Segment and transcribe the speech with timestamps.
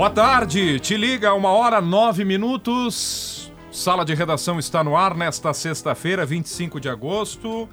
[0.00, 3.52] Boa tarde, te liga, uma hora nove minutos.
[3.70, 7.68] Sala de redação está no ar nesta sexta-feira, 25 de agosto,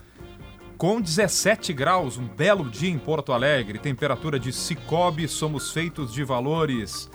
[0.77, 3.79] com 17 graus, um belo dia em Porto Alegre.
[3.79, 7.09] Temperatura de Cicobi, somos feitos de valores.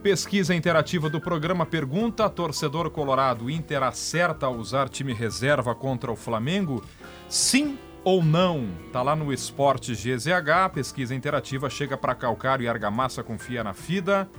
[0.00, 6.14] Pesquisa interativa do programa pergunta: torcedor colorado, Inter acerta a usar time reserva contra o
[6.14, 6.84] Flamengo?
[7.28, 8.68] Sim ou não?
[8.92, 14.30] Tá lá no Esporte GZH, pesquisa interativa chega para calcário e argamassa confia na FIDA.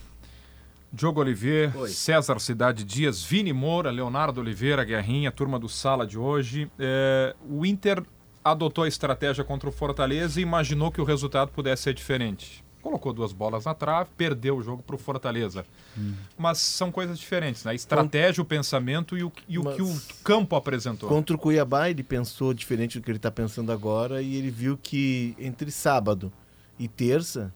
[0.93, 1.89] Diogo Oliveira, Oi.
[1.89, 6.71] César Cidade Dias, Vini Moura, Leonardo Oliveira, Guerrinha, turma do Sala de hoje.
[6.79, 8.03] É, o Inter
[8.43, 12.65] adotou a estratégia contra o Fortaleza e imaginou que o resultado pudesse ser diferente.
[12.81, 15.67] Colocou duas bolas na trave, perdeu o jogo para o Fortaleza.
[15.99, 16.15] Hum.
[16.39, 17.73] Mas são coisas diferentes, né?
[17.73, 21.09] A estratégia, o pensamento e o, e o que o campo apresentou.
[21.09, 24.79] Contra o Cuiabá, ele pensou diferente do que ele está pensando agora e ele viu
[24.81, 26.33] que entre sábado
[26.79, 27.53] e terça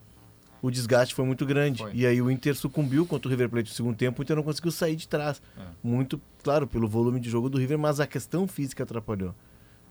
[0.62, 1.82] o desgaste foi muito grande.
[1.82, 1.92] Foi.
[1.94, 4.42] E aí o Inter sucumbiu contra o River Plate no segundo tempo, o Inter não
[4.42, 5.40] conseguiu sair de trás.
[5.58, 5.62] É.
[5.82, 9.34] Muito, claro, pelo volume de jogo do River, mas a questão física atrapalhou.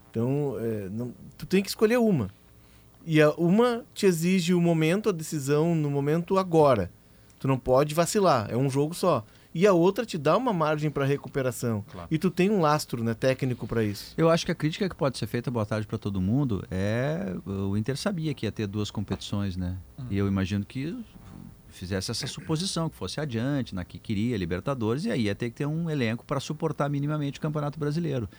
[0.10, 2.30] Então, é, não, tu tem que escolher uma.
[3.06, 6.92] E a, uma te exige o momento, a decisão no momento agora.
[7.40, 9.24] Tu não pode vacilar, é um jogo só
[9.54, 11.84] e a outra te dá uma margem para recuperação.
[11.92, 12.08] Claro.
[12.12, 14.14] E tu tem um lastro né, técnico para isso.
[14.18, 17.36] Eu acho que a crítica que pode ser feita, boa tarde para todo mundo, é
[17.46, 19.78] o Inter sabia que ia ter duas competições, né?
[19.98, 20.06] Hum.
[20.10, 20.96] E eu imagino que
[21.70, 25.56] fizesse essa suposição, que fosse adiante, na que queria Libertadores, e aí ia ter que
[25.56, 28.30] ter um elenco para suportar minimamente o Campeonato Brasileiro.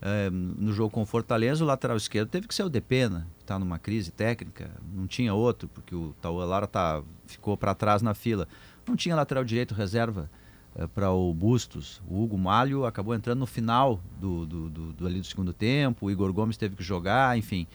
[0.00, 3.42] É, no jogo com o Fortaleza, o lateral esquerdo teve que ser o Depena, que
[3.42, 8.00] está numa crise técnica, não tinha outro, porque o Tauan Lara tá, ficou para trás
[8.00, 8.46] na fila.
[8.88, 10.30] Não tinha lateral direito reserva
[10.74, 12.00] é, para o Bustos.
[12.08, 16.06] O Hugo Malho acabou entrando no final do, do, do, do, ali do segundo tempo,
[16.06, 17.66] o Igor Gomes teve que jogar, enfim.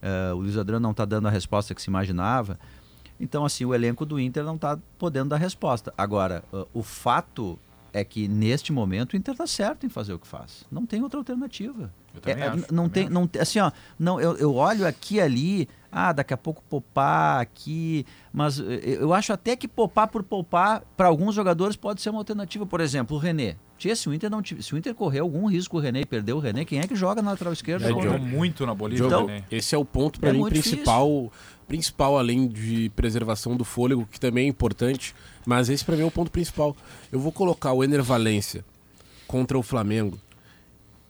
[0.00, 2.58] É, o Luiz Adriano não está dando a resposta que se imaginava.
[3.18, 5.94] Então, assim, o elenco do Inter não está podendo dar resposta.
[5.96, 7.58] Agora, uh, o fato
[7.92, 10.64] é que neste momento o Inter está certo em fazer o que faz.
[10.70, 11.92] Não tem outra alternativa.
[12.14, 13.12] Eu é, acho, não tem, acho.
[13.12, 18.06] não assim, ó, não, eu, eu olho aqui ali, ah, daqui a pouco poupar aqui,
[18.32, 22.20] mas eh, eu acho até que poupar por poupar para alguns jogadores pode ser uma
[22.20, 22.64] alternativa.
[22.64, 23.56] Por exemplo, o René.
[23.76, 26.32] Tia, se o Inter não se o Inter correr algum risco o René e perder
[26.32, 27.84] o René, quem é que joga na lateral esquerda?
[27.84, 29.04] É, jogou muito na Bolívia.
[29.04, 31.32] Então, esse é o ponto para é mim principal, difícil.
[31.68, 36.06] principal além de preservação do fôlego, que também é importante, mas esse para mim é
[36.06, 36.74] o ponto principal.
[37.10, 38.64] Eu vou colocar o Ener Valência
[39.26, 40.18] contra o Flamengo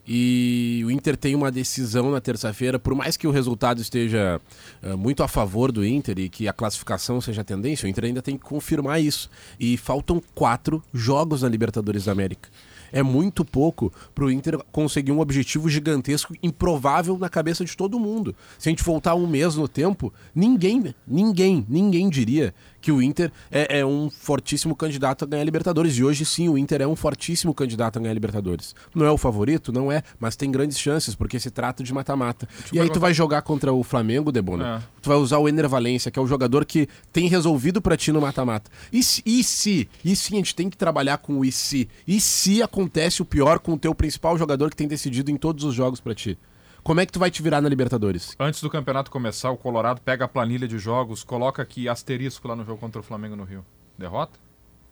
[0.07, 4.41] e o Inter tem uma decisão na terça-feira, por mais que o resultado esteja
[4.83, 8.07] uh, muito a favor do Inter e que a classificação seja a tendência, o Inter
[8.07, 9.31] ainda tem que confirmar isso.
[9.61, 12.49] E faltam quatro jogos na Libertadores da América.
[12.93, 17.99] É muito pouco para o Inter conseguir um objetivo gigantesco, improvável na cabeça de todo
[17.99, 18.37] mundo.
[18.59, 23.33] Se a gente voltar um mês no tempo, ninguém, ninguém, ninguém diria que o Inter
[23.51, 25.97] é, é, um fortíssimo candidato a ganhar Libertadores.
[25.97, 28.75] E hoje sim, o Inter é um fortíssimo candidato a ganhar Libertadores.
[28.95, 29.73] Não é o favorito?
[29.73, 32.49] Não é, mas tem grandes chances, porque se trata de mata-mata.
[32.73, 34.79] E aí tu vai jogar contra o Flamengo, Debona.
[34.79, 34.89] É.
[35.01, 38.11] Tu vai usar o Ener Valência, que é o jogador que tem resolvido para ti
[38.11, 38.71] no mata-mata.
[38.93, 39.89] E, e se?
[40.05, 41.89] E sim, a gente tem que trabalhar com o e se.
[42.07, 45.65] E se acontece o pior com o teu principal jogador que tem decidido em todos
[45.65, 46.37] os jogos para ti?
[46.83, 48.35] Como é que tu vai te virar na Libertadores?
[48.41, 52.57] Antes do campeonato começar, o Colorado pega a planilha de jogos, coloca aqui asterisco lá
[52.57, 53.65] no jogo contra o Flamengo no Rio.
[53.97, 54.41] Derrota?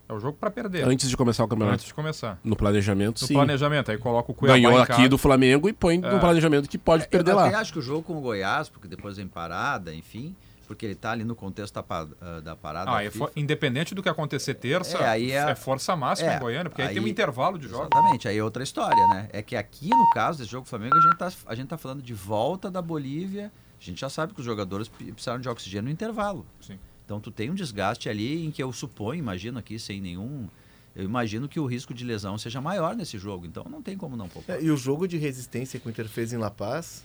[0.08, 0.86] É o jogo para perder.
[0.86, 1.74] Antes de começar o campeonato.
[1.74, 2.38] Antes de começar.
[2.44, 3.34] No planejamento, no sim.
[3.34, 6.12] No planejamento, aí coloca o Cuiabá Ganhou aqui do Flamengo e põe é.
[6.12, 7.50] no planejamento que pode é, perder eu lá.
[7.50, 10.36] Eu acho que o jogo com o Goiás, porque depois vem parada, enfim,
[10.70, 11.84] porque ele está ali no contexto da,
[12.20, 12.94] ah, da parada.
[12.94, 16.36] Ah, é for, independente do que acontecer terça, é, aí é, é força máxima é,
[16.36, 17.88] em Goiânia, porque aí, aí, tem um intervalo de jogos.
[17.92, 19.28] Exatamente, aí é outra história, né?
[19.32, 22.00] É que aqui, no caso desse jogo Flamengo, a gente está a gente tá falando
[22.00, 23.50] de volta da Bolívia.
[23.80, 26.46] A gente já sabe que os jogadores precisaram de oxigênio no intervalo.
[26.60, 26.78] Sim.
[27.04, 30.48] Então tu tem um desgaste ali em que eu suponho, imagino aqui, sem nenhum.
[30.94, 34.16] Eu imagino que o risco de lesão seja maior nesse jogo, então não tem como
[34.16, 34.56] não poupar.
[34.56, 37.04] É, e o jogo de resistência que o Inter fez em La Paz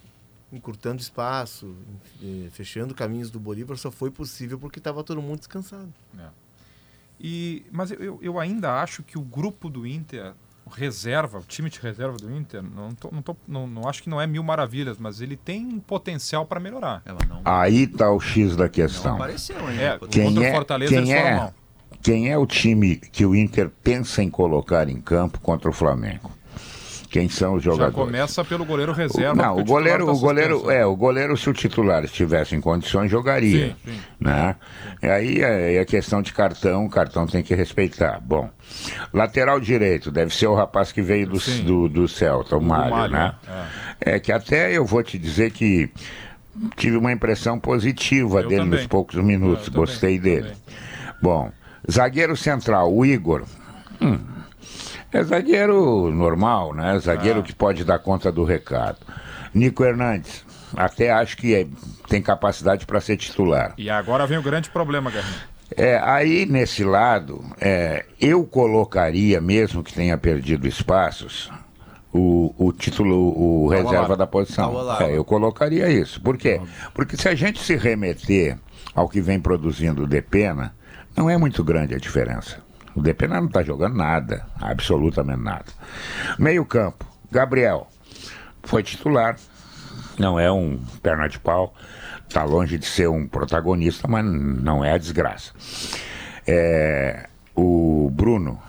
[0.52, 1.76] encurtando espaço,
[2.52, 5.94] fechando caminhos do Bolívar, só foi possível porque estava todo mundo descansado.
[6.18, 6.28] É.
[7.20, 10.34] E, mas eu, eu ainda acho que o grupo do Inter,
[10.70, 14.10] reserva, o time de reserva do Inter, não, tô, não, tô, não, não acho que
[14.10, 17.02] não é mil maravilhas, mas ele tem potencial para melhorar.
[17.06, 17.42] É, não...
[17.44, 19.12] Aí está o X da questão.
[19.12, 19.82] Não apareceu ainda.
[19.82, 21.54] É, quem é, o Fortaleza quem é,
[22.02, 26.32] quem é o time que o Inter pensa em colocar em campo contra o Flamengo?
[27.16, 27.96] Quem são os jogadores.
[27.96, 29.42] Já começa pelo goleiro reserva.
[29.42, 32.60] Não, o, o goleiro, tá o goleiro, é, o goleiro se o titular estivesse em
[32.60, 34.00] condições jogaria, sim, sim.
[34.20, 34.58] né?
[35.02, 38.20] E aí é, é questão de cartão, o cartão tem que respeitar.
[38.20, 38.50] Bom,
[39.14, 43.34] lateral direito deve ser o rapaz que veio do, do, do, Celta, o Mário, né?
[44.02, 44.16] É.
[44.16, 45.90] é que até eu vou te dizer que
[46.76, 48.80] tive uma impressão positiva eu dele também.
[48.80, 50.50] nos poucos minutos, gostei também, dele.
[50.50, 51.16] Também.
[51.22, 51.50] Bom,
[51.90, 53.46] zagueiro central, o Igor.
[54.02, 54.20] Hum,
[55.16, 57.00] é zagueiro normal, né?
[57.00, 57.44] Zagueiro ah.
[57.44, 58.98] que pode dar conta do recado.
[59.54, 60.46] Nico Hernandes,
[60.76, 61.68] até acho que é,
[62.10, 63.74] tem capacidade para ser titular.
[63.78, 65.56] E agora vem o grande problema, Garrinha.
[65.76, 71.52] É, aí nesse lado, é, eu colocaria, mesmo que tenha perdido espaços,
[72.14, 74.16] o, o título, o tá reserva lá.
[74.16, 74.74] da posição.
[74.98, 76.22] Tá é, eu colocaria isso.
[76.22, 76.62] Por quê?
[76.94, 78.58] Porque se a gente se remeter
[78.94, 80.74] ao que vem produzindo o Depena,
[81.16, 82.65] não é muito grande a diferença.
[82.96, 85.66] O Depena não está jogando nada, absolutamente nada.
[86.40, 87.88] Meio campo, Gabriel
[88.64, 89.36] foi titular,
[90.18, 91.74] não é um perna de pau,
[92.28, 95.52] está longe de ser um protagonista, mas não é a desgraça.
[96.48, 98.60] É, o Bruno,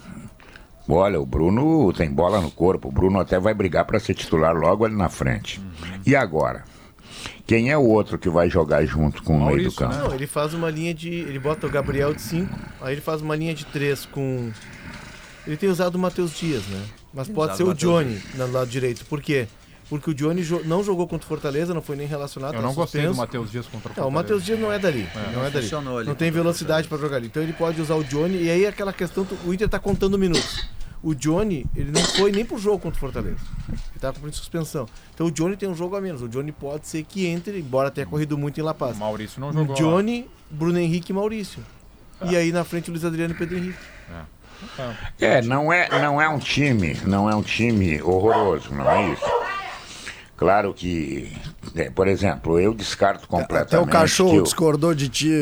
[0.88, 4.54] olha, o Bruno tem bola no corpo, o Bruno até vai brigar para ser titular
[4.54, 5.60] logo ali na frente.
[6.04, 6.64] E agora?
[7.46, 9.94] Quem é o outro que vai jogar junto com o meio do campo?
[9.94, 11.10] Não, ele faz uma linha de.
[11.10, 14.50] Ele bota o Gabriel de 5, aí ele faz uma linha de 3 com.
[15.46, 16.82] Ele tem usado o Matheus Dias, né?
[17.14, 19.04] Mas tem pode ser o Johnny no lado direito.
[19.04, 19.46] Por quê?
[19.88, 22.54] Porque o Johnny jo não jogou contra o Fortaleza, não foi nem relacionado.
[22.54, 24.00] Eu não gostei do Matheus Dias contra o Fortaleza.
[24.00, 25.06] Não, o Matheus Dias não é dali.
[25.14, 25.32] É.
[25.32, 25.70] Não é dali.
[26.04, 27.28] Não tem velocidade para jogar ali.
[27.28, 28.42] Então ele pode usar o Johnny.
[28.42, 30.66] E aí aquela questão, o Inter tá contando minutos
[31.06, 33.38] o Johnny, ele não foi nem pro jogo contra o Fortaleza.
[33.68, 34.88] Ele tava cumprindo suspensão.
[35.14, 36.20] Então o Johnny tem um jogo a menos.
[36.20, 38.98] O Johnny pode ser que entre, embora tenha corrido muito em La Paz.
[38.98, 39.72] Maurício não jogou.
[39.72, 40.28] O Johnny, lá.
[40.50, 41.62] Bruno Henrique e Maurício.
[42.20, 42.32] É.
[42.32, 43.78] E aí na frente o Luiz Adriano e Pedro Henrique.
[45.20, 45.26] É.
[45.38, 49.30] é, não é, não é um time, não é um time horroroso, não é isso.
[50.36, 51.32] Claro que,
[51.76, 53.76] é, por exemplo, eu descarto completamente.
[53.76, 55.32] Até o cachorro discordou de ti.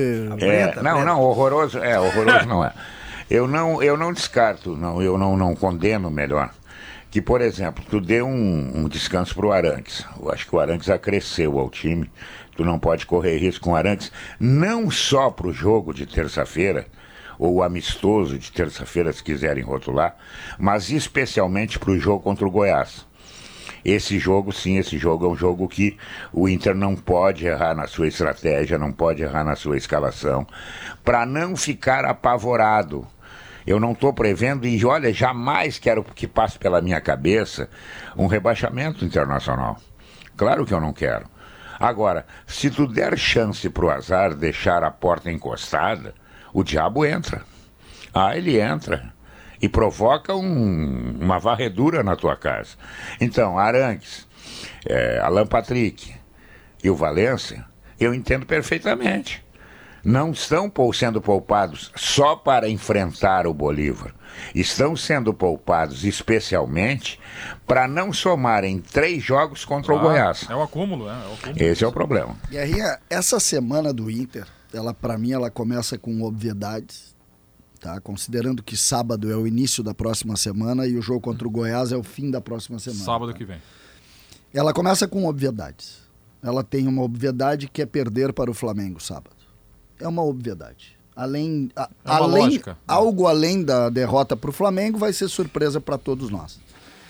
[0.41, 2.71] É, não, não, horroroso, é, horroroso não é.
[3.31, 6.53] Eu não, eu não descarto, não, eu não, não condeno melhor.
[7.11, 10.05] Que, por exemplo, tu dê um, um descanso para o Aranques.
[10.21, 12.11] Eu acho que o Aranques acresceu ao time.
[12.57, 16.87] Tu não pode correr risco com o Aranques, não só para o jogo de terça-feira,
[17.39, 20.17] ou amistoso de terça-feira, se quiserem rotular,
[20.59, 23.07] mas especialmente para o jogo contra o Goiás.
[23.85, 25.97] Esse jogo, sim, esse jogo é um jogo que
[26.33, 30.47] o Inter não pode errar na sua estratégia, não pode errar na sua escalação,
[31.05, 33.07] para não ficar apavorado
[33.67, 37.69] eu não estou prevendo, e olha, jamais quero que passe pela minha cabeça
[38.17, 39.79] um rebaixamento internacional.
[40.37, 41.27] Claro que eu não quero.
[41.79, 46.15] Agora, se tu der chance para o azar deixar a porta encostada,
[46.53, 47.43] o diabo entra.
[48.13, 49.13] Ah, ele entra
[49.61, 52.77] e provoca um, uma varredura na tua casa.
[53.21, 54.27] Então, Aranques,
[54.87, 56.15] é, Alan Patrick
[56.83, 57.65] e o Valência,
[57.99, 59.45] eu entendo perfeitamente
[60.05, 64.15] não estão sendo poupados só para enfrentar o Bolívar.
[64.55, 67.19] Estão sendo poupados especialmente
[67.67, 70.47] para não somarem três jogos contra ah, o Goiás.
[70.51, 71.63] É o acúmulo, é, é o acúmulo.
[71.63, 72.37] Esse é o problema.
[72.51, 72.75] E aí,
[73.09, 77.15] essa semana do Inter, ela para mim ela começa com obviedades,
[77.81, 78.01] tá?
[78.01, 81.93] Considerando que sábado é o início da próxima semana e o jogo contra o Goiás
[81.93, 83.05] é o fim da próxima semana.
[83.05, 83.39] Sábado tá?
[83.39, 83.63] que vem.
[84.53, 86.03] Ela começa com obviedades.
[86.43, 89.34] Ela tem uma obviedade que é perder para o Flamengo sábado.
[89.99, 90.97] É uma obviedade.
[91.17, 92.79] Além, a, É além lógica.
[92.89, 96.59] algo além da derrota para o Flamengo vai ser surpresa para todos nós.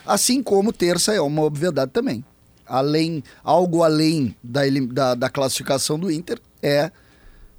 [0.05, 2.23] Assim como terça é uma obviedade também.
[2.67, 4.61] Além, algo além da,
[4.93, 6.91] da, da classificação do Inter é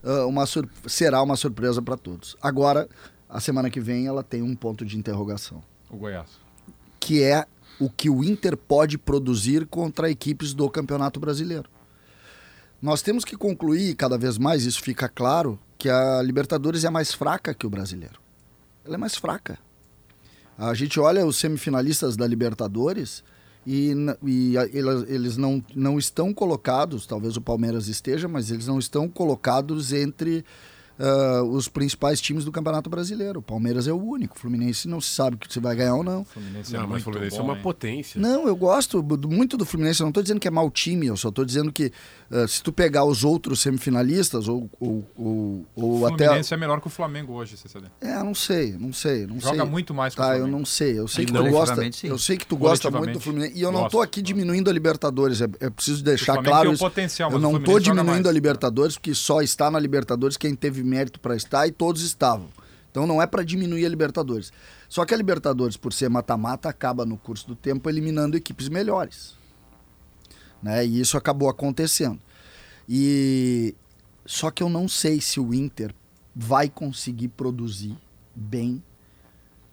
[0.03, 0.45] ah, uma
[0.87, 2.35] será uma surpresa para todos.
[2.41, 2.87] Agora,
[3.27, 6.29] a semana que vem ela tem um ponto de interrogação, O Goiás.
[6.99, 7.45] que é
[7.79, 11.67] o que o Inter pode produzir contra equipes do Campeonato Brasileiro.
[12.81, 17.13] Nós temos que concluir cada vez mais, isso fica claro, que a Libertadores é mais
[17.13, 18.19] fraca que o Brasileiro.
[18.85, 19.57] Ela é mais fraca.
[20.57, 23.23] A gente olha os semifinalistas da Libertadores
[23.65, 23.91] e,
[24.23, 29.09] e a- eles não, não estão colocados, talvez o Palmeiras esteja, mas eles não estão
[29.09, 30.45] colocados entre
[30.99, 33.39] ah, os principais times do Campeonato Brasileiro.
[33.39, 34.35] O Palmeiras é o único.
[34.35, 36.23] O Fluminense não se sabe se vai ganhar ou não.
[36.25, 37.61] Fluminense Não, mas o Fluminense é bom, uma hein?
[37.61, 38.21] potência.
[38.21, 39.99] Não, eu gosto muito do Fluminense.
[40.01, 41.91] Eu não estou dizendo que é mau time, eu só estou dizendo que
[42.31, 46.25] eh, se tu pegar os outros semifinalistas ou, ou, ou, ou O até.
[46.25, 47.87] Fluminense é melhor que o Flamengo hoje, CCD.
[48.01, 49.65] É, não sei, não sei, não Joga sei.
[49.65, 50.57] muito mais que o Tá, eu Flamengo.
[50.59, 50.97] não sei.
[50.99, 51.91] Eu sei que tu gosta.
[51.91, 52.07] sim.
[52.07, 53.53] Eu sei que tu gosta muito do Fluminense.
[53.55, 54.27] E eu não estou gosto, aqui gosto.
[54.33, 55.41] diminuindo a Libertadores.
[55.41, 56.83] É, é preciso deixar claro tem o isso.
[56.83, 58.25] potencial, mas eu o não estou diminuindo mais.
[58.27, 62.47] a Libertadores porque só está na Libertadores quem teve mérito para estar e todos estavam.
[62.91, 64.53] Então não é para diminuir a Libertadores.
[64.87, 69.35] Só que a Libertadores, por ser mata-mata, acaba no curso do tempo eliminando equipes melhores.
[70.63, 70.85] Né?
[70.85, 72.19] E isso acabou acontecendo.
[72.87, 73.75] E
[74.25, 75.93] só que eu não sei se o Inter
[76.35, 77.97] vai conseguir produzir
[78.33, 78.81] bem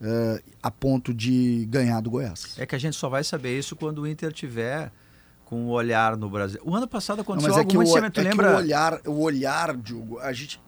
[0.00, 2.56] eh, a ponto de ganhar do Goiás.
[2.58, 4.90] É que a gente só vai saber isso quando o Inter tiver
[5.44, 6.60] com o olhar no Brasil.
[6.64, 8.52] O ano passado Não, aconteceu mas é algo que, muito o, é Tu que lembra?
[8.52, 10.60] o olhar, o olhar, Diogo, a gente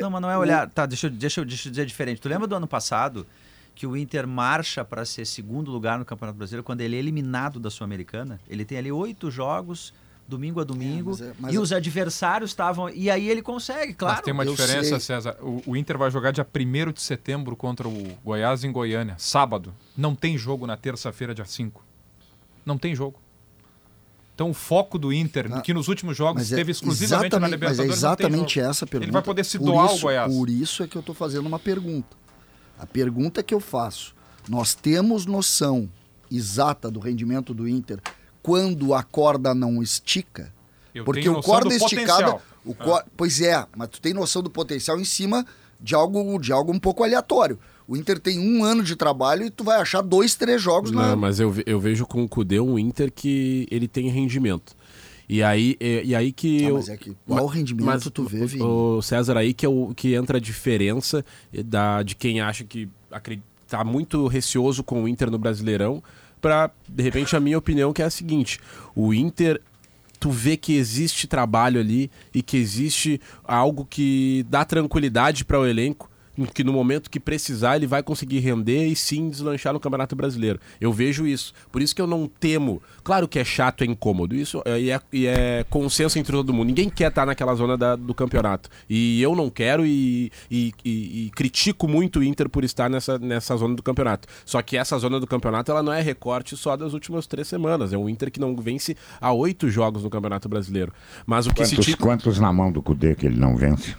[0.00, 0.68] Não, mas não é olhar.
[0.70, 2.20] Tá, deixa eu, deixa, eu, deixa eu dizer diferente.
[2.20, 3.26] Tu lembra do ano passado
[3.74, 7.60] que o Inter marcha para ser segundo lugar no Campeonato Brasileiro quando ele é eliminado
[7.60, 8.40] da Sul-Americana?
[8.48, 9.92] Ele tem ali oito jogos,
[10.26, 12.88] domingo a domingo, mas é- mas e é- os adversários estavam.
[12.88, 14.16] E aí ele consegue, claro.
[14.16, 15.00] Mas tem uma eu diferença, sei.
[15.00, 15.36] César.
[15.40, 19.74] O, o Inter vai jogar dia 1 de setembro contra o Goiás em Goiânia, sábado.
[19.96, 21.84] Não tem jogo na terça-feira, dia 5.
[22.64, 23.20] Não tem jogo.
[24.36, 27.48] Então o foco do Inter, Ah, que nos últimos jogos Mas é esteve exclusivamente na
[27.48, 29.06] Libertadores, Mas é exatamente essa pergunta.
[29.06, 30.32] Ele vai poder se Por doar ao isso- Goiás.
[30.34, 32.14] Por isso é que eu estou fazendo uma pergunta.
[32.78, 34.14] A pergunta que eu faço:
[34.46, 35.88] nós temos noção
[36.30, 37.98] exata do rendimento do Inter
[38.42, 40.52] quando a corda não estica?
[40.94, 42.36] Eu Porque o corda esticada.
[42.64, 45.46] O cor- Pois é, mas tu tem noção do potencial em cima
[45.80, 47.58] de algo, de algo um pouco aleatório.
[47.88, 51.10] O Inter tem um ano de trabalho e tu vai achar dois, três jogos na.
[51.10, 54.74] Não, mas eu, eu vejo com o Cudê um Inter que ele tem rendimento.
[55.28, 56.64] E aí, e, e aí que.
[56.64, 58.62] Ah, eu- mas é que qual rendimento mas tu vê, Vini?
[58.62, 61.24] O César, aí que, é o, que entra a diferença
[61.64, 66.02] da, de quem acha que acre- tá muito receoso com o Inter no Brasileirão,
[66.40, 68.58] para de repente, a minha opinião que é a seguinte:
[68.94, 69.60] o Inter.
[70.18, 75.66] Tu vê que existe trabalho ali e que existe algo que dá tranquilidade para o
[75.66, 76.10] elenco,
[76.52, 80.58] que no momento que precisar ele vai conseguir render e sim deslanchar no Campeonato Brasileiro.
[80.80, 81.52] Eu vejo isso.
[81.72, 82.82] Por isso que eu não temo.
[83.02, 84.34] Claro que é chato, é incômodo.
[84.34, 86.66] Isso é, e é, e é consenso entre todo mundo.
[86.68, 88.68] Ninguém quer estar naquela zona da- do campeonato.
[88.90, 93.56] E eu não quero e, e- e- critico muito o Inter por estar nessa, nessa
[93.56, 94.28] zona do campeonato.
[94.44, 97.92] Só que essa zona do campeonato ela não é recorte só das últimas três semanas.
[97.92, 100.92] É um Inter que não vence há oito jogos no Campeonato Brasileiro.
[101.24, 101.98] Mas o que se Quantos, tira.
[101.98, 103.94] quantos na mão do Cudê que ele não vence?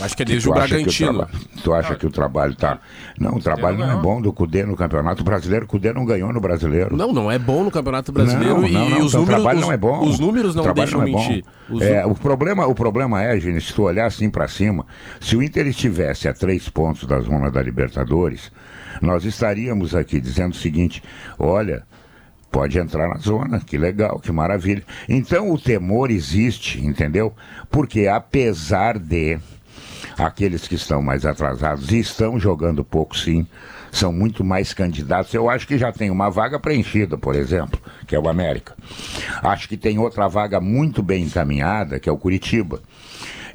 [0.00, 1.28] Acho que é Que desde tu o que Bragantino.
[1.62, 2.78] tu acha que o trabalho tá.
[3.18, 5.64] Não, o trabalho não não é bom do Cudê no Campeonato Brasileiro.
[5.64, 6.96] O Cudê não ganhou no Brasileiro.
[6.96, 9.26] Não, não é bom no Campeonato Brasileiro Não, e não, não, os então o números,
[9.26, 10.04] trabalho os, não é bom.
[10.08, 11.18] os números O não deixam é bom.
[11.18, 11.44] mentir.
[11.70, 14.86] Os É, o, problema, o problema é, gente, se tu olhar assim pra cima,
[15.20, 18.52] se o Inter estivesse a três pontos da zona da Libertadores,
[19.02, 21.02] nós estaríamos aqui dizendo o seguinte:
[21.38, 21.82] olha.
[22.50, 24.82] Pode entrar na zona, que legal, que maravilha.
[25.06, 27.34] Então o temor existe, entendeu?
[27.70, 29.38] Porque apesar de
[30.26, 33.46] aqueles que estão mais atrasados e estão jogando pouco sim,
[33.90, 35.32] são muito mais candidatos.
[35.32, 38.74] Eu acho que já tem uma vaga preenchida, por exemplo, que é o América.
[39.42, 42.80] Acho que tem outra vaga muito bem encaminhada, que é o Curitiba.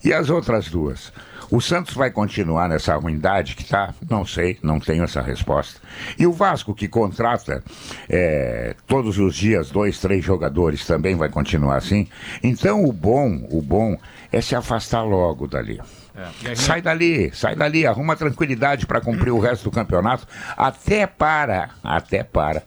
[0.03, 1.13] E as outras duas?
[1.51, 3.93] O Santos vai continuar nessa ruindade que tá?
[4.09, 5.79] Não sei, não tenho essa resposta.
[6.17, 7.63] E o Vasco, que contrata
[8.09, 12.07] é, todos os dias dois, três jogadores, também vai continuar assim.
[12.41, 13.95] Então o bom, o bom
[14.31, 15.79] é se afastar logo dali.
[16.15, 21.71] É, Sai dali, sai dali, arruma tranquilidade para cumprir o resto do campeonato, até para,
[21.83, 22.63] até para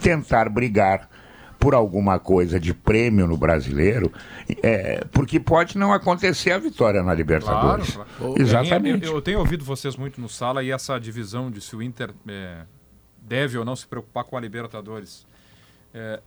[0.00, 1.08] tentar brigar
[1.58, 4.12] por alguma coisa de prêmio no brasileiro,
[4.62, 7.94] é, porque pode não acontecer a vitória na Libertadores.
[7.94, 8.34] Claro, claro.
[8.40, 9.06] Exatamente.
[9.06, 12.10] Eu, eu, tenho ouvido vocês muito no sala e essa divisão de se o Inter
[12.28, 12.64] é,
[13.20, 15.26] deve ou não se preocupar com a Libertadores.
[15.98, 16.20] É,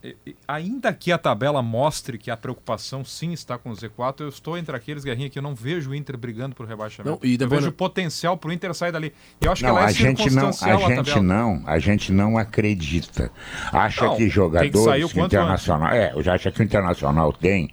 [0.48, 4.58] ainda que a tabela mostre que a preocupação sim está com o Z4, eu estou
[4.58, 7.20] entre aqueles, Guerrinha, que eu não vejo o Inter brigando por rebaixamento.
[7.22, 9.14] Não, e eu vejo potencial para o Inter sair dali.
[9.40, 12.12] Eu acho não, que ela é a gente não, a, a gente não, a gente
[12.12, 13.32] não acredita.
[13.72, 16.18] Acha não, que jogadores que internacional, antes.
[16.18, 17.70] é, já acha que o internacional tem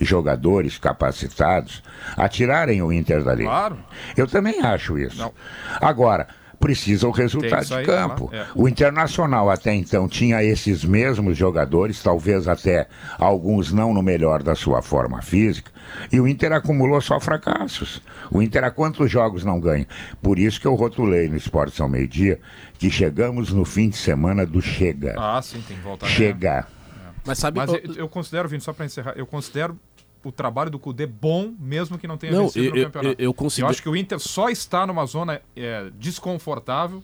[0.00, 1.80] jogadores capacitados
[2.16, 3.44] a tirarem o Inter dali.
[3.44, 3.78] Claro.
[4.16, 5.18] Eu também acho isso.
[5.18, 5.32] Não.
[5.80, 6.26] Agora,
[6.58, 8.30] precisa o resultado de campo.
[8.32, 8.46] É.
[8.54, 14.54] O Internacional até então tinha esses mesmos jogadores, talvez até alguns não no melhor da
[14.54, 15.70] sua forma física,
[16.12, 18.02] e o Inter acumulou só fracassos.
[18.30, 19.86] O Inter há quantos jogos não ganha?
[20.20, 22.40] Por isso que eu rotulei no Esporte São Meio Dia
[22.78, 25.14] que chegamos no fim de semana do Chega.
[25.16, 26.06] Ah, sim, tem que voltar.
[26.06, 26.66] Chega.
[26.70, 26.76] É.
[27.24, 29.78] Mas sabe, Mas eu, eu considero, Vindo, só para encerrar, eu considero
[30.24, 33.20] o trabalho do Cudê bom, mesmo que não tenha não, vencido eu, no campeonato.
[33.20, 33.66] Eu, eu, consigo...
[33.66, 37.02] eu, acho que o Inter só está numa zona é, desconfortável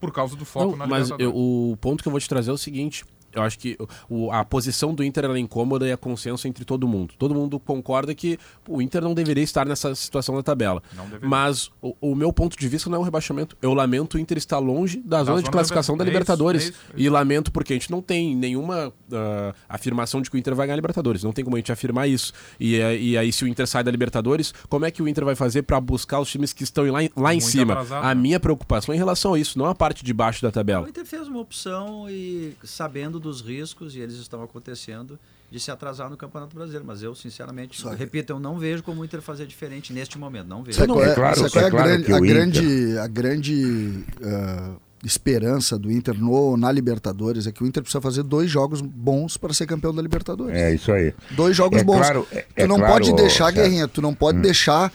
[0.00, 2.52] por causa do foco não, na Mas o ponto que eu vou te trazer é
[2.52, 3.76] o seguinte: eu acho que
[4.08, 7.14] o, a posição do Inter é incômoda e é consenso entre todo mundo.
[7.18, 10.82] Todo mundo concorda que o Inter não deveria estar nessa situação da tabela.
[11.20, 13.56] Mas o, o, meu ponto de vista não é o rebaixamento.
[13.62, 16.62] Eu lamento o Inter estar longe da, da zona, zona, de classificação da, da Libertadores.
[16.62, 17.06] É isso, é isso.
[17.06, 20.66] E lamento porque a gente não tem nenhuma uh, afirmação de que o Inter vai
[20.66, 21.22] ganhar a Libertadores.
[21.22, 22.32] Não tem como a gente afirmar isso.
[22.60, 25.34] E, e aí, se o Inter sai da Libertadores, como é que o Inter vai
[25.34, 27.72] fazer para buscar os times que estão lá, lá em cima?
[27.72, 28.20] Atrasado, a né?
[28.20, 30.86] minha preocupação é em relação a isso, não a parte de baixo da tabela.
[30.86, 35.18] O Inter fez uma opção e sabendo dos riscos, e eles estão acontecendo,
[35.50, 36.84] de se atrasar no Campeonato Brasileiro.
[36.86, 40.46] Mas eu, sinceramente, Só repito, eu não vejo como o Inter fazer diferente neste momento.
[40.46, 40.78] Não vejo.
[40.78, 44.80] Sabe qual é, é claro, é, é, a, claro grande, a, grande, a grande uh,
[45.04, 49.36] esperança do Inter no, na Libertadores é que o Inter precisa fazer dois jogos bons
[49.36, 50.56] para ser campeão da Libertadores.
[50.56, 51.14] É isso aí.
[51.30, 51.98] Dois jogos é bons.
[51.98, 54.42] Claro, é, tu não claro, pode deixar, Guerrinha, tu não pode hum.
[54.42, 54.92] deixar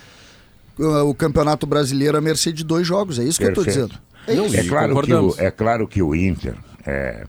[0.79, 3.19] uh, o Campeonato Brasileiro à mercê de dois jogos.
[3.19, 3.69] É isso que Perfeito.
[3.69, 4.07] eu estou dizendo.
[4.27, 6.55] É, não, é, claro que o, é claro que o Inter
[6.86, 7.25] é,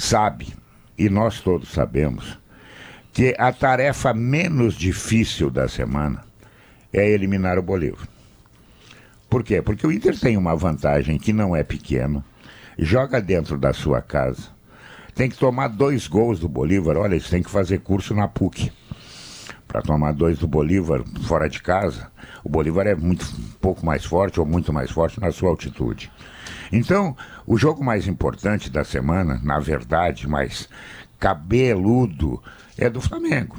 [0.00, 0.54] sabe,
[0.96, 2.38] e nós todos sabemos,
[3.12, 6.24] que a tarefa menos difícil da semana
[6.92, 8.08] é eliminar o Bolívar.
[9.28, 9.60] Por quê?
[9.60, 12.24] Porque o Inter tem uma vantagem que não é pequena,
[12.78, 14.48] joga dentro da sua casa,
[15.14, 16.96] tem que tomar dois gols do Bolívar.
[16.96, 18.72] Olha, eles têm que fazer curso na PUC
[19.68, 22.10] para tomar dois do Bolívar fora de casa.
[22.42, 26.10] O Bolívar é muito um pouco mais forte ou muito mais forte na sua altitude.
[26.72, 27.16] Então,
[27.50, 30.68] o jogo mais importante da semana, na verdade, mais
[31.18, 32.40] cabeludo,
[32.78, 33.56] é do Flamengo.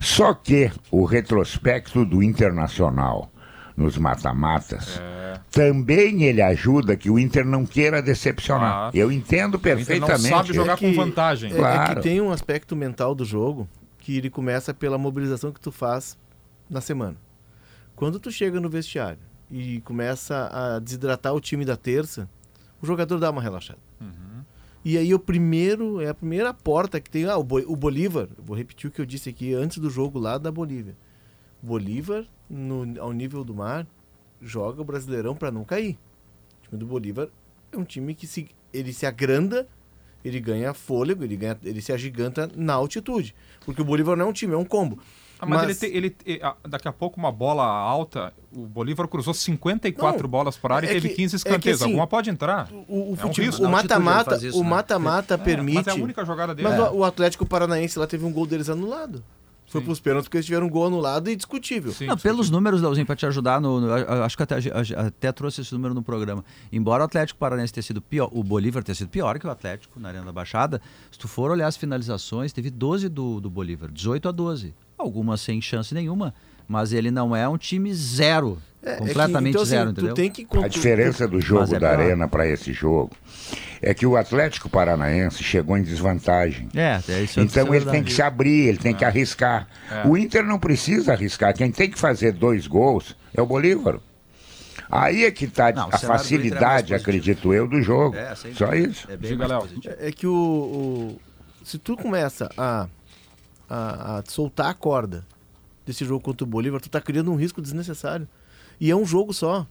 [0.00, 3.30] Só que o retrospecto do Internacional
[3.76, 5.38] nos mata-matas, é.
[5.50, 8.88] também ele ajuda que o Inter não queira decepcionar.
[8.88, 10.10] Ah, Eu entendo perfeitamente.
[10.10, 11.52] O Inter não sabe jogar é que, com vantagem.
[11.52, 11.92] É, claro.
[11.92, 15.70] é que tem um aspecto mental do jogo que ele começa pela mobilização que tu
[15.70, 16.16] faz
[16.70, 17.16] na semana.
[17.94, 22.26] Quando tu chega no vestiário e começa a desidratar o time da terça,
[22.84, 23.80] o jogador dá uma relaxada.
[24.00, 24.44] Uhum.
[24.84, 28.54] E aí o primeiro, é a primeira porta que tem, ah, o, o Bolívar, vou
[28.54, 30.94] repetir o que eu disse aqui antes do jogo lá da Bolívia.
[31.62, 33.86] Bolívar, no, ao nível do mar,
[34.42, 35.98] joga o Brasileirão para não cair.
[36.60, 37.28] O time do Bolívar
[37.72, 39.66] é um time que se, ele se agranda,
[40.22, 43.34] ele ganha fôlego, ele, ganha, ele se agiganta na altitude.
[43.64, 44.98] Porque o Bolívar não é um time, é um combo.
[45.44, 45.82] Ah, mas, mas...
[45.82, 50.56] Ele, te, ele, daqui a pouco uma bola alta, o Bolívar cruzou 54 não, bolas
[50.56, 51.80] por área é e teve que, 15 escanteios.
[51.80, 52.68] É assim, Alguma pode entrar.
[52.88, 54.68] O, o, é um o mata-mata o né?
[54.68, 55.76] mata-mata permite.
[55.76, 56.68] Mas é a única jogada dele.
[56.68, 56.90] Mas é.
[56.90, 59.22] o Atlético Paranaense lá teve um gol deles anulado.
[59.74, 61.92] Foi para os pênaltis porque eles tiveram um gol anulado e discutível.
[61.92, 64.56] Sim, não, pelos números, Leozinho, para te ajudar, no, no, acho que até,
[64.96, 66.44] até trouxe esse número no programa.
[66.72, 69.98] Embora o Atlético Paranaense tenha sido pior, o Bolívar tenha sido pior que o Atlético
[69.98, 73.90] na Arena da Baixada, se tu for olhar as finalizações, teve 12 do, do Bolívar,
[73.90, 76.34] 18 a 12 algumas sem chance nenhuma,
[76.68, 78.58] mas ele não é um time zero.
[78.82, 80.30] É, completamente é que, então, zero, assim, entendeu?
[80.30, 80.46] Que...
[80.62, 83.10] A diferença do jogo é da Arena para esse jogo
[83.80, 86.68] é que o Atlético Paranaense chegou em desvantagem.
[86.74, 89.06] É, é isso Então ele tem que se abrir, ele tem que é.
[89.06, 89.68] arriscar.
[89.90, 90.06] É.
[90.06, 91.54] O Inter não precisa arriscar.
[91.54, 93.98] Quem tem que fazer dois gols é o Bolívar.
[94.90, 98.16] Aí é que está a facilidade, acredito eu, do jogo.
[98.16, 99.10] É, Só isso.
[99.10, 99.36] É, bem
[99.98, 101.20] é, que o, o,
[101.64, 102.86] se tu começa a
[103.68, 105.24] a, a soltar a corda
[105.84, 108.28] desse jogo contra o Bolívar, tu tá criando um risco desnecessário.
[108.80, 109.66] E é um jogo só.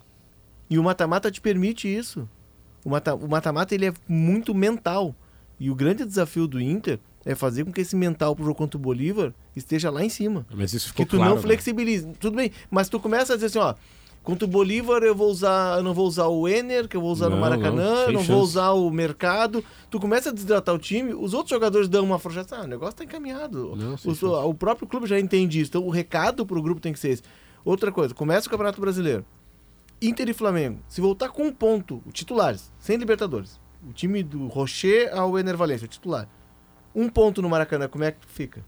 [0.69, 2.27] E o mata-mata te permite isso.
[2.85, 2.89] O
[3.27, 5.15] mata-mata ele é muito mental.
[5.59, 8.77] E o grande desafio do Inter é fazer com que esse mental pro jogo contra
[8.77, 10.45] o Bolívar esteja lá em cima.
[10.53, 11.41] Mas isso ficou Que tu claro, não né?
[11.41, 12.05] flexibilize.
[12.05, 12.13] Né?
[12.19, 13.75] Tudo bem, mas tu começa a dizer assim, ó,
[14.23, 17.11] Contra o Bolívar eu vou usar, eu não vou usar o Ener, que eu vou
[17.11, 19.63] usar Não, no Maracanã, não, eu não vou usar o Mercado.
[19.89, 22.95] Tu começa a desidratar o time, os outros jogadores dão uma força, ah, o negócio
[22.95, 23.75] tá encaminhado.
[23.75, 25.71] Não, o, o próprio clube já entende isso.
[25.71, 27.23] Então o recado pro grupo tem que ser esse.
[27.65, 29.25] Outra coisa, começa o Campeonato Brasileiro.
[30.01, 30.79] Inter e Flamengo.
[30.87, 33.59] Se voltar com um ponto, titulares, sem Libertadores.
[33.85, 36.29] O time do Rocher ao Ener Valencia, o titular.
[36.95, 38.63] Um ponto no Maracanã, como é que fica?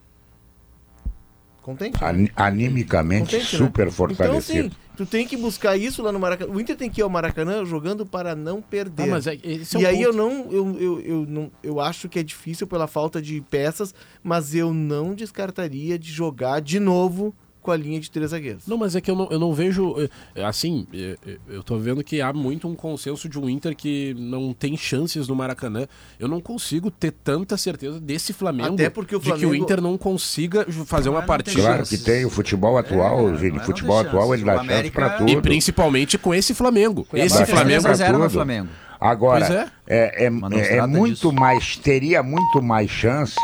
[1.66, 2.00] Contente?
[2.00, 2.08] né?
[2.08, 3.58] Ani- Animicamente Contente, né?
[3.66, 4.70] super Então, fortalecido.
[4.70, 6.54] sim, tu tem que buscar isso lá no Maracanã.
[6.54, 9.04] O Inter tem que ir ao Maracanã jogando para não perder.
[9.04, 10.18] Ah, mas é, é e um aí eu ponto.
[10.18, 14.54] não eu, eu, eu não eu acho que é difícil pela falta de peças, mas
[14.54, 17.34] eu não descartaria de jogar de novo
[17.66, 18.68] com a linha de três zagueiros.
[18.68, 19.96] Não, mas é que eu não, eu não vejo.
[20.36, 23.76] eh, Assim, eh, eh, eu tô vendo que há muito um consenso de um Inter
[23.76, 25.88] que não tem chances no Maracanã.
[26.20, 28.76] Eu não consigo ter tanta certeza desse Flamengo.
[28.76, 31.60] Até porque o De que o Flamengo- Inter não consiga fazer uma partida.
[31.60, 33.60] Claro que tem o futebol atual, É, Vini.
[33.62, 35.30] Futebol atual ele dá O chance América- pra tudo.
[35.32, 37.08] E principalmente com esse Flamengo.
[37.14, 37.82] Esse Vai Flamengo.
[37.82, 38.34] fazer 3 a 0 no tudo.
[38.34, 38.70] Flamengo.
[39.00, 39.68] Agora, Pois é.
[39.88, 41.32] é, é, é- é muito disso.
[41.34, 43.36] mais, teria muito mais chance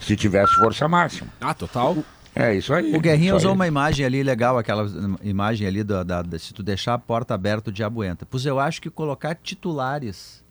[0.00, 1.28] se tivesse força máxima.
[1.40, 1.96] Ah, total.
[2.34, 2.94] É isso aí.
[2.96, 3.54] O Guerrinha usou aí.
[3.56, 4.86] uma imagem ali legal, aquela
[5.22, 8.26] imagem ali da, da- da- se tu deixar a porta aberta, o diabo entra.
[8.30, 10.42] Pois eu acho que colocar titulares,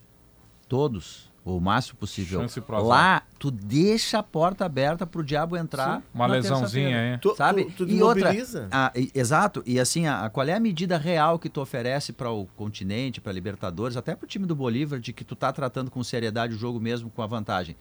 [0.69, 6.03] todos, o máximo possível, pro lá, tu deixa a porta aberta pro diabo entrar.
[6.13, 7.19] Uma na lesãozinha, hein?
[7.19, 7.65] Tu- Sabe?
[7.65, 8.31] tu- tu e outra,
[8.71, 12.13] ah, e- exato, e assim, a, a- qual é a medida real que tu oferece
[12.13, 15.51] para o continente, para Libertadores, até para o time do Bolívar, de que tu tá
[15.51, 17.75] tratando com seriedade o jogo mesmo com a vantagem?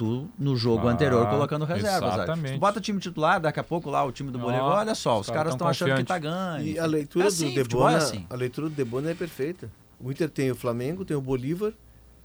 [0.00, 2.00] Tu, no jogo Ah, anterior, colocando reservas.
[2.10, 2.14] sabe?
[2.22, 2.54] exatamente.
[2.54, 5.20] Tu bota o time titular, daqui a pouco lá o time do Bolívar, olha só,
[5.20, 6.64] os os, caras caras tão estão achando que tá ganho.
[6.66, 8.26] E a leitura É assim, do futebol é Debona, assim.
[8.30, 9.70] a leitura do Debona é perfeita.
[10.02, 11.72] O Inter tem o Flamengo, tem o Bolívar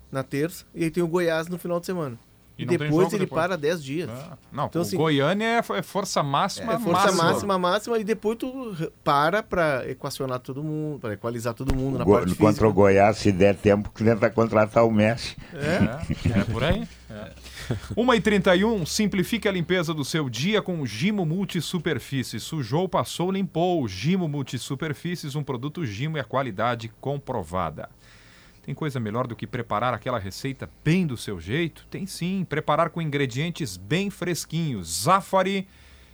[0.10, 2.18] na terça e aí tem o Goiás no final de semana.
[2.58, 3.42] E E, depois ele depois.
[3.42, 4.10] para 10 dias.
[4.10, 6.72] Ah, Não, Então, o assim, Goiânia é, é força máxima.
[6.76, 7.24] É força máxima.
[7.26, 12.06] máxima, máxima, e depois tu para pra equacionar todo mundo, pra equalizar todo mundo na
[12.06, 12.68] Go- parte Contra física.
[12.70, 15.36] o Goiás, se der tempo, tenta contratar o Messi.
[15.54, 16.88] É, é por aí.
[17.08, 17.32] É.
[17.95, 22.43] 1h31, simplifique a limpeza do seu dia com o Gimo Multisuperfícies.
[22.43, 23.88] Sujou, passou, limpou.
[23.88, 27.89] Gimo Multisuperfícies, um produto Gimo e a qualidade comprovada.
[28.63, 31.86] Tem coisa melhor do que preparar aquela receita bem do seu jeito?
[31.89, 35.04] Tem sim, preparar com ingredientes bem fresquinhos.
[35.04, 35.67] Zafari,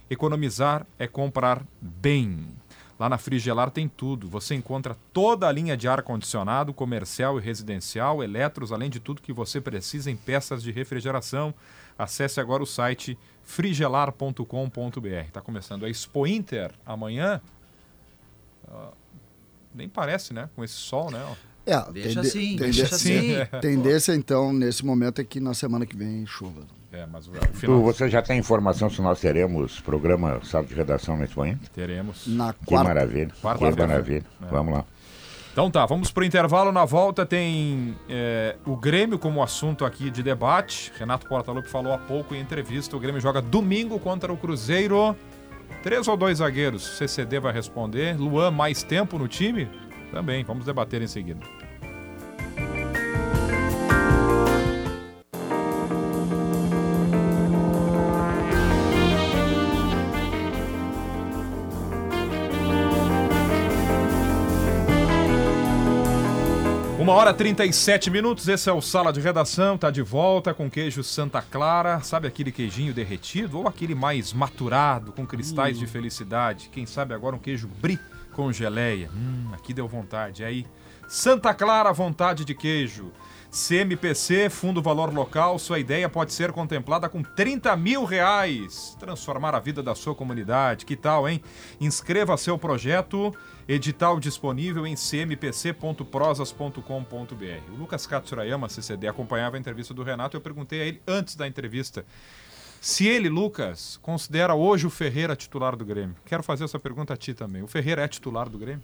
[0.09, 2.60] economizar é comprar bem.
[3.01, 4.29] Lá na Frigelar tem tudo.
[4.29, 9.33] Você encontra toda a linha de ar-condicionado, comercial e residencial, eletros, além de tudo que
[9.33, 11.51] você precisa em peças de refrigeração.
[11.97, 15.07] Acesse agora o site frigelar.com.br.
[15.27, 17.41] Está começando a Expo Inter amanhã.
[18.67, 18.91] Ah,
[19.73, 20.47] nem parece, né?
[20.55, 21.25] Com esse sol, né?
[21.65, 23.29] É, Deixa tende- assim, tende- deixa assim.
[23.61, 26.67] Tendência, então, nesse momento é que na semana que vem chuva.
[26.91, 30.65] É, mas o, o Tu, final você já tem informação se nós teremos programa Sala
[30.65, 31.69] de Redação nesse momento?
[31.71, 32.27] teremos.
[32.27, 32.87] Na Que quarta.
[32.89, 33.27] maravilha.
[33.27, 33.87] Que Quarta-feira.
[33.87, 34.25] maravilha.
[34.41, 34.45] É.
[34.47, 34.85] Vamos lá.
[35.53, 36.71] Então tá, vamos pro intervalo.
[36.71, 40.91] Na volta tem é, o Grêmio como assunto aqui de debate.
[40.97, 42.95] Renato Portaluppi falou há pouco em entrevista.
[42.95, 45.15] O Grêmio joga domingo contra o Cruzeiro.
[45.83, 46.97] Três ou dois zagueiros?
[46.97, 48.17] CCD vai responder.
[48.17, 49.69] Luan, mais tempo no time?
[50.11, 51.39] Também, vamos debater em seguida.
[67.11, 71.03] Uma hora 37 minutos, esse é o Sala de Redação, tá de volta com queijo
[71.03, 76.69] Santa Clara, sabe aquele queijinho derretido ou aquele mais maturado com cristais de felicidade?
[76.71, 77.99] Quem sabe agora um queijo brie
[78.31, 79.09] com geleia.
[79.13, 80.41] Hum, aqui deu vontade.
[80.45, 80.65] Aí,
[81.05, 83.11] Santa Clara, vontade de queijo.
[83.51, 88.95] CMPC, Fundo Valor Local, sua ideia pode ser contemplada com 30 mil reais.
[88.97, 90.85] Transformar a vida da sua comunidade.
[90.85, 91.43] Que tal, hein?
[91.79, 93.35] Inscreva seu projeto.
[93.67, 97.73] Edital disponível em cmpc.prosas.com.br.
[97.73, 100.37] O Lucas Katsurayama, CCD, acompanhava a entrevista do Renato.
[100.37, 102.05] Eu perguntei a ele antes da entrevista
[102.79, 106.15] se ele, Lucas, considera hoje o Ferreira titular do Grêmio.
[106.25, 107.61] Quero fazer essa pergunta a ti também.
[107.61, 108.81] O Ferreira é titular do Grêmio?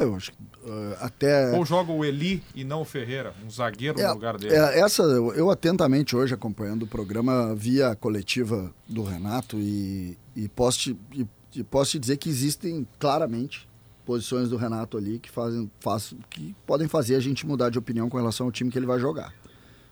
[0.00, 1.56] Eu acho que eh, até.
[1.56, 4.54] Ou joga o Eli e não o Ferreira, um zagueiro É, no lugar dele?
[4.54, 10.18] é, essa, eu, eu atentamente hoje acompanhando o programa via a coletiva do Renato e,
[10.34, 13.68] e, posso te, e, e posso te dizer que existem claramente
[14.04, 18.08] posições do Renato ali que fazem faz, que podem fazer a gente mudar de opinião
[18.08, 19.34] com relação ao time que ele vai jogar.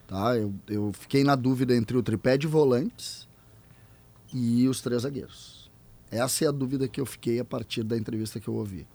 [0.06, 0.36] Tá?
[0.36, 3.26] Eu, eu fiquei na dúvida entre o tripé de volantes
[4.32, 5.70] e os três zagueiros.
[6.10, 8.86] Essa é a dúvida que eu fiquei a partir da entrevista que eu ouvi.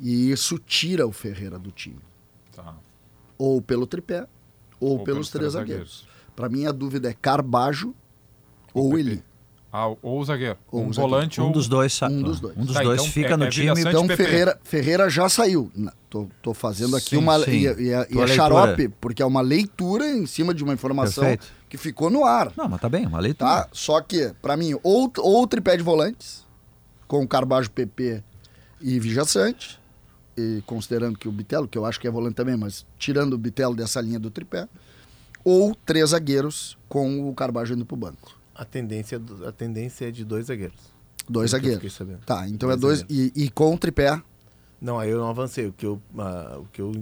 [0.00, 2.00] E isso tira o Ferreira do time
[2.54, 2.74] Tá.
[3.38, 4.26] ou pelo tripé
[4.80, 6.00] ou, Ou pelos, três zagueiros.
[6.00, 6.14] zagueiros.
[6.36, 7.94] Para mim a dúvida é Carbajo
[8.72, 8.98] ou.
[8.98, 9.22] Eli.
[9.76, 10.56] Ah, ou o zagueiro.
[10.70, 11.52] Ou um um volante Um ou...
[11.52, 12.56] dos dois, sa- Um dos dois.
[12.56, 13.80] Um dos Tá, dois então fica é- no é time.
[13.80, 14.06] Então.
[14.08, 15.70] Ferreira, Ferreira já saiu.
[16.08, 17.40] Tô, tô fazendo aqui Sim, uma.
[17.44, 17.50] sim.
[17.50, 18.26] E, é- e, é- e é leitura.
[18.28, 21.46] xarope, porque é uma leitura em cima de uma informação Perfeito.
[21.68, 22.52] que ficou no ar.
[22.56, 23.50] Não, mas tá bem, uma leitura.
[23.50, 23.68] Tá?
[23.72, 26.46] Só que, pra mim, ou, ou tripé de volantes,
[27.08, 28.22] com Carbajo PP
[28.80, 29.80] e Vijaçante,
[30.36, 33.38] e considerando que o Bitelo, que eu acho que é volante também, mas tirando o
[33.38, 34.68] Bitelo dessa linha do tripé,
[35.44, 38.38] ou três zagueiros com o Carbajo indo pro banco.
[38.54, 40.78] A tendência, a tendência é de dois zagueiros.
[41.28, 41.98] Dois que eu zagueiros.
[42.26, 43.06] Tá, então Dois é dois.
[43.08, 44.20] E, e com o tripé.
[44.80, 45.66] Não, aí eu não avancei.
[45.66, 46.92] O que eu, ah, o que eu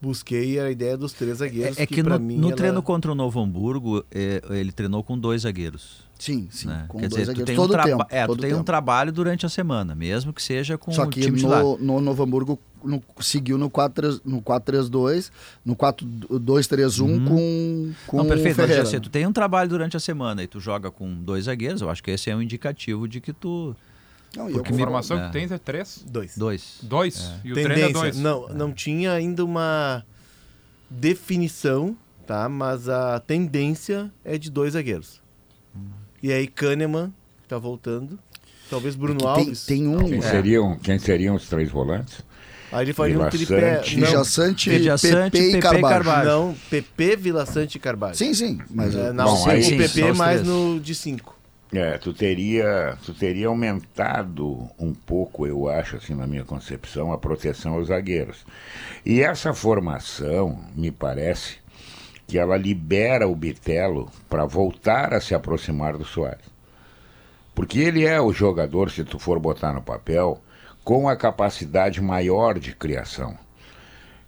[0.00, 1.78] busquei era a ideia dos três zagueiros.
[1.78, 4.72] É, é que, pra no, mim no ela- treino contra o Novo Hamburgo, é, ele
[4.72, 6.07] treinou com dois zagueiros.
[6.18, 6.66] Sim, sim.
[6.66, 6.84] né?
[6.88, 7.68] Com Quer dois dizer, tu zagueiros.
[7.76, 8.06] tem, um, tempo.
[8.10, 11.20] é, tu tem um trabalho durante a semana, mesmo que seja com Só o que
[11.20, 11.62] time titular.
[11.62, 15.30] no, no Novo Hamburgo no, seguiu no 4-3- no 4-3-2,
[15.64, 18.22] no 4-2-3-1 com, com Uhum.
[18.22, 18.82] Não, perfeito, o mas Ferreira.
[18.82, 21.90] assim, tu tem um trabalho durante a semana e tu joga com dois zagueiros, eu
[21.90, 23.74] acho que esse é um indicativo de que tu.
[24.36, 25.26] Não, Porque a informação É.
[25.26, 26.04] que tens é três.
[26.06, 26.36] Dois.
[26.36, 26.78] Dois.
[26.82, 27.32] Dois.
[27.44, 28.00] E o treino é Tendência.
[28.00, 28.16] dois.
[28.18, 30.04] Não, não tinha ainda uma
[30.90, 32.48] definição, tá?
[32.48, 35.20] Mas a tendência é de dois zagueiros.
[36.22, 37.12] E aí Kahneman
[37.46, 38.18] tá voltando.
[38.70, 39.66] Talvez Bruno tem, Alves.
[39.66, 42.20] tem um Quem, seriam, quem seriam os três volantes?
[42.70, 43.76] Aí ele faria um Vila tripé.
[43.76, 43.94] Sante.
[43.96, 45.88] Vijaçante, Vijaçante, PP e e Carvalho.
[46.04, 46.28] Carvalho.
[46.28, 48.14] não, PP, Vila Sante e Carvalho.
[48.14, 49.62] Sim, sim, mas É, não, Bom, aí-
[50.10, 51.38] o mais no de 5.
[51.72, 57.18] É, tu teria, tu teria aumentado um pouco, eu acho, assim, na minha concepção, a
[57.18, 58.44] proteção aos zagueiros.
[59.04, 61.56] E essa formação, me parece,
[62.28, 66.44] que ela libera o Bitelo para voltar a se aproximar do Soares.
[67.54, 70.38] Porque ele é o jogador, se tu for botar no papel,
[70.84, 73.34] com a capacidade maior de criação.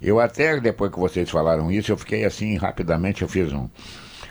[0.00, 3.68] Eu até, depois que vocês falaram isso, eu fiquei assim, rapidamente eu fiz um...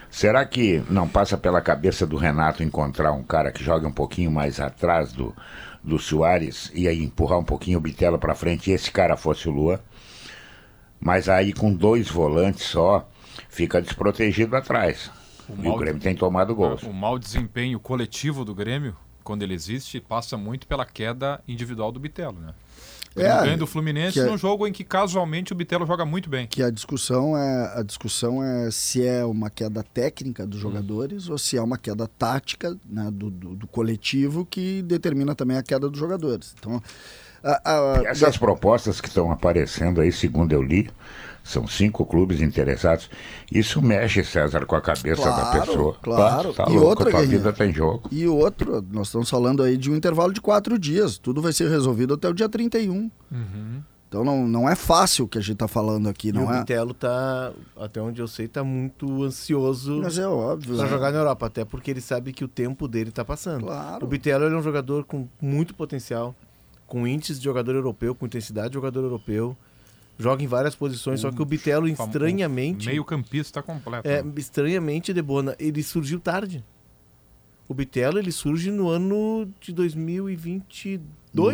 [0.09, 4.31] Será que não passa pela cabeça do Renato encontrar um cara que joga um pouquinho
[4.31, 5.35] mais atrás do,
[5.83, 9.47] do Soares e aí empurrar um pouquinho o Bitelo para frente e esse cara fosse
[9.47, 9.79] o Lua?
[10.99, 13.07] Mas aí com dois volantes só,
[13.49, 15.11] fica desprotegido atrás.
[15.49, 16.83] e o Grêmio tem tomado gols.
[16.83, 21.99] O mau desempenho coletivo do Grêmio, quando ele existe, passa muito pela queda individual do
[21.99, 22.53] Bitelo, né?
[23.15, 26.05] O É, Grêmio ganha do Fluminense é- num jogo em que casualmente o Bitelo joga
[26.05, 26.45] muito bem.
[26.45, 31.37] que a discussão é a discussão é se é uma queda técnica dos jogadores ou
[31.37, 35.89] se é uma queda tática né, do, do, do coletivo que determina também a queda
[35.89, 36.53] dos jogadores.
[36.59, 36.81] Então,
[37.43, 40.87] a- a- Essas propostas que estão aparecendo aí, segundo eu li,
[41.43, 43.09] são cinco clubes interessados.
[43.51, 45.95] Isso mexe, César, com a cabeça da Claro, pessoa.
[46.01, 46.53] claro.
[46.53, 48.07] Tá E louco, outra, a tua vida tem jogo.
[48.11, 51.17] E outro, nós estamos falando aí de um intervalo de quatro dias.
[51.17, 53.09] Tudo vai ser resolvido até o dia 31.
[54.07, 56.51] Então não, não é fácil o que a gente está falando aqui, E o não
[56.53, 56.59] é?
[56.59, 60.73] Bitelo tá, até onde eu sei, tá muito ansioso Mas é óbvio.
[60.75, 60.89] pra né?
[60.89, 63.65] jogar na Europa, até porque ele sabe que o tempo dele tá passando.
[63.67, 64.03] Claro.
[64.03, 66.33] O Bitelo é um jogador com muito potencial,
[66.87, 69.55] com índices de jogador europeu, com intensidade de jogador europeu.
[70.21, 74.05] Joga em várias posições, só que o Bitelo, estranhamente, Meio campista completo.
[74.05, 74.33] é, né?
[74.35, 76.61] estranhamente, Debona, ele surgiu tarde.
[77.69, 81.01] O Bitelo, ele surge no ano de 2022.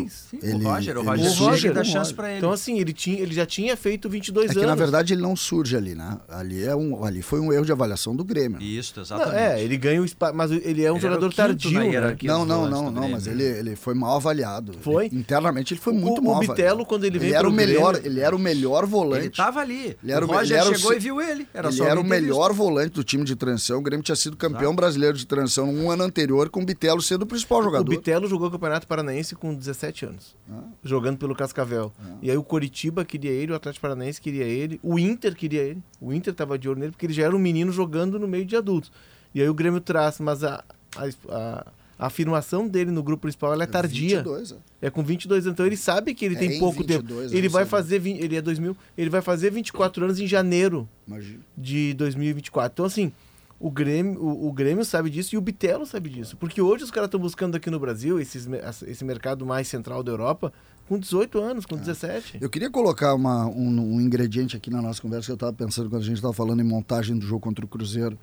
[0.09, 2.37] Sim, Ele- o Roger, o Roger, O surge Roger, dá o chance pra ele.
[2.37, 4.69] Então, assim, ele, tinha, ele já tinha feito 22 É que anos.
[4.69, 6.17] na verdade ele não surge ali, né?
[6.29, 8.61] Ali, é um, ali foi um erro de avaliação do Grêmio.
[8.61, 9.37] Isso, Não, exatamente.
[9.37, 11.71] é, ele ganha o espaço, mas ele é um Ele jogador o tardio.
[11.71, 12.15] né?
[12.23, 14.73] Não, não, não, não, mas ele, ele foi mal avaliado.
[14.81, 15.07] Foi?
[15.07, 17.51] Ele- internamente ele foi muito o, mal o Bitelo, quando ele vem Ele era o
[17.51, 19.23] melhor, Grêmio- ele era o melhor volante.
[19.25, 19.97] Ele tava ali.
[20.01, 21.47] Ele era o o- Roger ele era o chegou se- e viu ele.
[21.53, 23.79] Era ele só era o melhor volante do time de transição.
[23.79, 27.23] O Grêmio tinha sido campeão brasileiro de transição um ano anterior, com o Bitelo sendo
[27.23, 27.89] o principal O jogador.
[27.89, 29.65] Bitelo jogou o Campeonato Paranaense com 17
[30.05, 30.35] anos,
[30.83, 31.91] jogando pelo Cascavel.
[32.21, 35.81] E aí o Coritiba queria ele, o Atlético Paranaense queria ele, o Inter queria ele.
[35.99, 38.45] O Inter tava de olho nele porque ele já era um menino jogando no meio
[38.45, 38.91] de adultos.
[39.33, 40.63] E aí o Grêmio traz, mas a,
[40.95, 41.65] a, a-
[41.97, 44.17] afirmação dele no grupo principal ela é tardia.
[44.17, 44.55] 22, é.
[44.81, 47.13] É com 22 anos, então ele sabe que ele É, tem em pouco 22, tempo.
[47.33, 50.87] eu Ele vai fazer, vin- ele é 2000, ele vai fazer 24 anos em janeiro
[51.07, 51.39] Imagina.
[51.57, 52.73] de 2024.
[52.73, 53.11] Então, assim,
[53.59, 56.35] o Grêmio, o, o Grêmio sabe disso e o Bitelo sabe disso.
[56.37, 58.47] Porque hoje os caras estão buscando aqui no Brasil esses,
[58.85, 60.51] esse mercado mais central da Europa
[60.87, 62.37] com 18 anos, com 17.
[62.41, 65.89] Eu queria colocar uma- um, um ingrediente aqui na nossa conversa que eu estava pensando
[65.89, 68.19] quando a gente estava falando em montagem do jogo contra o Cruzeiro.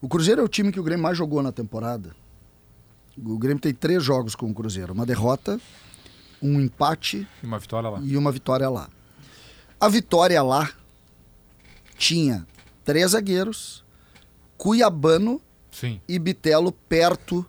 [0.00, 2.14] O Cruzeiro é o time que o Grêmio mais jogou na temporada.
[3.18, 5.58] O Grêmio tem três jogos com o Cruzeiro: uma derrota,
[6.40, 7.98] um empate E uma vitória lá.
[8.02, 8.90] e uma vitória lá.
[9.80, 10.70] A vitória lá
[11.96, 12.46] tinha
[12.84, 13.82] três zagueiros,
[14.56, 15.40] Cuiabano
[15.70, 17.44] Sim, e Bitelo perto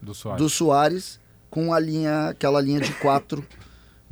[0.00, 0.42] do Soares.
[0.42, 1.20] do Soares,
[1.50, 3.44] com a linha, aquela linha de quatro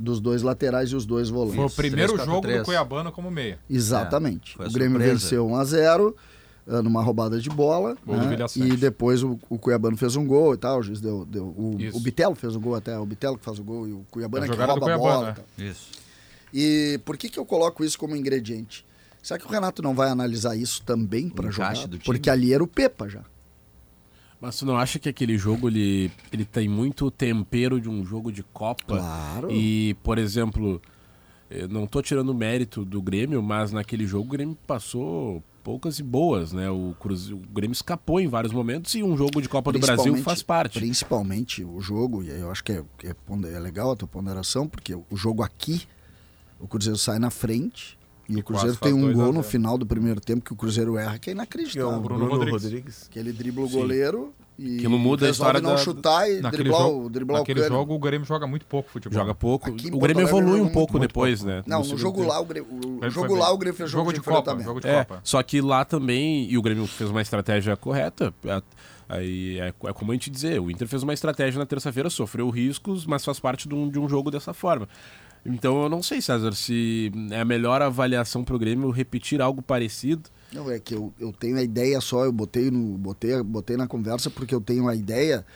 [0.01, 1.57] dos dois laterais e os dois volantes.
[1.57, 2.25] Foi o primeiro 3-4-3.
[2.25, 3.59] jogo do Cuiabano como meia.
[3.69, 4.57] Exatamente.
[4.59, 5.13] É, o Grêmio surpresa.
[5.13, 6.17] venceu 1 a 0
[6.67, 7.97] uh, numa roubada de bola.
[8.07, 8.37] Né?
[8.57, 10.79] E depois o, o, Cuiabano fez um gol e tal.
[10.79, 11.27] O juiz deu.
[11.27, 12.99] deu o, o Bitelo fez um gol até.
[12.99, 15.37] O Bitelo que faz o gol e o Cuiabano é que rouba a bola.
[15.59, 15.67] Né?
[15.71, 15.91] Isso.
[16.53, 18.85] E por que, que eu coloco isso como ingrediente?
[19.23, 21.75] Será que o Renato não vai analisar isso também para jogar?
[22.05, 23.23] Porque ali era o Pepa já.
[24.41, 28.33] Mas tu não acha que aquele jogo ele, ele tem muito tempero de um jogo
[28.33, 28.97] de Copa?
[28.97, 29.51] Claro.
[29.51, 30.81] E, por exemplo,
[31.51, 36.03] eu não tô tirando mérito do Grêmio, mas naquele jogo o Grêmio passou poucas e
[36.03, 36.71] boas, né?
[36.71, 37.35] O, Cruze...
[37.35, 40.79] o Grêmio escapou em vários momentos e um jogo de Copa do Brasil faz parte.
[40.79, 43.15] Principalmente o jogo, e eu acho que é, é,
[43.53, 45.83] é legal a tua ponderação, porque o jogo aqui,
[46.59, 48.00] o Cruzeiro sai na frente
[48.31, 51.19] e, o Cruzeiro tem um gol no final do primeiro tempo que o Cruzeiro erra,
[51.19, 51.91] que é inacreditável.
[51.91, 52.63] É o Bruno, Bruno Rodrigues.
[52.63, 53.09] Rodrigues.
[53.11, 55.77] Que ele dribla o goleiro e que não muda a história não da...
[55.79, 59.19] chutar e naquele driblar, jogo, driblar naquele o jogo o Grêmio joga muito pouco futebol.
[59.19, 59.71] Joga pouco.
[59.71, 61.57] Aqui o Grêmio evolui um pouco depois, pouco.
[61.57, 61.63] né?
[61.67, 62.69] Não, no, no jogo lá o Grêmio,
[63.03, 65.21] o jogo lá o Grêmio fez jogo, jogo de, de Copa, jogo de é, Copa.
[65.25, 68.35] Só que lá também e o Grêmio fez uma estratégia correta.
[69.09, 72.49] Aí é, é, como a gente dizer, o Inter fez uma estratégia na terça-feira, sofreu
[72.51, 74.87] riscos, mas faz parte de um, de um jogo dessa forma.
[75.45, 79.63] Então eu não sei, César, se é a melhor avaliação para o Grêmio repetir algo
[79.63, 80.29] parecido.
[80.53, 83.87] Não, é que eu, eu tenho a ideia só, eu botei, no, botei, botei na
[83.87, 85.47] conversa porque eu tenho a ideia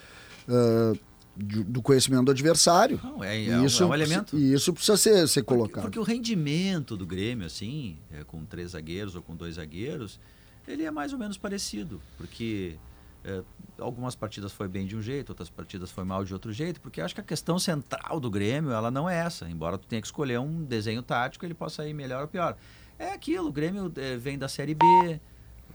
[0.49, 0.99] uh,
[1.37, 3.01] de, do conhecimento do adversário.
[3.03, 4.37] Não, é, é, isso, é um elemento.
[4.39, 5.83] E isso precisa ser, ser colocado.
[5.83, 10.19] Porque, porque, o rendimento do Grêmio, assim, é, com três zagueiros ou com dois zagueiros,
[10.67, 12.01] ele é mais ou menos parecido.
[12.17, 12.77] Porque
[13.25, 13.43] é,
[13.79, 17.01] algumas partidas foi bem de um jeito, outras partidas foi mal de outro jeito, porque
[17.01, 19.49] acho que a questão central do Grêmio ela não é essa.
[19.49, 22.57] Embora tu tenha que escolher um desenho tático, ele possa ir melhor ou pior.
[22.99, 24.85] É aquilo, o Grêmio é, vem da Série B,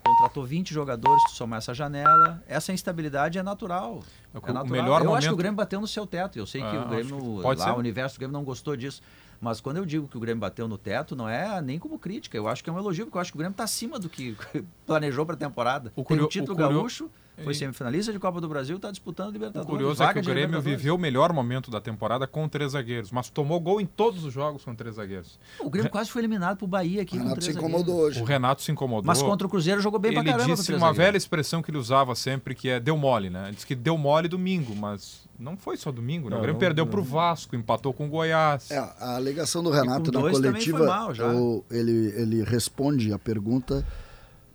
[0.04, 4.04] contratou 20 jogadores, tu somar essa janela, essa instabilidade é natural.
[4.34, 4.66] É, é natural.
[4.66, 5.16] eu momento...
[5.16, 6.38] acho que o Grêmio bateu no seu teto.
[6.38, 7.72] Eu sei que ah, o Grêmio, lá, ser.
[7.72, 9.02] o universo do Grêmio não gostou disso.
[9.42, 12.36] Mas quando eu digo que o Grêmio bateu no teto, não é nem como crítica.
[12.36, 14.10] Eu acho que é um elogio, porque eu acho que o Grêmio está acima do
[14.10, 14.36] que
[14.86, 15.94] planejou para a temporada.
[15.96, 17.10] O Tem um título o gaúcho,
[17.44, 19.68] foi semifinalista de Copa do Brasil, está disputando Libertadores.
[19.68, 23.12] O curioso é que o Grêmio viveu o melhor momento da temporada com três zagueiros,
[23.12, 25.40] mas tomou gol em todos os jogos com três zagueiros.
[25.60, 28.22] O Grêmio quase foi eliminado para o Bahia aqui o Renato se incomodou hoje.
[28.22, 29.06] O Renato se incomodou.
[29.06, 30.50] Mas contra o Cruzeiro jogou bem ele pra caramba.
[30.50, 33.46] Ele disse uma velha expressão que ele usava sempre, que é deu mole, né?
[33.48, 36.32] Ele disse que deu mole domingo, mas não foi só domingo, né?
[36.32, 38.72] Não, o Grêmio não, perdeu para o Vasco, empatou com o Goiás.
[38.72, 43.86] É, a alegação do Renato na coletiva, o, ele, ele responde a pergunta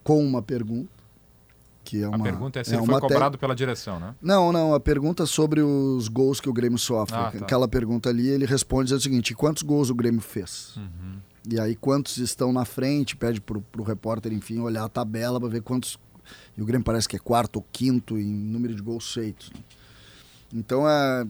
[0.02, 1.03] com uma pergunta.
[1.84, 3.40] Que é uma, a pergunta é se é ele foi cobrado te...
[3.40, 4.14] pela direção, né?
[4.20, 4.74] Não, não.
[4.74, 7.14] A pergunta sobre os gols que o Grêmio sofre.
[7.14, 7.38] Ah, tá.
[7.38, 10.76] Aquela pergunta ali, ele responde é o seguinte: quantos gols o Grêmio fez?
[10.76, 11.18] Uhum.
[11.50, 13.14] E aí, quantos estão na frente?
[13.14, 15.98] Pede para o repórter, enfim, olhar a tabela para ver quantos.
[16.56, 19.50] E o Grêmio parece que é quarto ou quinto em número de gols feitos.
[19.50, 19.60] Né?
[20.54, 21.26] Então a,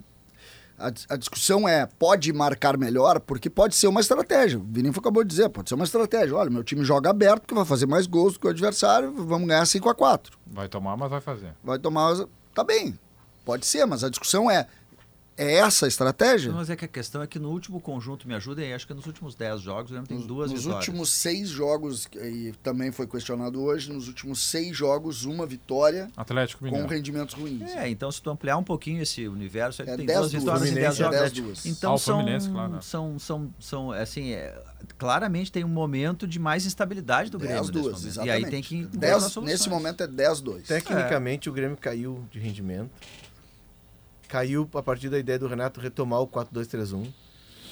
[0.79, 3.21] a, a, discussão é: pode marcar melhor?
[3.21, 4.59] Porque pode ser uma estratégia.
[4.59, 6.37] O Vinícius acabou de dizer: pode ser uma estratégia.
[6.37, 9.49] Olha, meu time joga aberto, que vai fazer mais gols do que o adversário, vamos
[9.49, 11.55] ganhar 5 a 4 Vai tomar, mas vai fazer.
[11.63, 12.27] Vai tomar, mas.
[12.55, 12.99] Tá bem.
[13.45, 14.67] Pode ser, mas a discussão é:
[15.37, 16.53] é essa a estratégia?
[16.53, 19.07] Mas é que a questão é que no último conjunto, me ajudem, acho que nos
[19.07, 20.65] últimos 10 jogos o Grêmio tem duas nos vitórias.
[20.65, 26.09] Nos últimos seis jogos, e também foi questionado hoje, nos últimos seis jogos, uma vitória
[26.17, 26.87] Atlético Mineiro.
[26.87, 27.71] com rendimentos ruins.
[27.71, 30.97] É, então se tu ampliar um pouquinho esse universo, é, tem duas vitórias em 10
[30.97, 31.17] jogos.
[31.17, 31.67] É duas.
[31.67, 32.73] Então ah, são, claro.
[32.73, 32.79] Né?
[32.81, 34.57] são, são, são, assim, é,
[34.97, 37.61] claramente tem um momento de mais instabilidade do Grêmio.
[37.63, 38.43] 10 duas, exatamente.
[38.43, 40.67] E aí tem que dez, Nesse momento é 10-2.
[40.67, 41.51] Tecnicamente é.
[41.51, 42.91] o Grêmio caiu de rendimento
[44.35, 47.07] caiu a partir da ideia do Renato retomar o 4-2-3-1.
[47.07, 47.13] O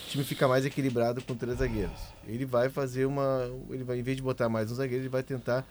[0.07, 2.01] time fica mais equilibrado com três zagueiros.
[2.25, 3.51] Ele vai fazer uma.
[3.69, 5.67] Ele vai, em vez de botar mais um zagueiro, ele vai tentar,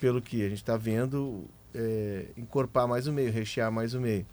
[0.00, 4.26] pelo que a gente está vendo, é, encorpar mais o meio, rechear mais o meio.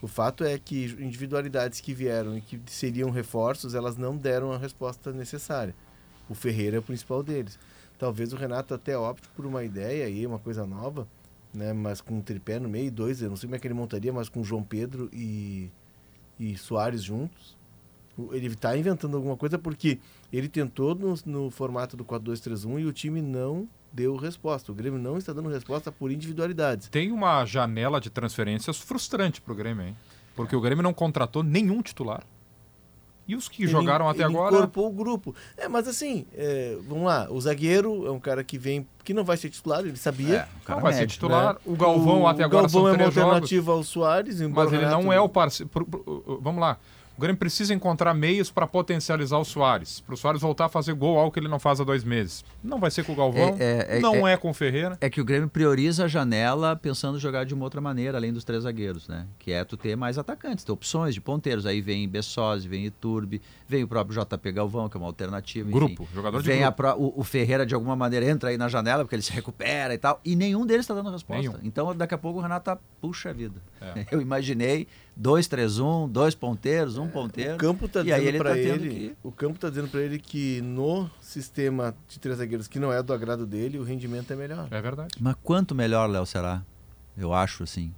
[0.00, 4.56] O fato é que individualidades que vieram e que seriam reforços, elas não deram a
[4.56, 5.74] resposta necessária.
[6.26, 7.58] O Ferreira é o principal deles.
[7.98, 11.06] Talvez o Renato até opte por uma ideia aí, uma coisa nova,
[11.54, 11.72] né?
[11.72, 14.12] Mas com um tripé no meio, dois, eu não sei como é que ele montaria,
[14.12, 15.70] mas com João Pedro e,
[16.38, 17.56] e Soares juntos.
[18.30, 19.98] Ele está inventando alguma coisa porque
[20.32, 24.70] ele tentou no, no formato do 4-2-3-1 e o time não deu resposta.
[24.70, 26.88] O Grêmio não está dando resposta por individualidades.
[26.88, 29.96] Tem uma janela de transferências frustrante para o Grêmio, hein?
[30.36, 32.24] Porque o Grêmio não contratou nenhum titular.
[33.26, 34.56] E os que ele, jogaram até ele agora.
[34.56, 35.34] incorporou o grupo.
[35.56, 37.26] É, mas assim, é, vamos lá.
[37.30, 38.86] O zagueiro é um cara que vem.
[39.02, 40.36] que não vai ser titular, ele sabia.
[40.36, 41.54] É, o cara vai ser titular.
[41.54, 41.60] Né?
[41.64, 44.86] O Galvão o, até agora Galvão são é uma alternativa jogos, ao Soares, Mas ele
[44.86, 45.70] não é o parceiro.
[46.40, 46.78] Vamos lá.
[47.16, 50.94] O Grêmio precisa encontrar meios para potencializar o Soares, para o Soares voltar a fazer
[50.94, 52.44] gol, algo que ele não faz há dois meses.
[52.62, 54.98] Não vai ser com o Galvão, é, é, é não é, é, com o Ferreira.
[55.00, 58.32] É que o Grêmio prioriza a janela pensando em jogar de uma outra maneira, além
[58.32, 59.26] dos três zagueiros, né?
[59.38, 61.66] Que é tu ter mais atacantes, ter opções de ponteiros.
[61.66, 65.68] Aí vem Bessosi, vem Iturbe, vem o próprio JP Galvão, que é uma alternativa.
[65.68, 65.78] Enfim.
[65.78, 66.82] Grupo, jogador de vem grupo.
[66.96, 69.98] O, o, Ferreira, de alguma maneira, entra aí na janela, porque ele se recupera e
[69.98, 70.20] tal.
[70.24, 71.40] E nenhum deles está dando resposta.
[71.40, 71.54] Nenhum.
[71.62, 73.62] Então, daqui a pouco o Renato tá, puxa vida.
[73.80, 74.06] É.
[74.10, 74.88] Eu imaginei
[75.20, 77.54] 2-3-1, dois ponteiros, um é, ponteiro.
[77.54, 79.16] O campo está dizendo para ele, tá que...
[79.22, 83.02] o campo tá dizendo para ele que no sistema de três zagueiros que não é
[83.02, 84.66] do agrado dele, o rendimento é melhor.
[84.70, 85.14] É verdade.
[85.20, 86.62] Mas quanto melhor, Léo, será?
[87.16, 87.92] Eu acho assim.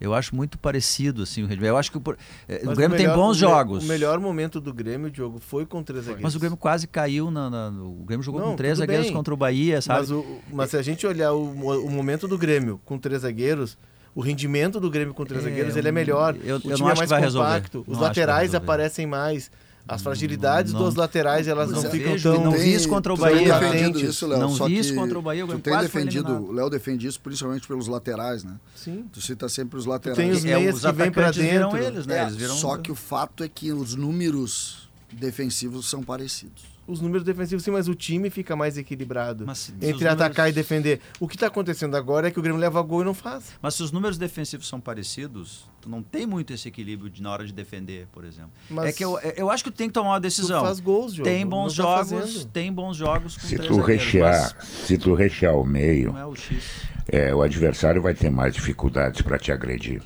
[0.00, 1.68] Eu acho muito parecido assim o rendimento.
[1.68, 2.02] Eu acho que o,
[2.48, 3.84] eh, o Grêmio o melhor, tem bons jogos.
[3.84, 6.24] O melhor momento do Grêmio, Diogo, foi com três zagueiros.
[6.24, 9.14] Mas o Grêmio quase caiu na, na o Grêmio jogou não, com três zagueiros bem.
[9.14, 10.00] contra o Bahia, sabe?
[10.00, 13.78] Mas, o, mas se a gente olhar o, o momento do Grêmio com três zagueiros,
[14.14, 16.36] o rendimento do Grêmio com três é, zagueiros ele é melhor.
[16.44, 17.84] Eu, o eu time é mais compacto.
[17.86, 19.50] Os laterais aparecem mais.
[19.86, 22.44] As fragilidades não, dos laterais elas não ficam vejo, tão.
[22.44, 23.58] Não vi isso contra o Bahia.
[23.58, 24.38] defendido isso, Léo.
[24.38, 25.44] Não vi isso contra o Bahia.
[25.44, 28.54] Tu tem defendido, o Léo defende isso principalmente pelos laterais, né?
[28.76, 29.06] Sim.
[29.12, 30.16] Tu cita sempre os laterais.
[30.16, 31.76] tem os meias é, que vêm para dentro.
[31.76, 32.18] Eles, né?
[32.18, 32.54] É, eles viram...
[32.54, 34.81] Só que o fato é que os números
[35.12, 40.08] defensivos são parecidos os números defensivos sim, mas o time fica mais equilibrado mas, entre
[40.08, 40.50] atacar números...
[40.50, 41.00] e defender.
[41.20, 43.44] O que está acontecendo agora é que o Grêmio leva gol e não faz.
[43.60, 47.30] Mas se os números defensivos são parecidos, tu não tem muito esse equilíbrio de, na
[47.30, 48.50] hora de defender, por exemplo.
[48.68, 50.60] Mas é que eu, eu acho que tu tem que tomar uma decisão.
[50.60, 51.28] Tu faz gols, jogo.
[51.28, 54.68] Tem bons tá jogos, tem bons jogos se tu rechear, mas...
[54.68, 56.64] se tu rechear o meio, é o, X.
[57.08, 60.02] É, o adversário vai ter mais dificuldades para te agredir.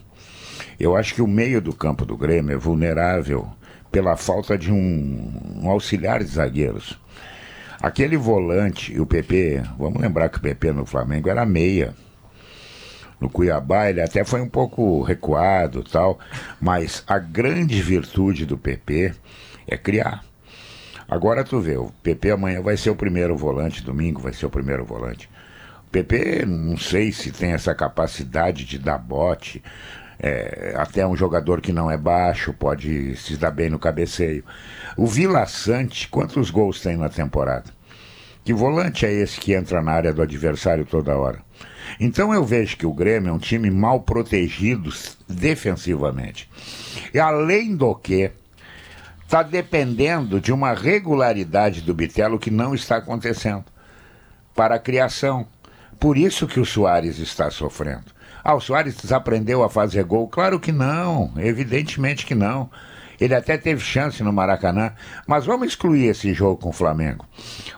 [0.78, 3.50] Eu acho que o meio do campo do Grêmio é vulnerável
[3.97, 7.01] pela falta de um, um auxiliar de zagueiros.
[7.80, 11.94] Aquele volante, o PP, vamos lembrar que o PP no Flamengo era meia.
[13.18, 16.18] No Cuiabá ele até foi um pouco recuado tal,
[16.61, 19.14] mas a grande virtude do PP
[19.66, 20.22] é criar.
[21.09, 24.51] Agora tu vê, o PP amanhã vai ser o primeiro volante, domingo vai ser o
[24.51, 25.26] primeiro volante.
[25.86, 29.62] O PP não sei se tem essa capacidade de dar bote,
[30.19, 34.45] é, até um jogador que não é baixo pode se dar bem no cabeceio.
[34.97, 37.75] O Vila Sante, quantos gols tem na temporada?
[38.45, 41.41] Que volante é esse que entra na área do adversário toda hora?
[41.99, 44.91] Então eu vejo que o Grêmio é um time mal protegido
[45.29, 46.49] defensivamente.
[47.12, 48.31] E além do que,
[49.27, 53.64] está dependendo de uma regularidade do Bitelo que não está acontecendo
[54.55, 55.47] para a criação.
[55.99, 58.16] Por isso que o Soares está sofrendo.
[58.49, 60.28] Ah, o Soares desaprendeu a fazer gol?
[60.28, 62.70] Claro que não, evidentemente que não.
[63.20, 64.92] Ele até teve chance no Maracanã,
[65.26, 67.26] mas vamos excluir esse jogo com o Flamengo.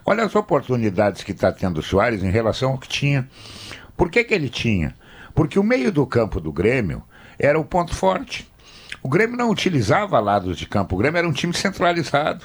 [0.05, 3.27] Olha as oportunidades que está tendo o Soares em relação ao que tinha.
[3.97, 4.95] Por que, que ele tinha?
[5.35, 7.03] Porque o meio do campo do Grêmio
[7.39, 8.47] era o ponto forte.
[9.03, 12.45] O Grêmio não utilizava lados de campo, o Grêmio era um time centralizado.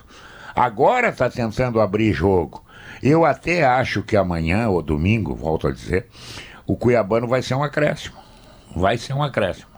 [0.56, 2.64] Agora está tentando abrir jogo.
[3.02, 6.08] Eu até acho que amanhã ou domingo, volto a dizer,
[6.66, 8.16] o Cuiabano vai ser um acréscimo.
[8.76, 9.72] Vai ser um acréscimo.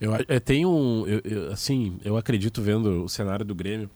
[0.00, 1.06] Eu, eu tenho um.
[1.06, 3.88] Eu, eu, assim, eu acredito vendo o cenário do Grêmio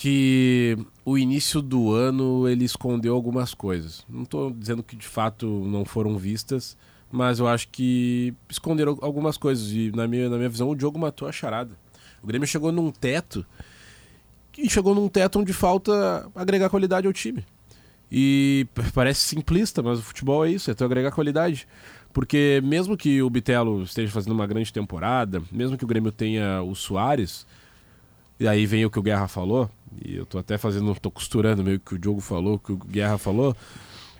[0.00, 4.02] que o início do ano ele escondeu algumas coisas.
[4.08, 6.74] Não estou dizendo que de fato não foram vistas,
[7.12, 9.70] mas eu acho que esconderam algumas coisas.
[9.72, 11.76] E na minha, na minha visão, o Diogo matou a charada.
[12.22, 13.44] O Grêmio chegou num teto
[14.56, 17.44] e chegou num teto onde falta agregar qualidade ao time.
[18.10, 21.66] E parece simplista, mas o futebol é isso, é tu agregar qualidade.
[22.12, 26.60] Porque mesmo que o Bitelo esteja fazendo uma grande temporada, mesmo que o Grêmio tenha
[26.62, 27.46] o Soares,
[28.38, 29.70] e aí vem o que o Guerra falou,
[30.04, 33.16] e eu tô até fazendo, tô costurando meio que o Diogo falou, que o Guerra
[33.16, 33.56] falou,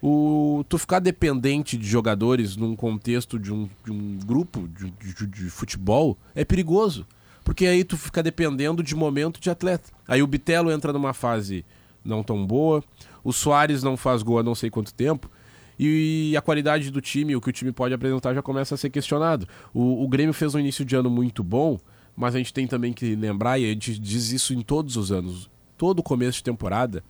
[0.03, 5.26] o, tu ficar dependente de jogadores num contexto de um, de um grupo de, de,
[5.26, 7.07] de futebol é perigoso.
[7.45, 9.91] Porque aí tu fica dependendo de momento de atleta.
[10.07, 11.64] Aí o Bitelo entra numa fase
[12.05, 12.82] não tão boa,
[13.22, 15.30] o Soares não faz gol há não sei quanto tempo.
[15.78, 18.90] E a qualidade do time, o que o time pode apresentar, já começa a ser
[18.90, 19.48] questionado.
[19.72, 21.78] O, o Grêmio fez um início de ano muito bom,
[22.14, 25.10] mas a gente tem também que lembrar, e a gente diz isso em todos os
[25.10, 25.48] anos,
[25.78, 27.02] todo começo de temporada,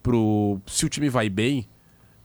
[0.00, 1.66] pro, se o time vai bem,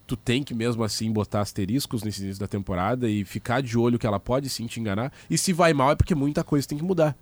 [0.05, 3.97] tu tem que mesmo assim botar asteriscos nesse início da temporada e ficar de olho
[3.97, 5.11] que ela pode sim te enganar.
[5.29, 7.15] E se vai mal é porque muita coisa tem que mudar.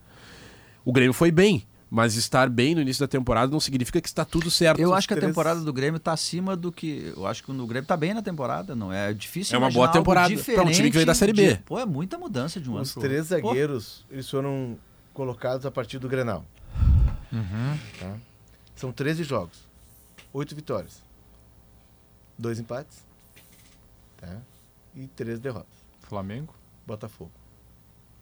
[0.83, 4.25] O Grêmio foi bem, mas estar bem no início da temporada não significa que está
[4.25, 4.79] tudo certo.
[4.79, 7.13] Eu acho que a temporada do Grêmio está acima do que.
[7.15, 9.55] Eu acho que o Grêmio está bem na temporada, não é difícil.
[9.55, 11.55] É uma boa temporada para um time que veio da Série B.
[11.55, 11.63] De...
[11.63, 13.03] Pô, é muita mudança de um Os ano.
[13.05, 13.37] Os três pro...
[13.37, 14.13] zagueiros, Pô.
[14.13, 14.77] eles foram
[15.13, 16.45] colocados a partir do Grenal.
[17.31, 17.77] Uhum.
[17.99, 18.17] Tá?
[18.75, 19.57] São 13 jogos,
[20.31, 21.01] oito vitórias,
[22.37, 22.99] dois empates
[24.17, 24.37] tá?
[24.95, 25.77] e três derrotas.
[26.01, 26.53] Flamengo?
[26.85, 27.31] Botafogo.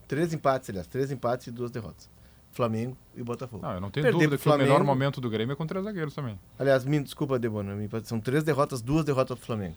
[0.08, 2.15] Três empates, aliás, três empates e duas derrotas.
[2.56, 3.66] Flamengo e Botafogo.
[3.66, 4.70] Ah, eu não tenho Perder dúvida que Flamengo...
[4.70, 6.40] o melhor momento do Grêmio é com três zagueiros também.
[6.58, 7.76] Aliás, me desculpa, Debona,
[8.06, 9.76] são três derrotas, duas derrotas do Flamengo.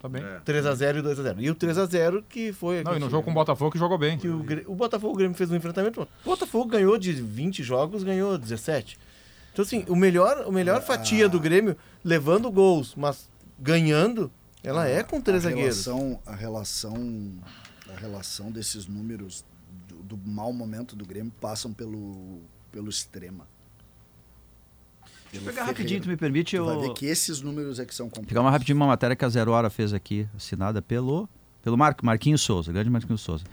[0.00, 0.22] Tá bem.
[0.22, 0.40] É.
[0.40, 1.36] 3x0 e 2x0.
[1.40, 2.84] E o 3x0 que foi.
[2.84, 4.16] Não, e no jogo com o Botafogo que jogou bem.
[4.16, 6.02] Que o, o Botafogo o Grêmio fez um enfrentamento.
[6.02, 8.96] O Botafogo ganhou de 20 jogos, ganhou 17.
[9.52, 10.80] Então, assim, o melhor, o melhor ah.
[10.80, 13.28] fatia do Grêmio, levando gols, mas
[13.58, 14.30] ganhando,
[14.62, 15.84] ela é com três a zagueiros.
[15.84, 17.34] Relação, a relação,
[17.94, 19.44] a relação desses números
[20.16, 22.40] do, mau momento do Grêmio passam pelo,
[22.72, 23.46] pelo extrema.
[25.30, 26.56] Deixa eu pegar rapidinho, tu me permite.
[26.56, 26.64] Eu...
[26.64, 28.28] vai ver que esses números é que são complicados.
[28.28, 31.28] Pegar uma rapidinho uma matéria que a Zero Hora fez aqui, assinada pelo,
[31.62, 31.94] pelo Mar...
[32.02, 33.44] Marquinhos Souza, grande Marquinhos Souza.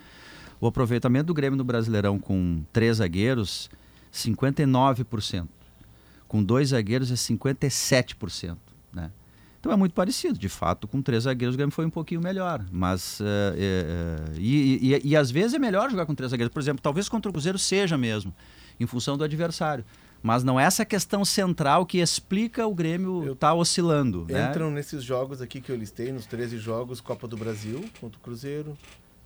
[0.60, 3.70] O aproveitamento do Grêmio no Brasileirão com três zagueiros,
[4.12, 5.46] 59%.
[6.26, 8.56] Com dois zagueiros é 57%.
[8.92, 9.12] Né?
[9.60, 10.38] Então é muito parecido.
[10.38, 12.64] De fato, com três zagueiros o Grêmio foi um pouquinho melhor.
[12.70, 13.20] Mas.
[13.20, 16.52] É, é, e, e, e, às vezes é melhor jogar com três zagueiros.
[16.52, 18.34] Por exemplo, talvez contra o Cruzeiro seja mesmo,
[18.78, 19.84] em função do adversário.
[20.22, 24.26] Mas não é essa questão central que explica o Grêmio estar tá oscilando.
[24.28, 24.48] Né?
[24.48, 24.76] Entram né?
[24.76, 28.76] nesses jogos aqui que eu listei, nos 13 jogos, Copa do Brasil contra o Cruzeiro,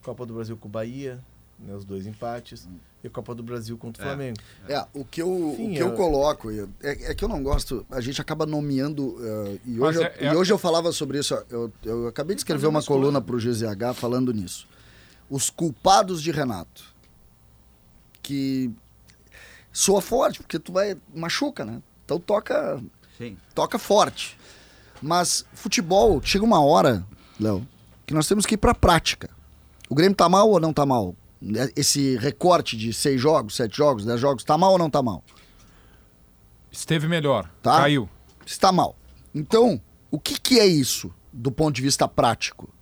[0.02, 1.18] Copa do Brasil com o Bahia,
[1.58, 2.68] né, os dois empates,
[3.03, 4.09] e Copa do Brasil contra o é.
[4.09, 4.38] Flamengo.
[4.68, 7.42] É, o que eu, Sim, o que eu, eu coloco é, é, que eu não
[7.42, 11.18] gosto, a gente acaba nomeando, uh, e, hoje eu, é, e hoje eu falava sobre
[11.18, 14.68] isso, eu, eu acabei de escrever uma coluna para o GZH falando nisso.
[15.28, 16.84] Os culpados de Renato,
[18.22, 18.70] que
[19.72, 20.96] soa forte, porque tu vai.
[21.14, 21.82] machuca, né?
[22.05, 22.80] Então toca.
[23.16, 23.36] Sim.
[23.55, 24.38] Toca forte.
[25.00, 27.05] Mas futebol, chega uma hora,
[27.40, 27.66] Léo,
[28.07, 29.30] que nós temos que ir pra prática.
[29.88, 31.16] O Grêmio tá mal ou não tá mal?
[31.74, 35.24] Esse recorte de seis jogos, sete jogos, dez jogos, tá mal ou não tá mal?
[36.70, 37.51] Esteve melhor.
[37.61, 37.78] Tá?
[37.78, 38.09] Caiu.
[38.47, 38.97] Está mal.
[39.34, 39.80] Então,
[40.11, 42.72] o que, que é isso do ponto de vista prático?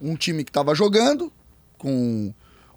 [0.00, 1.32] Um time que estava jogando,
[1.78, 2.34] com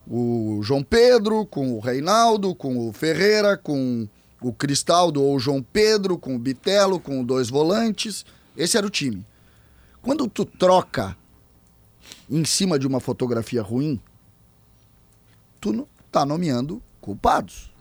[0.07, 4.07] o João Pedro, com o Reinaldo, com o Ferreira, com
[4.41, 8.25] o Cristaldo ou o João Pedro, com o Bitelo, com dois volantes.
[8.55, 9.25] Esse era o time.
[10.01, 11.17] Quando tu troca
[12.29, 13.99] em cima de uma fotografia ruim,
[15.65, 17.71] tu tá nomeando culpados.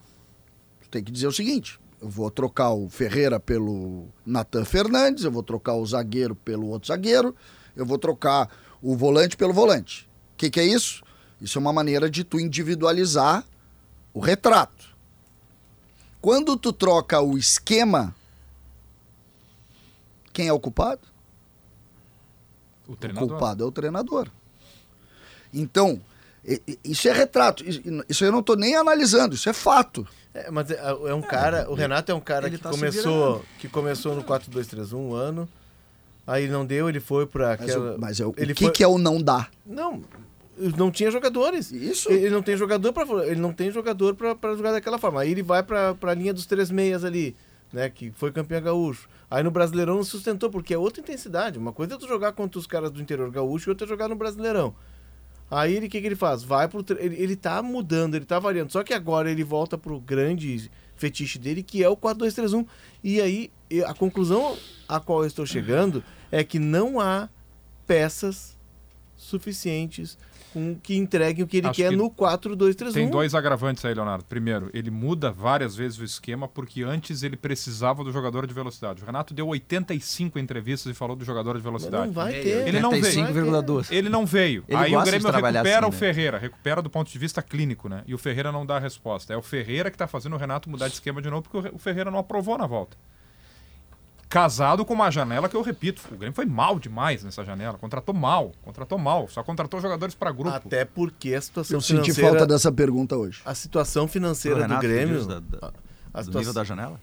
[0.81, 5.31] Tu tem que dizer o seguinte: eu vou trocar o Ferreira pelo Natan Fernandes, eu
[5.31, 7.37] vou trocar o zagueiro pelo outro zagueiro,
[7.77, 8.49] eu vou trocar
[8.81, 10.09] o volante pelo volante.
[10.33, 11.03] O que, que é isso?
[11.41, 13.45] Isso é uma maneira de tu individualizar
[14.15, 14.95] o retrato.
[16.23, 18.15] Quando tu troca o esquema,
[20.33, 21.07] quem é o culpado?
[22.89, 22.93] O.
[22.93, 24.31] O culpado é o treinador.
[25.53, 26.01] Então,
[26.85, 27.65] isso é retrato.
[28.09, 30.07] Isso eu não estou nem analisando, isso é fato.
[30.35, 33.69] É, mas é, é um cara, o Renato é um cara que, tá começou, que
[33.69, 35.49] começou no 4-2-3-1 um ano,
[36.27, 37.97] aí não deu, ele foi para aquela...
[37.97, 38.73] Mas, eu, ele o que, foi...
[38.73, 39.49] que é o não dá?
[39.65, 40.03] Não,
[40.77, 41.71] não tinha jogadores.
[41.71, 42.11] Isso.
[42.11, 45.21] Ele não tem jogador para ele não tem jogador para jogar daquela forma.
[45.21, 47.37] Aí ele vai para a linha dos três meias ali,
[47.73, 49.09] né, que foi campeão gaúcho.
[49.31, 51.59] Aí no Brasileirão não sustentou porque é outra intensidade.
[51.59, 54.09] Uma coisa é tu jogar contra os caras do interior gaúcho e outra é jogar
[54.09, 54.75] no Brasileirão.
[55.51, 56.43] Aí ele o que, que ele faz?
[56.43, 58.73] Vai pro ele, ele tá mudando, ele tá variando.
[58.73, 62.67] Só que agora ele volta pro grande fetiche dele, que é o 4-2-3-1.
[63.03, 63.51] E aí
[63.87, 64.57] a conclusão
[64.89, 67.29] a qual eu estou chegando é que não há
[67.87, 68.57] peças
[69.17, 70.19] suficientes
[70.55, 72.93] com que entregue o que ele Acho quer que no 4-2-3-1.
[72.93, 74.25] Tem dois agravantes aí, Leonardo.
[74.25, 79.03] Primeiro, ele muda várias vezes o esquema porque antes ele precisava do jogador de velocidade.
[79.03, 82.07] O Renato deu 85 entrevistas e falou do jogador de velocidade.
[82.07, 82.69] Mas não vai ter.
[82.69, 83.27] Ele não veio.
[83.91, 84.65] Ele não veio.
[84.69, 85.99] Ele aí o Grêmio recupera assim, o né?
[85.99, 88.05] Ferreira, recupera do ponto de vista clínico, né?
[88.07, 89.35] E o Ferreira não dá a resposta.
[89.35, 91.79] É o Ferreira que está fazendo o Renato mudar de esquema de novo porque o
[91.79, 92.97] Ferreira não aprovou na volta
[94.29, 98.15] casado com uma janela que eu repito, o Grêmio foi mal demais nessa janela, contratou
[98.15, 100.57] mal, contratou mal, só contratou jogadores para grupo.
[100.57, 102.15] Até porque a situação eu financeira...
[102.15, 103.41] senti falta dessa pergunta hoje.
[103.45, 105.27] A situação financeira Renato, do Grêmio...
[105.27, 105.73] Da, da,
[106.13, 107.01] a, a do nível da janela?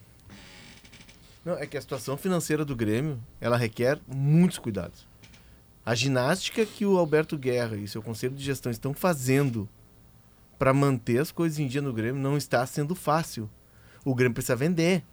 [1.43, 5.07] Não, é que a situação financeira do Grêmio, ela requer muitos cuidados.
[5.83, 9.67] A ginástica que o Alberto Guerra e seu conselho de gestão estão fazendo
[10.59, 13.49] para manter as coisas em dia no Grêmio não está sendo fácil.
[14.05, 15.03] O Grêmio precisa vender.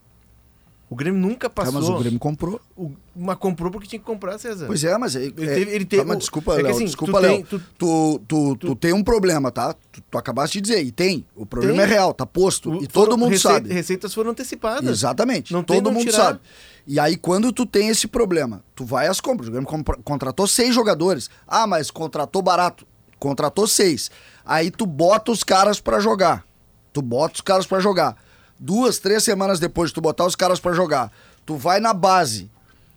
[0.90, 1.70] O Grêmio nunca passou.
[1.70, 2.58] Ah, mas o Grêmio comprou.
[2.74, 4.66] O, mas comprou porque tinha que comprar, César.
[4.66, 5.70] Pois é, mas ele, ele teve.
[5.70, 6.74] Ele teve tá, desculpa, é Léo.
[6.74, 7.44] Assim, desculpa, Léo.
[7.44, 9.74] Tu, tu, tu, tu, tem um problema, tá?
[9.74, 11.26] Tu, tu acabaste de dizer, e tem.
[11.36, 11.82] O problema tem.
[11.82, 12.82] é real, tá posto.
[12.82, 13.72] e todo mundo receita, sabe.
[13.72, 14.88] Receitas foram antecipadas.
[14.88, 15.52] Exatamente.
[15.52, 16.16] Não todo mundo tirar.
[16.16, 16.40] sabe.
[16.86, 19.48] E aí, quando tu tem esse problema, tu vai às compras.
[19.48, 19.68] O Grêmio
[20.02, 21.28] contratou seis jogadores.
[21.46, 22.86] Ah, mas contratou barato.
[23.18, 24.10] Contratou seis.
[24.42, 26.46] Aí tu bota os caras para jogar.
[26.94, 28.16] Tu bota os caras para jogar.
[28.58, 31.12] Duas, três semanas depois de tu botar os caras para jogar
[31.46, 32.50] Tu vai na base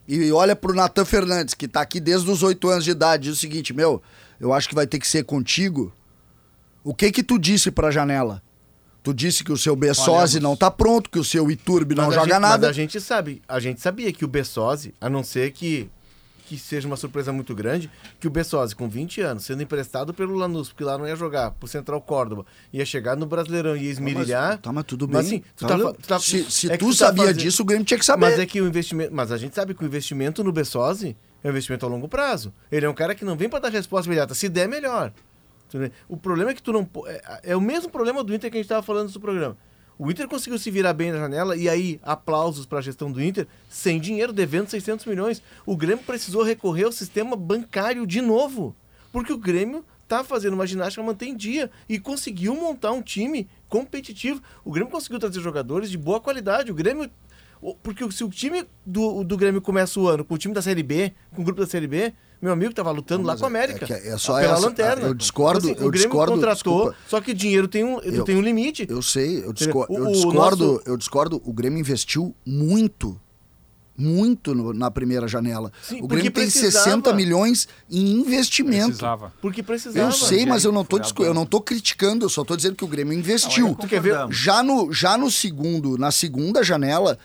[0.07, 3.37] e olha pro Natan Fernandes, que tá aqui desde os oito anos de idade, diz
[3.37, 4.01] o seguinte, meu,
[4.41, 5.93] eu acho que vai ter que ser contigo.
[6.83, 8.41] O que que tu disse pra janela?
[9.03, 12.33] Tu disse que o seu Bessosi não tá pronto, que o seu Iturbe não joga
[12.33, 12.67] gente- nada.
[12.67, 15.89] Mas a gente sabe, a gente sabia que o Bessosi, a não ser que,
[16.51, 17.89] que seja uma surpresa muito grande,
[18.19, 21.51] que o Bessosi, com 20 anos, sendo emprestado pelo Lanús, porque lá não ia jogar,
[21.51, 24.57] pro Central Córdoba, ia chegar no Brasileirão e ia esmirilhar.
[24.57, 25.15] Tá, mas tudo bem.
[25.15, 27.37] Mas, assim, tu Tá, tá tu tá- se se é tu, tu tá sabia fazendo-
[27.41, 28.25] disso, o Grêmio tinha que saber.
[28.31, 29.13] Mas é que o investimento.
[29.13, 32.53] Mas a gente sabe que o investimento no Bessosi é um investimento a longo prazo.
[32.69, 34.33] Ele é um cara que não vem para dar resposta imediata.
[34.33, 35.13] Se der, melhor.
[36.09, 36.85] O problema é que tu não.
[37.05, 39.55] É, é o mesmo problema do Inter que a gente estava falando no programa.
[39.97, 43.21] O Inter conseguiu se virar bem na janela e aí aplausos para a gestão do
[43.21, 45.41] Inter, sem dinheiro, devendo 600 milhões.
[45.65, 48.75] O Grêmio precisou recorrer ao sistema bancário de novo,
[49.11, 53.47] porque o Grêmio tá fazendo uma ginástica manter em dia e conseguiu montar um time
[53.69, 54.41] competitivo.
[54.65, 56.71] O Grêmio conseguiu trazer jogadores de boa qualidade.
[56.71, 57.09] O Grêmio
[57.83, 60.81] porque se o time do, do Grêmio começa o ano com o time da Série
[60.81, 62.11] B, com o grupo da Série B,
[62.41, 63.93] meu amigo tava lutando lá Mas com a é- América.
[63.93, 65.07] é é só pela essa- lanterna.
[65.07, 66.97] eu discordo- Então, eu o Grêmio discordo, contratou, desculpa.
[67.07, 68.85] só que dinheiro tem um, Eu- tem um limite.
[68.89, 71.41] Eu sei, eu, discor- O- eu discordo, nosso- eu discordo.
[71.45, 73.19] O Grêmio investiu muito,
[73.97, 75.71] muito no- na primeira janela.
[75.83, 76.71] Sim, o Grêmio tem precisava.
[76.85, 78.85] 60 milhões em investimento.
[78.87, 79.31] Precisava.
[79.41, 80.07] Porque precisava.
[80.07, 82.83] Eu sei, mas eu não, tô, eu não tô criticando, eu só tô dizendo que
[82.83, 83.75] o Grêmio investiu.
[83.79, 84.15] Tu quer ver?
[84.31, 87.17] Já no, já no segundo, na segunda janela,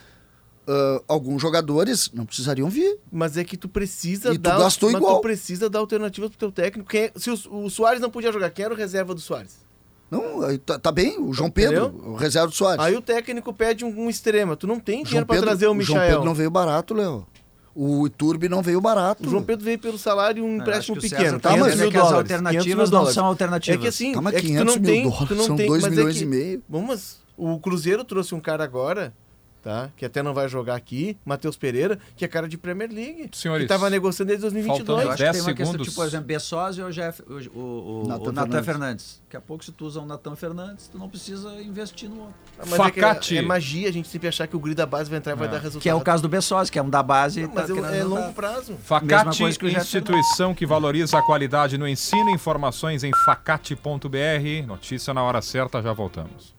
[0.67, 2.97] ah, alguns jogadores não precisariam vir.
[3.11, 4.59] Mas é que tu precisa E tu dar.
[4.59, 5.15] gastou mas igual.
[5.17, 6.89] tu precisa dar alternativas pro teu técnico.
[6.89, 9.65] Quem é- se o, o Soares não podia jogar, quem era o reserva do Soares?
[10.09, 12.11] Não, tá, tá bem, o João Pedro, Entendeu?
[12.11, 12.83] o reserva do Soares.
[12.83, 14.55] Aí o técnico pede um, um extrema.
[14.55, 16.09] Tu não tem João dinheiro pra Pedro, trazer o João Michael.
[16.09, 17.27] Pedro não veio barato, Léo.
[17.75, 19.27] O Iturbe não veio barato.
[19.27, 21.39] O João Pedro veio pelo salário e um acho empréstimo que o pequeno.
[21.39, 23.77] Tá, 500 mas é que as alternativas 500 mil não são alternativas.
[23.79, 25.43] É que assim, Tá, mas é que tu 500 não mil tem, dólares tu não
[25.45, 26.63] são tem, dois mas milhões é que, e meio.
[26.67, 29.13] Bom, mas o Cruzeiro trouxe um cara agora,
[29.61, 29.89] tá?
[29.95, 33.29] Que até não vai jogar aqui, Matheus Pereira, que é cara de Premier League.
[33.33, 34.87] Senhores, que tava negociando desde 2022.
[34.87, 35.87] faltando Eu acho que 10 tem uma questão, segundos.
[35.87, 38.65] tipo, por exemplo, Bessosi ou Jeff, o, o, o, Natan o Natan Fernandes.
[38.65, 39.21] Fernandes.
[39.25, 42.35] Daqui a pouco, se tu usa o Natan Fernandes, tu não precisa investir no outro.
[42.57, 43.35] Mas é, Facate.
[43.35, 45.35] é, é magia a gente sempre achar que o grid da base vai entrar e
[45.35, 45.81] vai dar resultado.
[45.81, 47.41] Que é o caso do Bessosi, que é um da base.
[47.41, 48.07] Não, mas tá é, querendo é andar.
[48.07, 48.71] longo prazo.
[48.71, 52.29] Mesma Facate, coisa que instituição que valoriza a qualidade no ensino.
[52.29, 54.67] Informações em facate.br.
[54.67, 56.56] Notícia na hora certa, já voltamos.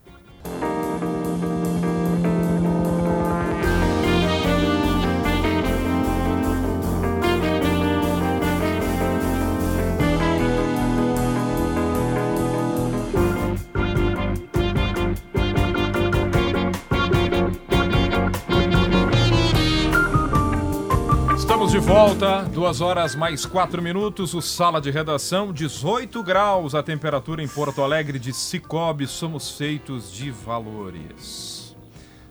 [21.89, 27.49] Volta, duas horas mais quatro minutos, o Sala de Redação, 18 graus a temperatura em
[27.49, 31.75] Porto Alegre de Cicobi, somos feitos de valores.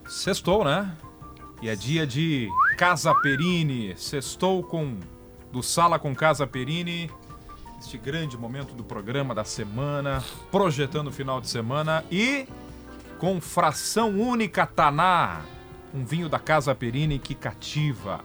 [0.06, 0.96] Sextou, né?
[1.60, 4.96] E é dia de Casa Perini, sextou com
[5.50, 7.10] do Sala com Casa Perini,
[7.80, 12.46] este grande momento do programa da semana, projetando o final de semana e
[13.18, 15.40] com fração única Taná,
[15.92, 18.20] um vinho da Casa Perini que cativa.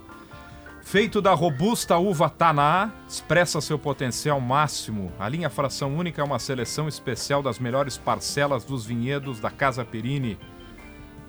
[0.84, 5.12] Feito da robusta uva Taná, expressa seu potencial máximo.
[5.18, 9.84] A linha Fração Única é uma seleção especial das melhores parcelas dos vinhedos da Casa
[9.84, 10.38] Perini.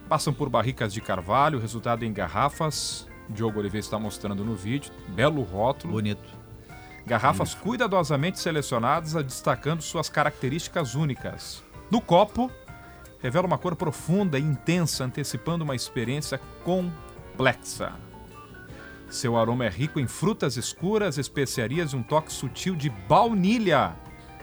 [0.07, 3.09] Passam por barricas de carvalho, resultado em garrafas.
[3.31, 4.93] Diogo Oliveira está mostrando no vídeo.
[5.09, 5.95] Belo rótulo.
[5.95, 6.29] Bonito.
[7.07, 11.63] Garrafas cuidadosamente selecionadas, destacando suas características únicas.
[11.91, 12.51] No copo,
[13.23, 17.95] revela uma cor profunda e intensa, antecipando uma experiência complexa.
[19.15, 23.95] Seu aroma é rico em frutas escuras, especiarias e um toque sutil de baunilha,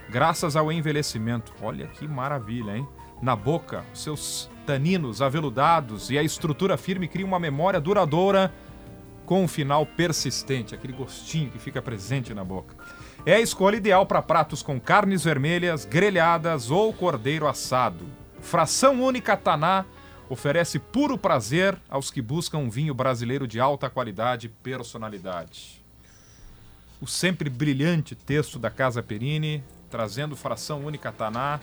[0.09, 1.53] graças ao envelhecimento.
[1.61, 2.88] Olha que maravilha, hein?
[3.22, 8.49] Na boca, seus taninos aveludados e a estrutura firme criam uma memória duradoura
[9.26, 12.74] com um final persistente, aquele gostinho que fica presente na boca.
[13.26, 18.05] É a escolha ideal para pratos com carnes vermelhas, grelhadas ou cordeiro assado.
[18.39, 19.84] Fração única Taná
[20.32, 25.84] oferece puro prazer aos que buscam um vinho brasileiro de alta qualidade e personalidade.
[27.01, 31.59] O sempre brilhante texto da Casa Perini, trazendo fração única Taná.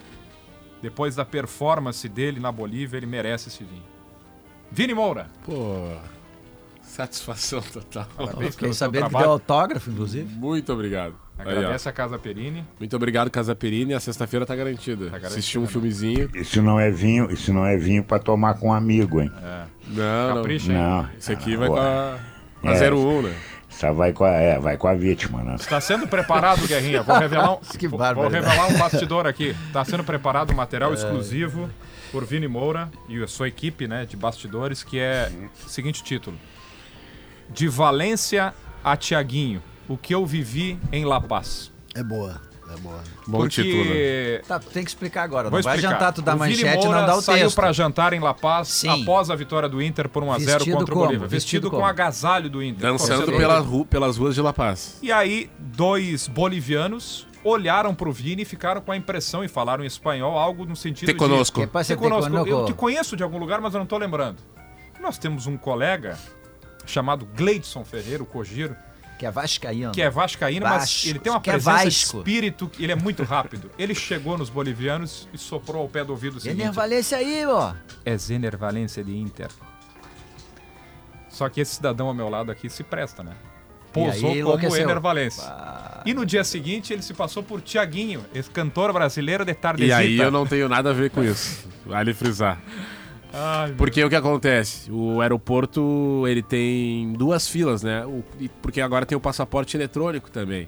[0.82, 3.82] Depois da performance dele na Bolívia, ele merece esse vinho.
[4.70, 5.30] Vini Moura.
[5.46, 5.96] Pô,
[6.82, 8.06] satisfação total.
[8.14, 10.30] Parabéns Fiquei sabendo que deu autógrafo, inclusive.
[10.34, 11.16] Muito obrigado.
[11.38, 11.56] Aí.
[11.56, 12.64] Agradece a Casa Perini.
[12.78, 13.94] Muito obrigado, Casa Perini.
[13.94, 15.06] A sexta-feira tá garantida.
[15.06, 15.68] garantida, Assistir um né?
[15.68, 16.30] filmezinho.
[16.34, 19.30] Isso não é vinho, isso não é vinho pra tomar com um amigo, hein?
[19.86, 20.36] Não, não.
[20.36, 20.78] Capricha, hein?
[20.78, 21.08] Não.
[21.18, 22.18] Isso aqui vai com a,
[22.64, 22.90] a É.
[22.90, 23.34] 01, né?
[23.68, 25.54] Só vai com a, é, vai com a vítima, né?
[25.54, 27.02] Está sendo preparado, Guerrinha.
[27.02, 29.54] Vou revelar um, Que vou, vou revelar um bastidor aqui.
[29.68, 31.70] Está sendo preparado um material exclusivo
[32.10, 35.30] por Vini Moura e a sua equipe né, de bastidores, que é
[35.64, 36.36] o seguinte título.
[37.50, 41.72] De Valência a Tiaguinho, o que eu vivi em La Paz.
[41.94, 42.40] É boa.
[42.70, 43.00] É boa.
[43.26, 43.62] Bom Porque...
[43.62, 44.46] título.
[44.46, 45.48] Tá, tem que explicar agora.
[45.48, 45.94] Vou não vai explicar.
[45.96, 47.56] adiantar tu dar o Vini manchete e Moura não dar o saiu texto.
[47.56, 49.02] para jantar em La Paz Sim.
[49.02, 51.04] após a vitória do Inter por 1 a 0 Vestido contra como?
[51.04, 51.28] o Bolívar.
[51.28, 52.82] Vestido, Vestido com agasalho do Inter.
[52.90, 54.98] Dançando pela ru- pelas ruas de La Paz.
[55.02, 59.86] E aí, dois bolivianos olharam pro Vini e ficaram com a impressão e falaram em
[59.86, 61.60] espanhol algo no sentido Te conosco.
[61.60, 61.72] Que de...
[61.72, 62.36] passa Te te conosco.
[62.46, 64.42] Eu te conheço de algum lugar, mas eu não tô lembrando.
[65.00, 66.18] Nós temos um colega
[66.84, 68.76] chamado Gleidson Ferreira, o Cogiro,
[69.18, 69.90] Que é vascaíno.
[69.92, 72.18] que é vascaíno, mas Vasco, ele tem uma é presença de Vasco.
[72.18, 73.70] espírito, ele é muito rápido.
[73.76, 76.60] Ele chegou nos bolivianos e soprou ao pé do ouvido o seguinte...
[76.60, 77.74] Ener Valência aí, ó.
[78.04, 79.48] É Zener Valência de Inter.
[81.28, 83.32] Só que esse cidadão ao meu lado aqui se presta, né?
[83.92, 84.82] Posou aí como enlouqueceu.
[84.82, 85.44] Ener Valência.
[86.04, 89.96] E no dia seguinte ele se passou por Tiaguinho, esse cantor brasileiro de E Tardesita.
[89.96, 91.68] aí eu não tenho nada a ver com isso.
[91.84, 92.60] Vale frisar.
[93.32, 94.90] Ai, Porque o que acontece?
[94.90, 98.04] O aeroporto ele tem duas filas, né?
[98.06, 98.24] O-
[98.62, 100.66] porque agora tem o passaporte eletrônico também.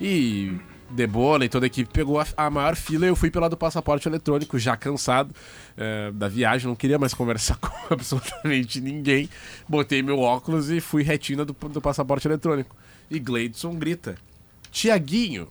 [0.00, 0.58] E
[0.90, 3.56] Debola e toda a equipe pegou a, a maior fila e eu fui pela do
[3.56, 5.32] passaporte eletrônico, já cansado
[5.76, 9.28] eh, da viagem, não queria mais conversar com absolutamente ninguém.
[9.68, 12.74] Botei meu óculos e fui retina do, do passaporte eletrônico.
[13.08, 14.16] E Gleidson grita:
[14.72, 15.46] Tiaguinho!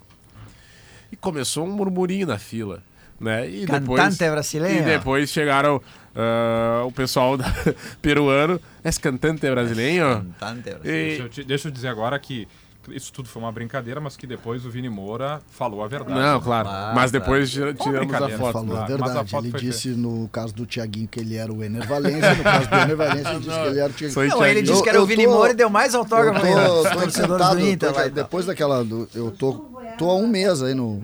[1.12, 2.84] E começou um murmurinho na fila.
[3.20, 3.50] Né?
[3.50, 4.80] E depois, Cantante brasileiro.
[4.80, 5.82] E depois chegaram
[6.20, 7.46] ah, o pessoal da-
[8.02, 8.60] peruano.
[8.84, 10.26] Esse cantante brasileiro.
[10.40, 10.84] Cantante brasileiro.
[10.84, 12.48] Deixa eu, te- deixa eu dizer agora que
[12.92, 16.20] isso tudo foi uma brincadeira, mas que depois o Vini Moura falou a verdade.
[16.20, 16.68] não, claro.
[16.70, 18.52] Ah, Mas depois tira- tiramos a foto.
[18.54, 19.30] Falou a a verdade.
[19.30, 22.68] foto Ele disse no caso do Tiaguinho que ele era o Ener Valência, no caso
[22.68, 24.28] do Ener Valência ele disse que ele era o Tiaguinho.
[24.30, 26.00] Não, ele disse que era Eu- o eu Vini tô- Moura e deu mais Eu
[26.00, 26.66] autógrafo tô, ainda.
[26.66, 28.84] tô Torcedores sentado, do Inter tô- depois daquela.
[28.84, 29.54] do- eu tô,
[29.98, 31.04] tô há um mês aí no.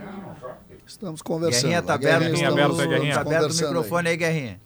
[0.87, 1.61] Estamos conversando.
[1.63, 3.13] Guerrinha tá A aberto, Guerrinha estamos aberto, Guerrinha.
[3.15, 4.59] tá aberto o microfone aí, Guerrinha.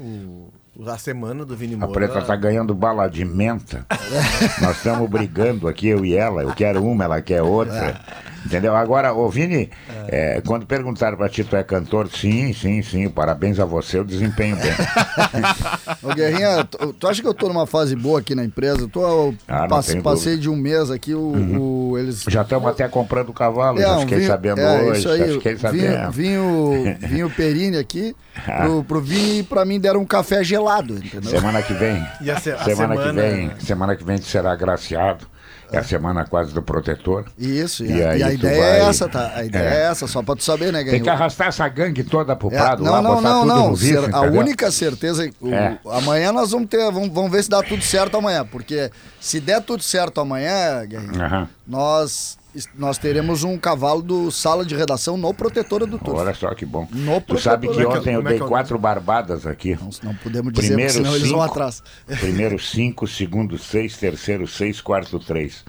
[0.00, 0.50] O,
[0.88, 1.92] a semana do Vini A Moura.
[1.92, 3.84] preta tá ganhando bala de menta.
[4.62, 6.42] Nós estamos brigando aqui, eu e ela.
[6.42, 8.00] Eu quero uma, ela quer outra.
[8.44, 8.74] Entendeu?
[8.74, 9.70] Agora, ô Vini,
[10.08, 12.08] é, quando perguntaram pra ti, tu é cantor?
[12.08, 13.08] Sim, sim, sim.
[13.08, 14.72] Parabéns a você, eu desempenho bem.
[16.02, 18.80] Ô, Guerrinha, tu, tu acha que eu tô numa fase boa aqui na empresa?
[18.82, 22.24] Eu tô, eu Ah, não passe- passei de um mês aqui, o, o- eles.
[22.28, 25.00] Já estamos até comprando cavalo, É, já fiquei vinho- sabendo é, hoje.
[25.00, 26.10] isso aí, já fiquei vinho, sabendo.
[26.12, 28.16] vinho, vinho Perini aqui,
[28.62, 31.30] pro, pro Vini e pra mim deram um café gelado, entendeu?
[31.30, 32.02] Semana que vem.
[32.22, 35.26] E a se- a semana, que semana- vem, semana que vem será agraciado.
[35.72, 37.26] É a semana quase do protetor.
[37.38, 39.32] Isso, e, a, e a ideia vai- é essa, tá?
[39.36, 39.90] A ideia é, É.
[39.90, 41.02] essa, só pra tu saber, né, Tem Guerrinha?
[41.04, 43.70] que arrastar essa gangue toda pro É, prado não, lá, não, botar não, tudo não.
[43.70, 44.40] no bife, a entendeu?
[44.40, 45.30] única certeza.
[45.40, 45.78] o- É.
[45.92, 46.90] Amanhã nós vamos ter.
[46.90, 48.44] Vamos, vamos ver se dá tudo certo amanhã.
[48.44, 48.90] Porque
[49.20, 50.82] se der tudo certo amanhã,
[51.20, 51.48] Aham.
[51.66, 52.36] nós,
[52.74, 56.18] nós teremos um cavalo do sala de redação no Protetora do Turf.
[56.18, 56.88] Olha só que bom.
[56.90, 59.76] No tu sabe que ontem eu é dei é quatro barbadas aqui.
[59.80, 61.82] Não, não podemos dizer, Primeiro senão eles vão cinco, atrás.
[62.20, 65.64] primeiro cinco, segundo seis, terceiro seis, quarto três.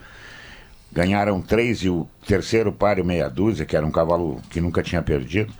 [0.91, 5.01] Ganharam três e o terceiro páreo meia dúzia, que era um cavalo que nunca tinha
[5.01, 5.53] perdido.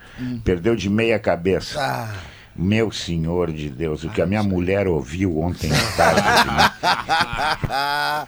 [0.44, 1.80] Perdeu de meia cabeça.
[1.80, 1.84] Hum.
[1.84, 2.14] Ah.
[2.62, 6.22] Meu senhor de Deus, o que a minha mulher ouviu ontem à tarde.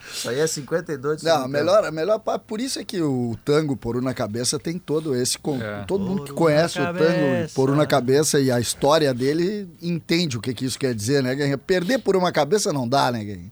[0.11, 4.01] Isso aí é 52 de Não, melhor, melhor por isso é que o tango Poru
[4.01, 5.83] na cabeça tem todo esse É.
[5.85, 7.53] todo mundo que conhece o tango.
[7.53, 11.35] Poru na cabeça e a história dele entende o que, que isso quer dizer, né,
[11.35, 11.57] Guerrinha?
[11.57, 13.51] Perder por uma cabeça não dá, né, Guerrinha?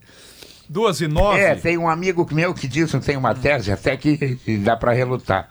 [0.67, 1.39] Duas e nove.
[1.39, 5.49] É, tem um amigo meu que diz, tem uma tese até que dá pra relutar.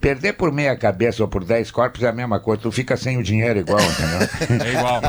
[0.00, 3.18] Perder por meia cabeça ou por dez corpos é a mesma coisa, tu fica sem
[3.18, 4.60] o dinheiro igual, entendeu?
[4.66, 5.00] É igual.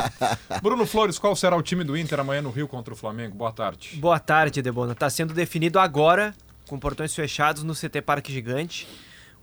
[0.62, 3.36] Bruno Flores, qual será o time do Inter amanhã no Rio contra o Flamengo?
[3.36, 3.96] Boa tarde.
[3.96, 4.92] Boa tarde, Debona.
[4.92, 6.34] Está sendo definido agora,
[6.66, 8.88] com portões fechados no CT Parque Gigante.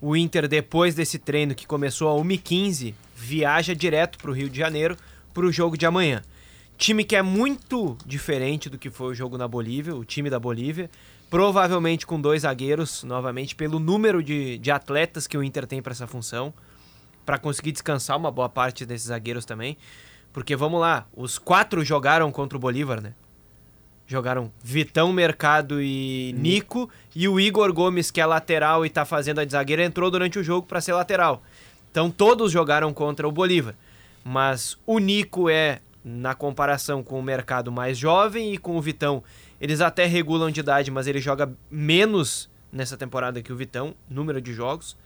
[0.00, 4.58] O Inter, depois desse treino que começou a 1h15, viaja direto para o Rio de
[4.58, 4.96] Janeiro
[5.32, 6.22] para o jogo de amanhã.
[6.76, 10.38] Time que é muito diferente do que foi o jogo na Bolívia, o time da
[10.38, 10.90] Bolívia.
[11.28, 15.92] Provavelmente com dois zagueiros, novamente, pelo número de, de atletas que o Inter tem para
[15.92, 16.54] essa função.
[17.24, 19.76] Para conseguir descansar uma boa parte desses zagueiros também.
[20.32, 23.14] Porque vamos lá, os quatro jogaram contra o Bolívar, né?
[24.06, 26.88] Jogaram Vitão, Mercado e Nico.
[27.14, 30.38] E o Igor Gomes, que é lateral e tá fazendo a de zagueiro, entrou durante
[30.38, 31.42] o jogo para ser lateral.
[31.90, 33.74] Então todos jogaram contra o Bolívar.
[34.22, 39.24] Mas o Nico é, na comparação com o Mercado, mais jovem e com o Vitão,
[39.60, 44.40] eles até regulam de idade, mas ele joga menos nessa temporada que o Vitão, número
[44.40, 44.96] de jogos.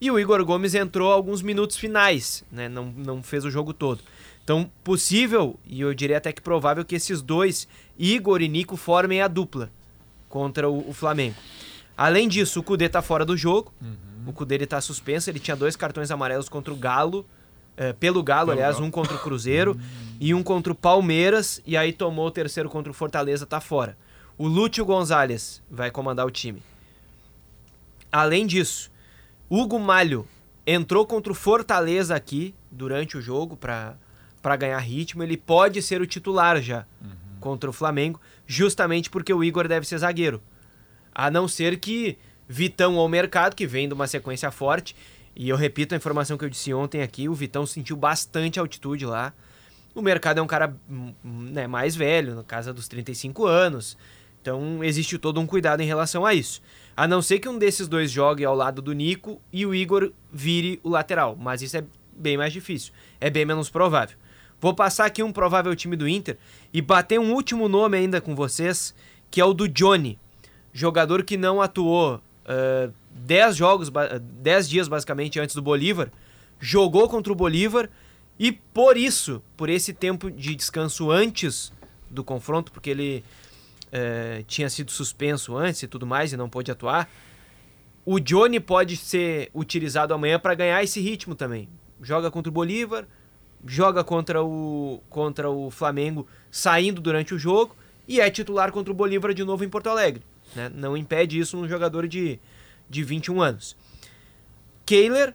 [0.00, 2.68] E o Igor Gomes entrou alguns minutos finais, né?
[2.68, 4.00] não, não fez o jogo todo.
[4.44, 7.66] Então, possível, e eu diria até que provável, que esses dois,
[7.98, 9.70] Igor e Nico, formem a dupla
[10.28, 11.36] contra o, o Flamengo.
[11.96, 13.72] Além disso, o Cudê tá fora do jogo.
[14.26, 17.26] O Cudê ele tá suspenso, ele tinha dois cartões amarelos contra o Galo,
[17.76, 19.78] eh, pelo Galo, aliás, um contra o Cruzeiro
[20.18, 23.96] e um contra o Palmeiras, e aí tomou o terceiro contra o Fortaleza, tá fora.
[24.38, 26.62] O Lúcio Gonzalez vai comandar o time.
[28.10, 28.90] Além disso,
[29.48, 30.26] Hugo Malho
[30.66, 35.22] entrou contra o Fortaleza aqui durante o jogo para ganhar ritmo.
[35.22, 37.10] Ele pode ser o titular já uhum.
[37.40, 40.42] contra o Flamengo, justamente porque o Igor deve ser zagueiro.
[41.14, 42.18] A não ser que
[42.48, 44.94] Vitão ao mercado, que vem de uma sequência forte.
[45.36, 49.04] E eu repito a informação que eu disse ontem aqui: o Vitão sentiu bastante altitude
[49.04, 49.34] lá.
[49.94, 53.96] O mercado é um cara hum, né, mais velho, na casa dos 35 anos.
[54.40, 56.62] Então existe todo um cuidado em relação a isso.
[56.96, 60.12] A não ser que um desses dois jogue ao lado do Nico e o Igor
[60.32, 61.36] vire o lateral.
[61.38, 62.92] Mas isso é bem mais difícil.
[63.20, 64.16] É bem menos provável.
[64.60, 66.38] Vou passar aqui um provável time do Inter
[66.72, 68.94] e bater um último nome ainda com vocês,
[69.30, 70.18] que é o do Johnny.
[70.72, 72.22] Jogador que não atuou
[73.18, 76.10] 10 uh, jogos, 10 dias basicamente antes do Bolívar.
[76.58, 77.88] Jogou contra o Bolívar
[78.38, 81.72] e por isso, por esse tempo de descanso antes
[82.10, 83.24] do confronto, porque ele
[83.90, 87.08] é, tinha sido suspenso antes e tudo mais e não pôde atuar,
[88.04, 91.68] o Johnny pode ser utilizado amanhã para ganhar esse ritmo também.
[92.00, 93.06] Joga contra o Bolívar,
[93.66, 97.74] joga contra o, contra o Flamengo saindo durante o jogo
[98.06, 100.22] e é titular contra o Bolívar de novo em Porto Alegre.
[100.54, 100.70] Né?
[100.72, 102.38] Não impede isso um jogador de,
[102.88, 103.76] de 21 anos.
[104.84, 105.34] Kehler,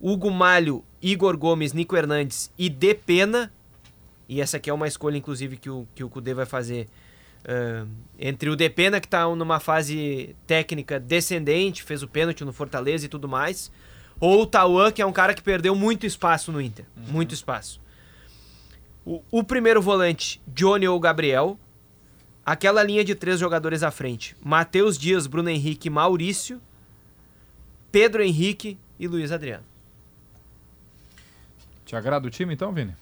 [0.00, 3.52] Hugo Malho Igor Gomes, Nico Hernandes e Depena.
[4.28, 6.86] E essa aqui é uma escolha, inclusive, que o, que o Kudê vai fazer.
[7.40, 13.06] Uh, entre o Depena, que está numa fase técnica descendente, fez o pênalti no Fortaleza
[13.06, 13.72] e tudo mais,
[14.20, 16.84] ou o Tauan, que é um cara que perdeu muito espaço no Inter.
[16.96, 17.12] Uhum.
[17.14, 17.80] Muito espaço.
[19.04, 21.58] O, o, primeiro volante, Johnny ou Gabriel.
[22.44, 26.60] Aquela linha de três jogadores à frente: Matheus Dias, Bruno Henrique Maurício,
[27.90, 29.64] Pedro Henrique e Luiz Adriano.
[31.84, 32.94] Te agrada o time então, Vini?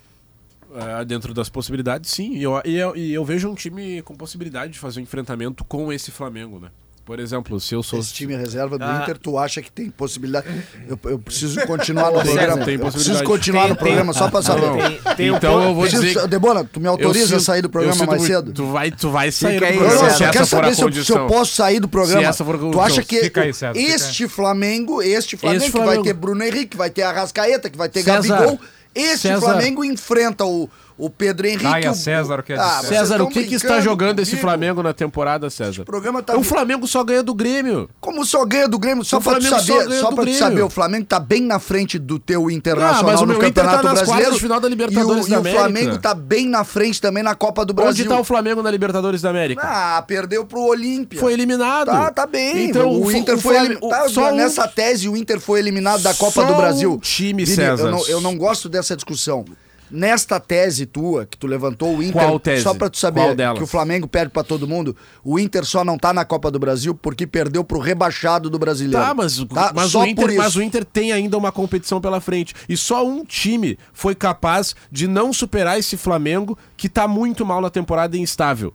[0.75, 2.35] É, dentro das possibilidades, sim.
[2.35, 5.65] E eu, e, eu, e eu vejo um time com possibilidade de fazer um enfrentamento
[5.65, 6.71] com esse Flamengo, né?
[7.09, 7.99] Por exemplo, se eu sou.
[7.99, 9.01] Esse time reserva do ah.
[9.01, 10.47] Inter, tu acha que tem possibilidade?
[10.87, 12.67] Eu, eu preciso continuar no programa.
[12.67, 14.77] Tem eu preciso continuar tem, no programa tem, só pra saber.
[14.77, 16.29] Tem, tem então um eu vou preciso, dizer.
[16.29, 18.53] Debona, tu me autoriza a sair do programa mais cedo?
[18.53, 20.11] Tu vai, tu vai sair do programa.
[20.11, 22.31] se essa for a se eu, se eu posso sair do programa.
[22.31, 26.13] Se for tu acha que aí, este Flamengo, este Flamengo, este Flamengo que vai ter
[26.13, 28.37] Bruno Henrique, vai ter Arrascaeta, que vai ter César.
[28.37, 28.61] Gabigol
[28.95, 29.41] este César...
[29.41, 30.69] Flamengo enfrenta o,
[30.99, 31.65] o Pedro Henrique.
[31.65, 35.83] Caia César, quer ah, César, o que, que está jogando esse Flamengo na temporada, César?
[35.83, 36.37] O, programa tá...
[36.37, 37.89] o Flamengo só ganha do Grêmio.
[38.01, 39.05] Como só ganha do Grêmio?
[39.05, 41.99] Só o tu saber, só, só pra tu saber, o Flamengo tá bem na frente
[41.99, 44.39] do teu Internacional ah, mas o meu no Campeonato Inter tá Brasileiro.
[44.39, 45.49] final da Libertadores e o, da América.
[45.49, 48.05] E o Flamengo tá bem na frente também na Copa do Brasil.
[48.05, 49.63] Onde tá o Flamengo na Libertadores da América?
[49.63, 51.21] Ah, perdeu pro Olímpia.
[51.21, 51.89] Foi eliminado.
[51.89, 52.69] Tá, tá bem.
[52.69, 53.89] Então o, Inter foi eliminado.
[53.89, 56.99] Tá, só nessa tese o Inter foi eliminado da Copa do Brasil.
[57.03, 57.93] time, César.
[58.09, 59.45] Eu não gosto dessa discussão.
[59.91, 62.13] Nesta tese tua, que tu levantou, o Inter.
[62.23, 62.63] Qual tese?
[62.63, 65.99] Só pra tu saber que o Flamengo perde para todo mundo, o Inter só não
[65.99, 69.05] tá na Copa do Brasil porque perdeu pro rebaixado do brasileiro.
[69.05, 69.73] Tá, mas, tá?
[69.75, 72.55] Mas, o Inter, mas o Inter tem ainda uma competição pela frente.
[72.69, 77.61] E só um time foi capaz de não superar esse Flamengo que tá muito mal
[77.61, 78.73] na temporada e instável.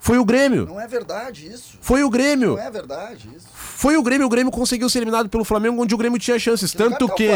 [0.00, 0.64] Foi o Grêmio.
[0.66, 1.76] Não é verdade isso.
[1.80, 2.56] Foi o Grêmio.
[2.56, 3.46] Não é verdade isso.
[3.52, 6.72] Foi o Grêmio, o Grêmio conseguiu ser eliminado pelo Flamengo, onde o Grêmio tinha chances.
[6.72, 7.28] Tanto que,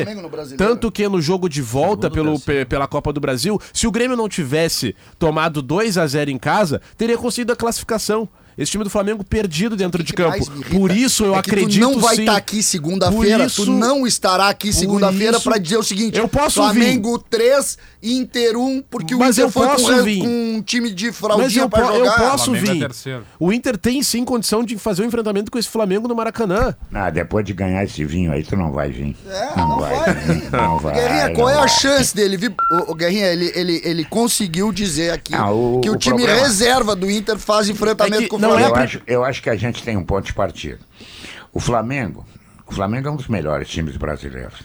[0.56, 4.28] tanto que no jogo de volta pelo, pela Copa do Brasil, se o Grêmio não
[4.28, 8.28] tivesse tomado 2 a 0 em casa, teria conseguido a classificação.
[8.56, 10.44] Esse time do Flamengo perdido dentro de campo.
[10.70, 14.48] Por isso eu é acredito tu não vai estar tá aqui segunda-feira, tu não estará
[14.48, 17.24] aqui segunda-feira para dizer o seguinte: eu posso Flamengo vir.
[17.30, 20.20] 3, Inter 1, porque Mas o Inter eu foi posso com, vir.
[20.20, 22.20] com um time de fraldinha para jogar.
[22.20, 22.82] Eu posso é vir.
[22.84, 26.14] É o Inter tem sim condição de fazer o um enfrentamento com esse Flamengo no
[26.14, 26.74] Maracanã.
[26.92, 29.16] Ah, depois de ganhar esse vinho aí, tu não vai vir.
[29.26, 29.94] É, não, não vai.
[29.94, 30.50] vai.
[30.52, 30.94] Não vai.
[30.94, 32.54] Guerrinha, qual é a chance dele vir?
[32.70, 36.16] O, o Guerrinha, ele, ele, ele conseguiu dizer aqui ah, o, que o, o time
[36.16, 36.42] problema...
[36.42, 38.43] reserva do Inter faz enfrentamento é que, com o Flamengo.
[38.48, 40.80] Não é, eu acho, eu acho que a gente tem um ponto de partida.
[41.52, 42.26] O Flamengo,
[42.66, 44.62] o Flamengo é um dos melhores times brasileiros.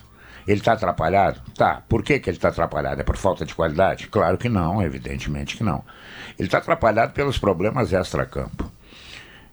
[0.47, 1.39] Ele está atrapalhado?
[1.55, 1.83] Tá.
[1.87, 2.99] Por que, que ele está atrapalhado?
[2.99, 4.07] É por falta de qualidade?
[4.07, 5.83] Claro que não, evidentemente que não.
[6.39, 8.71] Ele está atrapalhado pelos problemas extra-campo.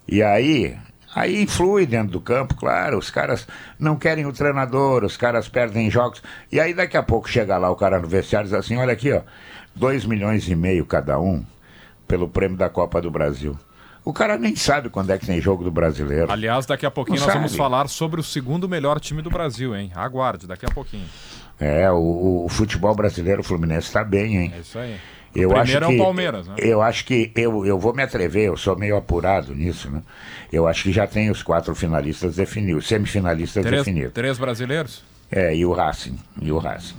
[0.08, 0.74] E aí,
[1.14, 2.96] aí influi dentro do campo, claro.
[2.96, 3.46] Os caras
[3.78, 6.22] não querem o treinador, os caras perdem jogos.
[6.50, 8.94] E aí daqui a pouco chega lá o cara no vestiário e diz assim: olha
[8.94, 9.20] aqui, ó,
[9.74, 11.44] 2 milhões e meio cada um
[12.08, 13.58] pelo prêmio da Copa do Brasil.
[14.06, 16.30] O cara nem sabe quando é que tem jogo do brasileiro.
[16.30, 17.44] Aliás, daqui a pouquinho Não nós sabe.
[17.44, 19.90] vamos falar sobre o segundo melhor time do Brasil, hein?
[19.96, 21.06] Aguarde, daqui a pouquinho.
[21.58, 24.52] É, o, o futebol brasileiro, o Fluminense está bem, hein?
[24.54, 24.96] É isso aí.
[25.34, 26.54] Eu o acho é que, o Palmeiras, né?
[26.56, 30.00] Eu acho que eu, eu vou me atrever, eu sou meio apurado nisso, né?
[30.52, 34.12] Eu acho que já tem os quatro finalistas definidos, semifinalistas três, definidos.
[34.12, 35.02] Três brasileiros?
[35.32, 36.94] É, e o Racing, e o Racing.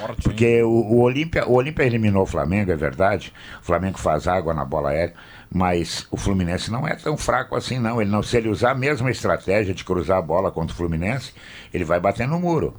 [0.00, 3.32] Forte, Porque o, o Olímpia o Olímpia eliminou o Flamengo, é verdade.
[3.60, 5.14] O Flamengo faz água na bola aérea.
[5.50, 8.00] Mas o Fluminense não é tão fraco assim, não.
[8.00, 8.22] Ele não.
[8.22, 11.32] Se ele usar a mesma estratégia de cruzar a bola contra o Fluminense,
[11.72, 12.74] ele vai bater no muro.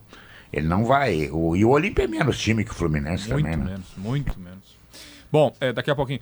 [0.54, 1.30] Ele não vai.
[1.32, 3.72] O, e o Olímpia é menos time que o Fluminense muito também, né?
[3.72, 4.78] Menos, muito menos.
[5.32, 6.20] Bom, é, daqui a pouquinho.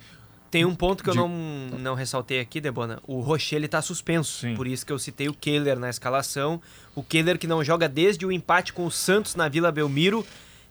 [0.50, 1.18] Tem um ponto que de...
[1.18, 3.00] eu não, não ressaltei aqui, Debona.
[3.06, 4.40] O Rocher está suspenso.
[4.40, 4.54] Sim.
[4.54, 6.60] Por isso que eu citei o Kehler na escalação.
[6.94, 10.24] O Kehler que não joga desde o empate com o Santos na Vila Belmiro,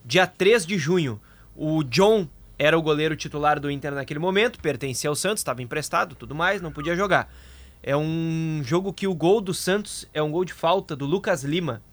[0.07, 1.19] dia 3 de junho.
[1.53, 6.15] O John era o goleiro titular do Inter naquele momento, pertencia ao Santos, estava emprestado,
[6.15, 7.31] tudo mais, não podia jogar.
[7.83, 11.43] É um jogo que o gol do Santos é um gol de falta do Lucas
[11.43, 11.83] Lima,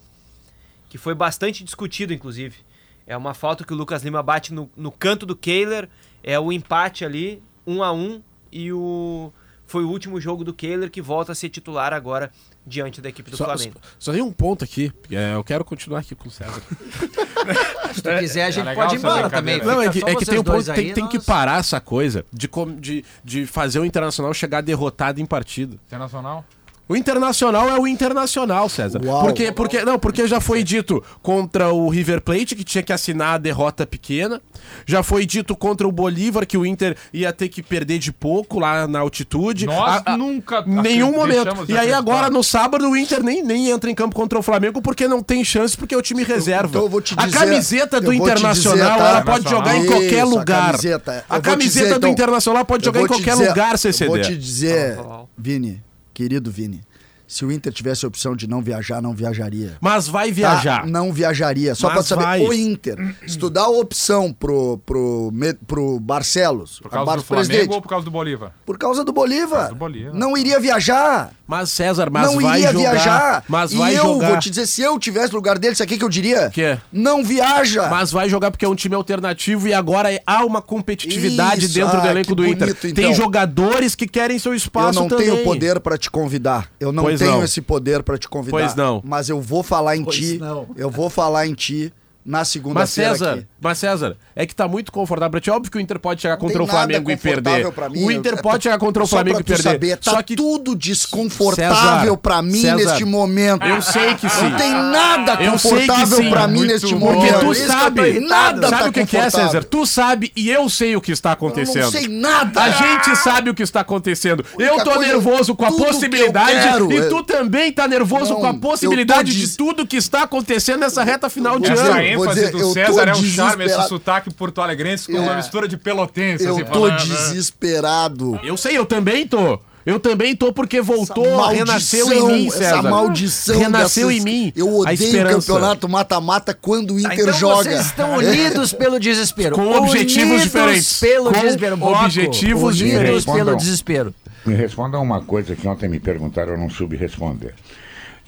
[0.89, 2.59] que foi bastante discutido, inclusive.
[3.05, 5.89] É uma falta que o Lucas Lima bate no, no canto do Kehler,
[6.23, 9.33] é o empate ali, um a um, e o
[9.67, 12.31] foi o último jogo do Kehler que volta a ser titular agora
[12.67, 13.75] diante da equipe do só, Flamengo.
[13.83, 16.61] Só, só tem um ponto aqui, é, eu quero continuar aqui com o César.
[17.95, 19.63] Se tu quiser, a gente é pode ir embora também.
[19.63, 22.49] Não, é que, é que tem um ponto, tem, tem que parar essa coisa de,
[22.81, 25.77] de, de fazer o Internacional chegar derrotado em partida.
[25.87, 26.45] Internacional?
[26.87, 29.01] O Internacional é o Internacional, César.
[29.03, 32.93] Uau, porque, porque, não, porque já foi dito contra o River Plate que tinha que
[32.93, 34.41] assinar a derrota pequena.
[34.85, 38.61] Já foi dito contra o Bolívar que o Inter ia ter que perder de pouco
[38.61, 39.65] lá na altitude.
[39.65, 40.63] Nós a, a, nunca.
[40.67, 41.65] Nenhum momento.
[41.67, 44.83] E aí agora no sábado o Inter nem, nem entra em campo contra o Flamengo
[44.83, 46.69] porque não tem chance porque é o time reserva.
[46.69, 49.09] Então eu vou te dizer, a camiseta do Internacional dizer, tá?
[49.09, 50.69] ela pode jogar em qualquer Isso, lugar.
[50.69, 54.05] A camiseta, a camiseta dizer, do então, Internacional pode jogar em qualquer dizer, lugar, CCD.
[54.05, 54.99] Eu vou te dizer,
[55.39, 55.83] Vini
[56.15, 56.81] querido Vini,
[57.27, 59.77] se o Inter tivesse a opção de não viajar, não viajaria.
[59.81, 60.83] Mas vai viajar.
[60.83, 60.87] Tá?
[60.87, 61.75] Não viajaria.
[61.75, 62.43] Só para saber, vai.
[62.43, 65.33] o Inter, se tu dá a opção pro, pro,
[65.67, 68.53] pro Barcelos, por causa do Flamengo ou por causa do Bolívar?
[68.65, 69.69] Por causa do Bolívar.
[69.69, 70.15] Do Bolívar.
[70.15, 71.33] Não iria viajar.
[71.47, 72.91] Mas César, mas não vai iria jogar.
[72.91, 73.45] viajar.
[73.49, 74.31] Mas e vai eu jogar.
[74.31, 76.49] vou te dizer, se eu tivesse no lugar dele, isso aqui que eu diria?
[76.49, 76.79] Que?
[76.91, 77.89] Não viaja.
[77.89, 81.99] Mas vai jogar porque é um time alternativo e agora há uma competitividade Isso, dentro
[81.99, 82.77] ah, do elenco do bonito, Inter.
[82.91, 82.95] Então.
[82.95, 85.05] Tem jogadores que querem seu espaço também.
[85.05, 85.33] Eu não também.
[85.33, 86.71] tenho poder para te convidar.
[86.81, 87.45] Eu não pois tenho não.
[87.45, 88.59] esse poder para te convidar.
[88.59, 89.03] Pois não.
[89.05, 90.39] Mas eu vou falar em pois ti.
[90.39, 90.69] Não.
[90.77, 91.93] Eu vou falar em ti
[92.25, 93.11] na segunda-feira.
[93.11, 93.47] Mas César, aqui.
[93.65, 95.51] Mas César, é que tá muito confortável pra ti.
[95.51, 97.67] Óbvio que o Inter pode chegar contra o Flamengo e perder.
[97.91, 99.63] Mim, o Inter pode chegar contra o Flamengo e perder.
[99.63, 103.65] Saber, tá Só que tudo desconfortável para mim César, neste momento.
[103.65, 104.51] Eu sei que sim.
[104.51, 107.43] Não tem nada confortável para mim neste momento.
[107.43, 109.65] Porque tu sabe, nada sabe tá o que, que, é, César?
[109.65, 111.77] Tu sabe e eu sei o que está acontecendo.
[111.77, 112.61] Eu não sei nada.
[112.61, 114.45] A gente sabe o que está acontecendo.
[114.59, 119.57] Eu tô nervoso com a possibilidade e tu também tá nervoso com a possibilidade de
[119.57, 121.93] tudo que está acontecendo nessa reta final de ano.
[121.95, 126.45] A ênfase do César é um charme, esse sotaque porto-alegrense com uma mistura de pelotense.
[126.45, 128.33] Eu assim, tô falando, desesperado.
[128.33, 128.41] Né?
[128.45, 129.59] Eu sei, eu também tô.
[129.87, 132.79] Eu também tô porque voltou, renasceu em mim, César.
[132.79, 134.23] Essa maldição renasceu dessas...
[134.23, 134.53] em mim.
[134.57, 137.65] Eu odeio o campeonato mata-mata quando o Inter então joga.
[137.65, 139.55] Vocês estão unidos pelo desespero.
[139.57, 141.01] Com objetivos unidos diferentes.
[141.01, 141.85] Pelo Com desespero.
[141.85, 143.25] objetivos unidos diferentes.
[143.27, 144.15] pelo desespero.
[144.47, 147.55] Me respondam uma coisa que ontem me perguntaram, eu não soube responder.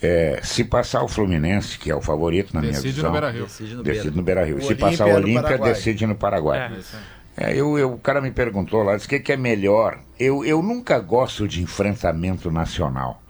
[0.02, 3.46] É, se passar o Fluminense, que é o favorito na decide minha visão, no Beira-Rio.
[3.46, 3.74] decide
[4.16, 4.56] no Beira-Rio.
[4.56, 6.70] Beira se passar o Olímpia, decide no Paraguai.
[7.36, 9.98] É, é, eu, eu, o cara me perguntou lá, disse o que, que é melhor.
[10.18, 13.22] Eu, eu nunca gosto de enfrentamento nacional.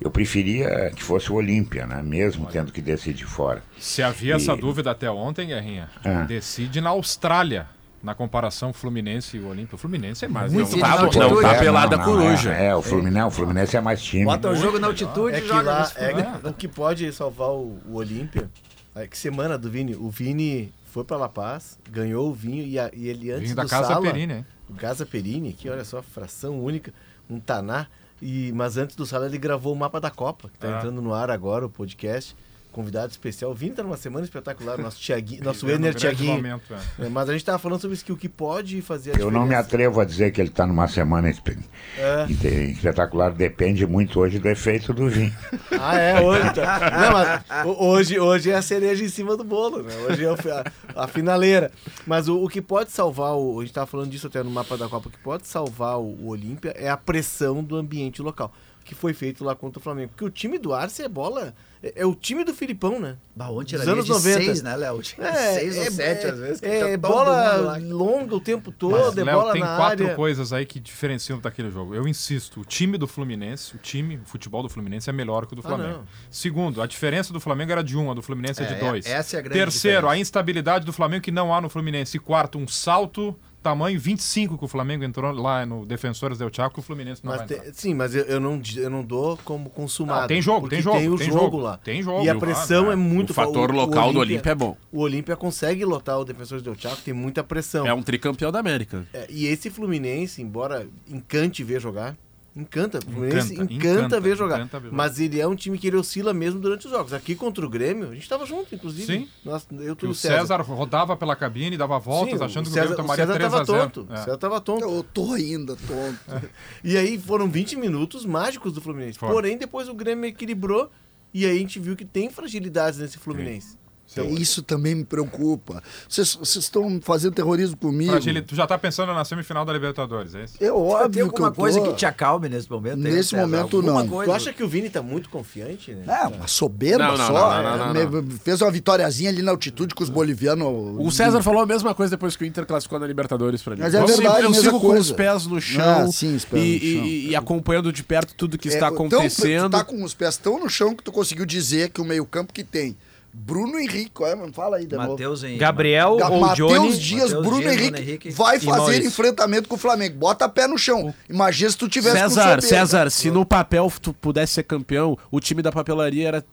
[0.00, 2.02] Eu preferia que fosse o Olímpia, né?
[2.02, 2.52] Mesmo Olha.
[2.52, 3.62] tendo que decidir fora.
[3.78, 4.36] Se havia e...
[4.36, 6.22] essa dúvida até ontem, Guerrinha, ah.
[6.24, 7.66] decide na Austrália
[8.06, 9.74] na comparação Fluminense e o Olímpio.
[9.74, 10.52] O Fluminense é mais.
[10.52, 12.54] Muito não, tá, não tá pelada coruja.
[12.54, 14.24] É, é, o Fluminense, o Fluminense é mais time.
[14.24, 17.80] Bota o jogo na altitude é e joga lá, é, O que pode salvar o,
[17.84, 18.48] o Olímpia
[18.94, 19.96] é que semana do Vini.
[19.96, 23.56] O Vini foi para La Paz, ganhou o vinho e, a, e ele antes vinho
[23.56, 24.46] da do Casa Sala, Perini, hein?
[24.70, 26.94] O Casa Perini, que olha só, fração única,
[27.28, 27.88] um Taná.
[28.22, 30.78] E, mas antes do Sala ele gravou o mapa da Copa, que está ah.
[30.78, 32.36] entrando no ar agora, o podcast
[32.76, 33.50] convidado especial.
[33.52, 36.34] O Vini tá numa semana espetacular, nosso Thiaguinho, nosso Ener Thiaguinho.
[36.34, 37.06] Momento, é.
[37.06, 39.30] É, mas a gente tava falando sobre isso, que o que pode fazer a Eu
[39.30, 42.26] não me atrevo a dizer que ele tá numa semana é.
[42.30, 43.32] espetacular.
[43.32, 45.34] Depende muito hoje do efeito do vinho.
[45.78, 46.54] Ah, é, hoje.
[46.54, 46.90] Tá.
[46.90, 49.94] Não, mas hoje, hoje é a cereja em cima do bolo, né?
[50.08, 51.70] Hoje é a, a finaleira.
[52.06, 54.76] Mas o, o, que pode salvar, o, a gente tava falando disso até no mapa
[54.76, 58.52] da Copa, o que pode salvar o, o Olímpia é a pressão do ambiente local
[58.86, 60.10] que foi feito lá contra o Flamengo.
[60.10, 61.52] Porque o time do Arce é bola.
[61.82, 63.16] É, é o time do Filipão, né?
[63.34, 64.44] Bah, ontem era anos 90.
[64.44, 65.00] Seis, né, Léo?
[65.18, 66.62] É, seis é, ou sete, é, às vezes.
[66.62, 70.16] É, bola longa o tempo todo, Mas, é Léo, bola tem na quatro área.
[70.16, 71.94] coisas aí que diferenciam daquele jogo.
[71.94, 75.52] Eu insisto, o time do Fluminense, o time, o futebol do Fluminense é melhor que
[75.52, 76.04] o do ah, Flamengo.
[76.04, 78.80] Ah, Segundo, a diferença do Flamengo era de um, a do Fluminense é, é de
[78.80, 79.04] dois.
[79.04, 80.14] Essa é a grande Terceiro, diferença.
[80.14, 82.16] a instabilidade do Flamengo que não há no Fluminense.
[82.16, 83.36] E quarto, um salto
[83.70, 87.32] tamanho 25 que o Flamengo entrou lá no Defensores del Chaco, que o Fluminense não
[87.32, 90.20] Mas vai tem- sim, mas eu, eu não, eu não dou como consumado.
[90.22, 91.76] Não, tem jogo, tem jogo, Tem o tem jogo, jogo, lá.
[91.78, 92.24] tem jogo.
[92.24, 92.92] E a Ah, pressão tá.
[92.92, 94.76] é muito o fator local do Olímpia é bom.
[94.92, 97.86] O Olímpia consegue lotar o Defensores del Chaco, tem muita pressão.
[97.86, 99.06] É um tricampeão da América.
[99.12, 102.16] É, e esse Fluminense, embora encante ver jogar,
[102.56, 102.98] encanta.
[102.98, 104.56] O Fluminense Encanta, encanta, encanta, ver jogar.
[104.58, 104.92] encanta ver.
[104.92, 107.12] Mas ele é um time que ele oscila mesmo durante os jogos.
[107.12, 109.06] Aqui contra o Grêmio, a gente estava junto, inclusive.
[109.06, 109.28] Sim.
[109.44, 112.72] Nós, eu, tu, o César rodava pela cabine, dava voltas, Sim, achando o que o
[112.72, 114.06] Grêmio César, o tomaria César 3 tava a 0 tonto.
[114.08, 114.14] É.
[114.14, 114.84] O César tava tonto.
[114.84, 116.50] Eu tô ainda tonto.
[116.82, 119.18] E aí foram 20 minutos mágicos do Fluminense.
[119.18, 120.90] Porém, depois o Grêmio equilibrou
[121.34, 123.76] e aí a gente viu que tem fragilidades nesse Fluminense.
[124.22, 125.82] Então, Isso também me preocupa.
[126.08, 128.12] Vocês estão fazendo terrorismo comigo.
[128.12, 130.54] Fragili- Tu já tá pensando na semifinal da Libertadores, é isso?
[130.56, 131.60] É Tem óbvio que alguma eu tô...
[131.60, 132.96] coisa que te acalme nesse momento?
[132.96, 133.42] Nesse César?
[133.46, 134.08] momento, Alguma não.
[134.08, 134.32] Coisa?
[134.32, 136.04] tu acha que o Vini tá muito confiante, né?
[136.22, 137.62] É, uma soberba Não, não, só.
[137.62, 140.66] não, não, não, É, Fez uma vitóriazinha ali na altitude com os bolivianos.
[140.98, 143.82] O César falou a mesma coisa depois que o Inter classificou na Libertadores pra mim.
[143.82, 145.00] Mas é eu verdade, sigo, eu mesma sigo com coisa.
[145.02, 147.06] os pés no chão, Ah, sim, os pés e, no chão.
[147.06, 149.64] e- e acompanhando de perto tudo que É, está então, acontecendo.
[149.68, 152.52] tu tá com os pés tão no chão que tu conseguiu dizer que o meio-campo
[152.52, 152.96] que tem
[153.38, 154.52] Bruno Henrique, qual é, mano?
[154.52, 154.88] fala aí.
[154.90, 155.58] Matheus em...
[155.58, 156.96] Gabriel Ga- ou Matheus Johnny.
[156.98, 159.06] Dias, Matheus Bruno Dias, Henrique, Bruno Henrique vai fazer Maurício.
[159.08, 160.16] enfrentamento com o Flamengo.
[160.16, 161.14] Bota pé no chão.
[161.28, 162.62] Imagina se tu tivesse com César.
[162.62, 166.44] César, se no papel tu pudesse ser campeão, o time da papelaria era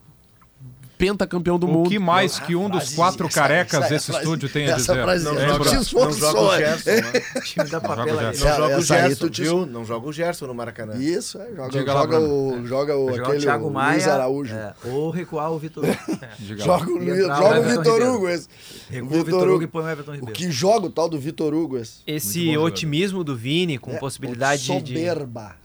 [1.07, 1.89] pentacampeão do O mundo.
[1.89, 5.03] que mais que um dos quatro essa- carecas essa estúdio tem a essa dizer?
[5.03, 5.71] frase- Não joga,
[6.05, 6.57] não joga o é.
[6.59, 7.21] Gerson, né?
[7.43, 8.19] time da o.
[8.19, 8.45] Gerson.
[8.45, 9.65] Não joga o Gerson, viu?
[9.65, 10.95] Não joga o Gerson no Maracanã.
[10.95, 13.93] Isso, é, joga, Diga joga o, joga o, o aquele Thiago o Maia.
[13.95, 14.53] Luiz Araújo.
[14.55, 15.83] é, ou recuar o Vitor.
[15.85, 15.95] Lá.
[16.39, 18.01] Joga o, o joga o Vitor.
[18.01, 18.47] Hugo esse.
[18.89, 20.33] Recua o Vitor Hugo e põe o Everton O Ribeiro.
[20.33, 21.97] que joga o tal do Vitor Hugo esse.
[22.07, 24.67] Esse otimismo do Vini com É, possibilidade de.
[24.67, 25.55] Soberba.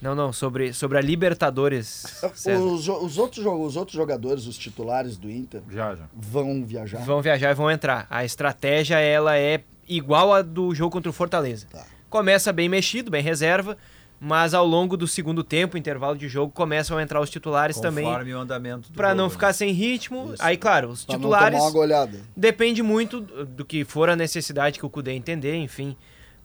[0.00, 2.22] Não, não, sobre, sobre a Libertadores.
[2.46, 6.04] Os, os outros, os outros jogadores, os titulares do Inter, Já, já.
[6.14, 6.98] vão viajar.
[7.04, 8.06] Vão viajar e vão entrar.
[8.08, 11.66] A estratégia ela é igual a do jogo contra o Fortaleza.
[11.70, 11.84] Tá.
[12.08, 13.76] Começa bem mexido, bem reserva,
[14.20, 18.04] mas ao longo do segundo tempo, intervalo de jogo, começam a entrar os titulares também
[18.04, 19.52] Conforme o andamento do Pra não jogo, ficar né?
[19.52, 20.32] sem ritmo.
[20.38, 22.20] Aí, claro, os Pra não titulares tomar uma goleada.
[22.36, 25.96] depende muito do que for a necessidade que o Cudê entender, enfim.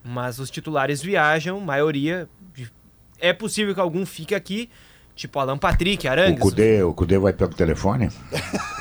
[0.04, 2.28] Mas os titulares viajam, maioria.
[3.24, 4.70] É possível que algum fique aqui,
[5.16, 6.40] tipo Alan Patrick, O Arangues.
[6.42, 8.10] Cudê, o Cudê vai pelo telefone?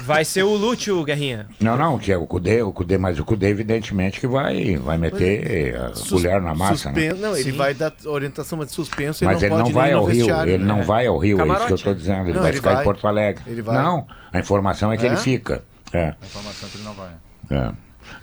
[0.04, 1.46] Vai ser o Lúcio, Guerrinha.
[1.60, 4.98] Não, não, que é o Cudê, o Cudê, mas o Cudê evidentemente que vai, vai
[4.98, 7.12] meter a Sus- colher na massa, né?
[7.14, 7.56] Não, ele Sim.
[7.56, 10.58] vai dar orientação, mas suspenso Mas ele ele não não pode vai ao Rio, ele
[10.58, 10.64] né?
[10.64, 11.74] não vai ao Rio, é isso que eu Camarote.
[11.74, 12.24] estou dizendo.
[12.24, 12.80] Ele Não, vai ele ficar vai.
[12.80, 13.42] em Porto Alegre.
[13.46, 13.76] Ele vai.
[13.80, 15.08] Não, a informação é que É?
[15.08, 15.62] ele fica.
[15.92, 17.10] É, A informação que ele não vai.
[17.50, 17.72] é.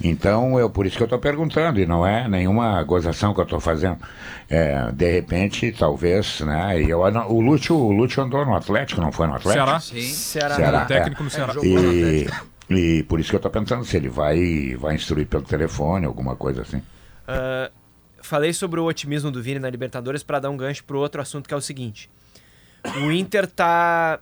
[0.03, 3.43] Então, eu, por isso que eu estou perguntando, e não é nenhuma gozação que eu
[3.43, 3.97] estou fazendo.
[4.49, 6.81] É, de repente, talvez, né?
[6.81, 9.65] E eu, o, Lúcio, o Lúcio andou no Atlético, não foi no Atlético?
[9.65, 9.79] Ceará?
[9.79, 10.01] Sim.
[10.01, 10.55] Ceará.
[10.55, 10.85] Ceará.
[10.85, 11.31] Técnico no é.
[11.31, 11.53] Ceará.
[11.63, 12.27] E,
[12.69, 16.35] e por isso que eu estou pensando se ele vai, vai instruir pelo telefone, alguma
[16.35, 16.81] coisa assim.
[17.27, 17.69] Ah,
[18.21, 21.47] falei sobre o otimismo do Vini na Libertadores para dar um gancho pro outro assunto
[21.47, 22.09] que é o seguinte.
[23.03, 24.19] O Inter tá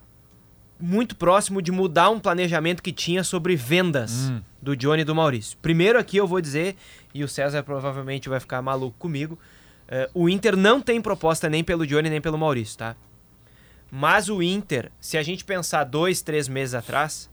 [0.79, 4.41] muito próximo de mudar um planejamento que tinha sobre vendas Hum.
[4.61, 5.57] Do Johnny e do Maurício.
[5.61, 6.75] Primeiro aqui eu vou dizer,
[7.13, 9.37] e o César provavelmente vai ficar maluco comigo,
[9.87, 12.95] eh, o Inter não tem proposta nem pelo Johnny nem pelo Maurício, tá?
[13.91, 17.29] Mas o Inter, se a gente pensar dois, três meses atrás,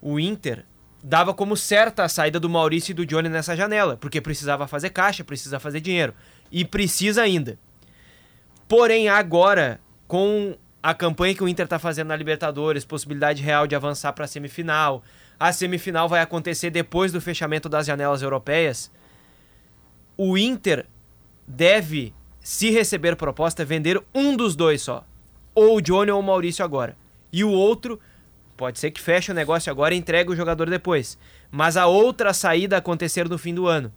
[0.00, 0.64] o Inter
[1.02, 4.90] dava como certa a saída do Maurício e do Johnny nessa janela, porque precisava fazer
[4.90, 6.14] caixa, precisa fazer dinheiro.
[6.50, 7.58] E precisa ainda.
[8.68, 13.74] Porém, agora, com a campanha que o Inter está fazendo na Libertadores, possibilidade real de
[13.74, 15.02] avançar para a semifinal,
[15.42, 18.92] a semifinal vai acontecer depois do fechamento das janelas europeias,
[20.16, 20.86] o Inter
[21.44, 25.04] deve, se receber proposta, vender um dos dois só.
[25.52, 26.96] Ou o Johnny ou o Maurício agora.
[27.32, 27.98] E o outro,
[28.56, 31.18] pode ser que feche o negócio agora e entregue o jogador depois.
[31.50, 33.92] Mas a outra saída acontecer no fim do ano.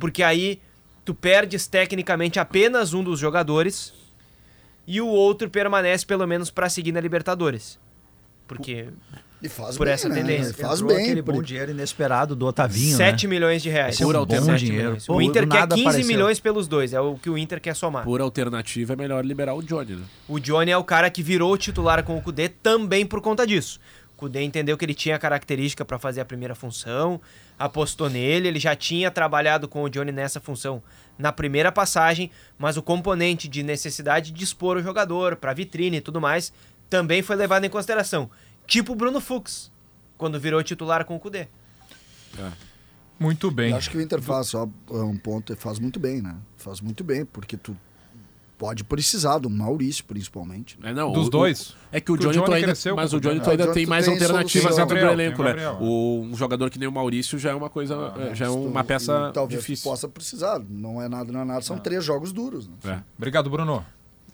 [0.00, 0.60] Porque aí
[1.04, 3.94] tu perdes tecnicamente apenas um dos jogadores
[4.88, 7.78] e o outro permanece pelo menos para seguir na Libertadores.
[8.48, 8.88] Porque
[9.42, 10.16] E faz Por bem, essa né?
[10.16, 10.52] tendência.
[10.54, 11.04] Faz Entrou bem.
[11.06, 13.30] aquele por- bom dinheiro inesperado do Otavinho, 7 né?
[13.30, 13.98] milhões de reais.
[14.00, 14.58] É um bom alternativa.
[14.58, 14.98] dinheiro.
[15.06, 16.06] Pô, o Inter quer nada 15 apareceu.
[16.08, 18.04] milhões pelos dois, é o que o Inter quer somar.
[18.04, 20.02] Por alternativa, é melhor liberar o Johnny, né?
[20.28, 23.80] O Johnny é o cara que virou titular com o Kudê também por conta disso.
[24.14, 27.18] O Kudê entendeu que ele tinha característica para fazer a primeira função,
[27.58, 30.82] apostou nele, ele já tinha trabalhado com o Johnny nessa função
[31.18, 36.00] na primeira passagem, mas o componente de necessidade de expor o jogador para vitrine e
[36.02, 36.52] tudo mais
[36.90, 38.30] também foi levado em consideração.
[38.70, 39.68] Tipo o Bruno Fux,
[40.16, 41.48] quando virou titular com o Kudê.
[43.18, 43.72] Muito bem.
[43.72, 46.36] Eu acho que o Inter faz só é um ponto, faz muito bem, né?
[46.56, 47.76] Faz muito bem, porque tu
[48.56, 50.78] Pode precisar do Maurício, principalmente.
[50.82, 51.74] É, não, Dos o- dois.
[51.90, 54.12] é que o Johnny, ainda, cresceu mas o Johnny ainda Ah, tem Johnny mais tem
[54.12, 55.68] alternativas dentro do elenco, tem o né?
[55.80, 58.84] O, um jogador que nem o Maurício já é uma coisa, é, já é uma
[58.84, 59.90] peça E talvez difícil.
[59.90, 60.58] possa precisar.
[60.68, 61.62] Não é nada, não é nada.
[61.62, 62.68] São três jogos duros.
[62.68, 62.74] Né?
[62.84, 62.98] É.
[63.16, 63.82] Obrigado, Bruno.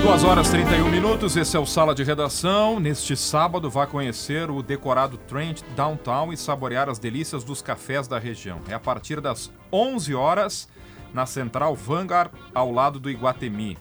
[0.08, 2.80] Duas horas 31 minutos, esse é o Sala de Redação.
[2.80, 8.18] Neste sábado, vá conhecer o decorado Trend Downtown e saborear as delícias dos cafés da
[8.18, 8.62] região.
[8.70, 10.70] É a partir das 11 horas,
[11.14, 13.78] na Central Vanguard, ao lado do Iguatemi.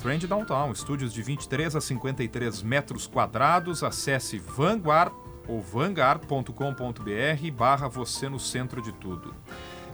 [0.00, 3.84] Trend Downtown, estúdios de 23 a 53 metros quadrados.
[3.84, 5.12] Acesse Vanguard
[5.46, 9.34] ou vanguard.com.br barra você no centro de tudo.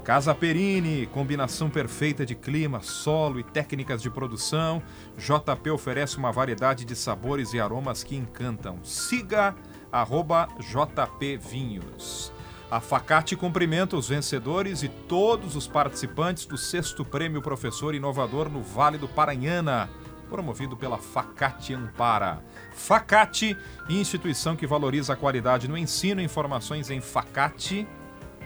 [0.08, 4.82] Casa Perini, combinação perfeita de clima, solo e técnicas de produção.
[5.18, 8.82] JP oferece uma variedade de sabores e aromas que encantam.
[8.82, 9.54] Siga
[9.92, 12.32] arroba JP Vinhos.
[12.70, 18.62] A Facate cumprimenta os vencedores e todos os participantes do sexto prêmio Professor Inovador no
[18.62, 19.90] Vale do Paranhana,
[20.30, 22.42] promovido pela Facate Ampara.
[22.72, 23.54] Facate,
[23.90, 26.22] instituição que valoriza a qualidade no ensino.
[26.22, 27.86] Informações em facate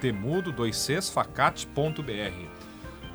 [0.02, 2.02] temudo 2 cs facate.br.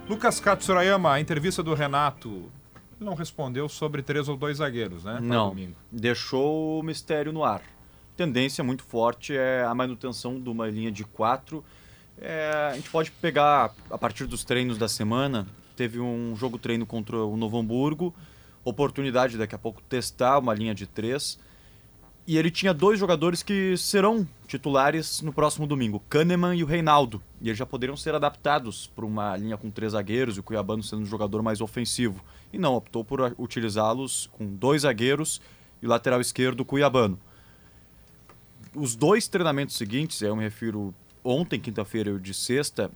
[0.08, 2.50] Lucas Katsurayama, a entrevista do Renato
[2.98, 5.20] não respondeu sobre três ou dois zagueiros, né?
[5.22, 5.76] Não, domingo.
[5.92, 7.62] deixou o mistério no ar.
[8.16, 11.62] Tendência muito forte é a manutenção de uma linha de quatro.
[12.22, 15.46] É, a gente pode pegar a partir dos treinos da semana.
[15.76, 18.16] Teve um jogo treino contra o Novo Hamburgo,
[18.64, 21.38] oportunidade daqui a pouco testar uma linha de três.
[22.28, 27.24] E ele tinha dois jogadores que serão titulares no próximo domingo, Kahneman e o Reinaldo.
[27.40, 30.84] E eles já poderiam ser adaptados para uma linha com três zagueiros e o Cuiabano
[30.84, 32.22] sendo um jogador mais ofensivo.
[32.52, 35.40] E não, optou por utilizá-los com dois zagueiros
[35.82, 37.18] e lateral esquerdo, o Cuiabano.
[38.76, 40.94] Os dois treinamentos seguintes, eu me refiro
[41.24, 42.92] ontem, quinta-feira e de sexta,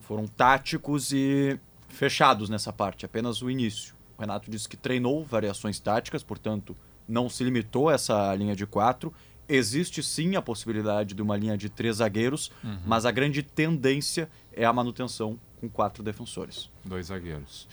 [0.00, 1.58] foram táticos e
[1.88, 3.96] fechados nessa parte, apenas o início.
[4.16, 6.76] O Renato disse que treinou variações táticas, portanto,
[7.08, 9.12] não se limitou a essa linha de quatro.
[9.48, 12.50] Existe sim a possibilidade de uma linha de três zagueiros,
[12.84, 16.68] mas a grande tendência é a manutenção com quatro defensores.
[16.84, 17.68] Dois zagueiros.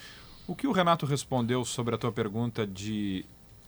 [0.46, 3.24] O que o Renato respondeu sobre a tua pergunta de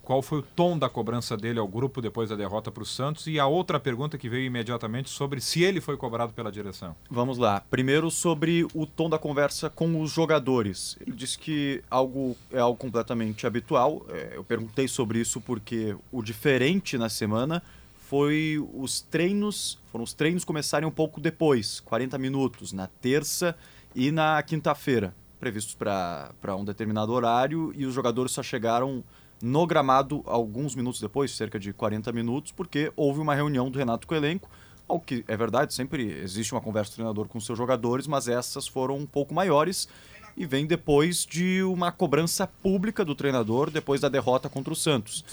[0.07, 3.27] qual foi o tom da cobrança dele ao grupo depois da derrota para o Santos
[3.27, 6.95] e a outra pergunta que veio imediatamente sobre se ele foi cobrado pela direção?
[7.11, 7.61] Vamos lá.
[7.69, 10.97] Primeiro sobre o tom da conversa com os jogadores.
[11.01, 14.07] Ele disse que algo é algo completamente habitual.
[14.09, 17.61] É, eu perguntei sobre isso porque o diferente na semana
[18.09, 23.57] foi os treinos, foram os treinos começarem um pouco depois, 40 minutos, na terça
[23.93, 29.03] e na quinta-feira, previstos para um determinado horário, e os jogadores só chegaram
[29.43, 34.07] no gramado alguns minutos depois, cerca de 40 minutos, porque houve uma reunião do Renato
[34.07, 34.51] com o elenco,
[34.89, 38.69] ao que é verdade, sempre existe uma conversa do treinador com seus jogadores, mas essas
[38.69, 39.89] foram um pouco maiores
[40.37, 45.25] e vem depois de uma cobrança pública do treinador depois da derrota contra o Santos.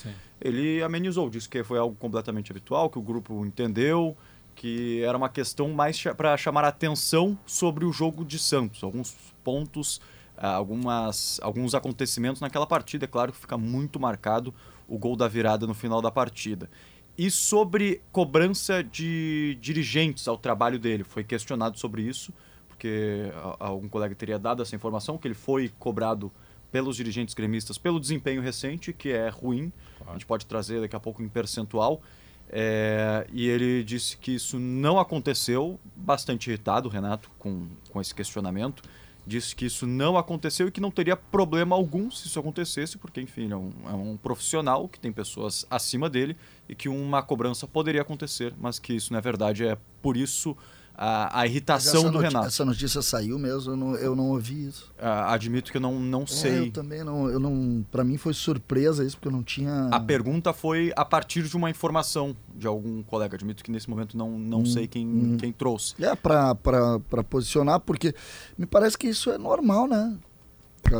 [0.41, 4.15] Ele amenizou, disse que foi algo completamente habitual, que o grupo entendeu,
[4.55, 9.15] que era uma questão mais para chamar a atenção sobre o jogo de Santos, alguns
[9.43, 9.99] pontos,
[10.37, 13.05] algumas, alguns acontecimentos naquela partida.
[13.05, 14.53] É claro que fica muito marcado
[14.87, 16.69] o gol da virada no final da partida.
[17.17, 22.33] E sobre cobrança de dirigentes ao trabalho dele, foi questionado sobre isso,
[22.67, 26.31] porque algum colega teria dado essa informação, que ele foi cobrado
[26.71, 29.71] pelos dirigentes gremistas pelo desempenho recente, que é ruim.
[30.07, 32.01] A gente pode trazer daqui a pouco em percentual.
[32.49, 38.81] É, e ele disse que isso não aconteceu, bastante irritado, Renato, com, com esse questionamento.
[39.25, 43.21] Disse que isso não aconteceu e que não teria problema algum se isso acontecesse, porque,
[43.21, 46.35] enfim, é um, é um profissional que tem pessoas acima dele
[46.67, 49.65] e que uma cobrança poderia acontecer, mas que isso não é verdade.
[49.65, 50.57] É por isso
[50.95, 52.47] a, a irritação do Renato.
[52.47, 54.91] Essa notícia saiu mesmo, eu não, eu não ouvi isso.
[54.99, 56.59] Ah, admito que eu não, não É, sei.
[56.67, 57.83] eu também não, eu não.
[57.91, 59.87] Para mim foi surpresa isso, porque eu não tinha.
[59.91, 63.35] A pergunta foi a partir de uma informação de algum colega.
[63.35, 65.95] Admito que nesse momento não, não Hum, sei quem, quem trouxe.
[66.03, 68.13] É, pra, pra, pra posicionar, porque
[68.57, 70.15] me parece que isso é normal, né?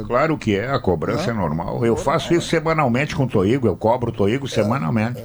[0.08, 1.86] Claro que é, a cobrança é normal.
[1.86, 5.22] Eu faço isso semanalmente com o Toigo, eu cobro o Toigo semanalmente.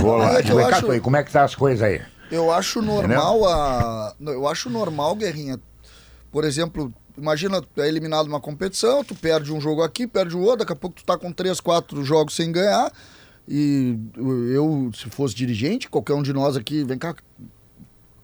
[0.00, 2.00] Vou lá, É vem cá, acho- Toigo, como é que tá as coisas aí?
[2.30, 4.14] Eu acho normal a.
[4.20, 5.58] Eu acho normal, Guerrinha.
[6.30, 10.40] Por exemplo, imagina, tu é eliminado numa competição, tu perde um jogo aqui, perde o
[10.40, 12.92] outro, daqui a pouco tu tá com três, quatro jogos sem ganhar.
[13.48, 13.98] E
[14.52, 17.16] eu, se fosse dirigente, qualquer um de nós aqui, vem cá,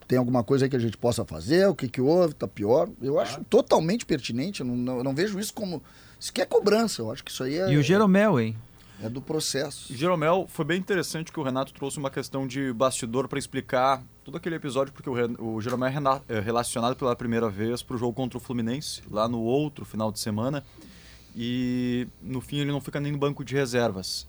[0.06, 1.68] tem alguma coisa aí que a gente possa fazer?
[1.68, 2.34] O que que houve?
[2.34, 2.88] Tá pior?
[3.02, 5.82] Eu acho totalmente pertinente, eu não, não, eu não vejo isso como.
[6.18, 8.56] Isso que é cobrança, eu acho que isso aí é, E o Jeromel, hein?
[9.02, 9.94] É do processo.
[9.94, 14.36] Jeromel, foi bem interessante que o Renato trouxe uma questão de bastidor para explicar todo
[14.36, 17.98] aquele episódio, porque o, Ren- o Jeromel é é relacionado pela primeira vez para o
[17.98, 20.64] jogo contra o Fluminense, lá no outro final de semana,
[21.34, 24.26] e no fim ele não fica nem no banco de reservas.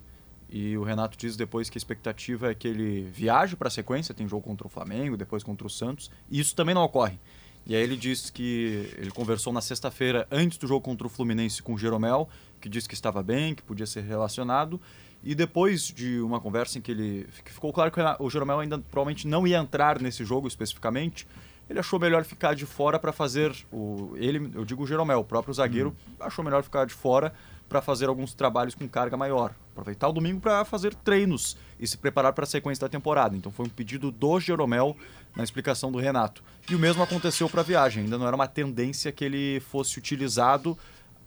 [0.49, 4.13] E o Renato diz depois que a expectativa é que ele viaje para a sequência,
[4.13, 7.19] tem jogo contra o Flamengo, depois contra o Santos, e isso também não ocorre.
[7.65, 11.61] E aí ele disse que ele conversou na sexta-feira, antes do jogo contra o Fluminense,
[11.61, 14.79] com o Jeromel, que disse que estava bem, que podia ser relacionado.
[15.23, 18.77] E depois de uma conversa em que ele que ficou claro que o Jeromel ainda
[18.77, 21.27] provavelmente não ia entrar nesse jogo especificamente,
[21.69, 25.23] ele achou melhor ficar de fora para fazer o ele, eu digo o Jeromel, o
[25.23, 27.33] próprio zagueiro, achou melhor ficar de fora
[27.67, 31.97] para fazer alguns trabalhos com carga maior, aproveitar o domingo para fazer treinos e se
[31.97, 33.35] preparar para a sequência da temporada.
[33.35, 34.95] Então foi um pedido do Jeromel
[35.35, 36.41] na explicação do Renato.
[36.69, 39.99] E o mesmo aconteceu para a viagem, ainda não era uma tendência que ele fosse
[39.99, 40.77] utilizado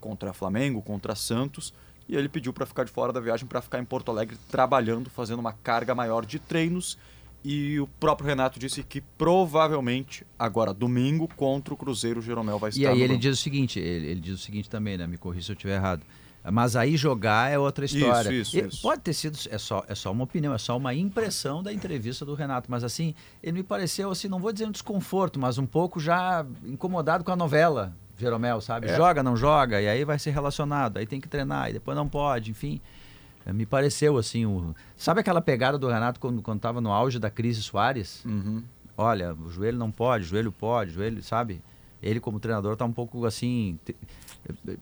[0.01, 1.73] contra Flamengo, contra Santos,
[2.09, 5.09] e ele pediu para ficar de fora da viagem para ficar em Porto Alegre trabalhando,
[5.09, 6.99] fazendo uma carga maior de treinos.
[7.43, 12.71] E o próprio Renato disse que provavelmente agora domingo contra o Cruzeiro o Jeromel vai
[12.71, 13.21] estar E aí ele banco.
[13.21, 15.07] diz o seguinte, ele, ele diz o seguinte também, né?
[15.07, 16.03] Me corrija se eu estiver errado.
[16.53, 18.31] Mas aí jogar é outra história.
[18.31, 18.83] Isso, isso, isso.
[18.83, 22.25] Pode ter sido, é só, é só uma opinião, é só uma impressão da entrevista
[22.25, 22.71] do Renato.
[22.71, 26.45] Mas assim, ele me pareceu, assim, não vou dizer um desconforto, mas um pouco já
[26.65, 28.89] incomodado com a novela, Jeromel, sabe?
[28.89, 28.97] É.
[28.97, 32.09] Joga, não joga, e aí vai ser relacionado, aí tem que treinar, e depois não
[32.09, 32.81] pode, enfim.
[33.47, 34.75] É, Me pareceu assim, o...
[34.97, 38.25] sabe aquela pegada do Renato quando, quando tava no auge da crise Soares?
[38.25, 38.63] Uhum.
[38.97, 41.63] olha, o joelho não pode, o joelho pode, o joelho, sabe?
[42.03, 43.95] Ele como treinador tá um pouco assim te-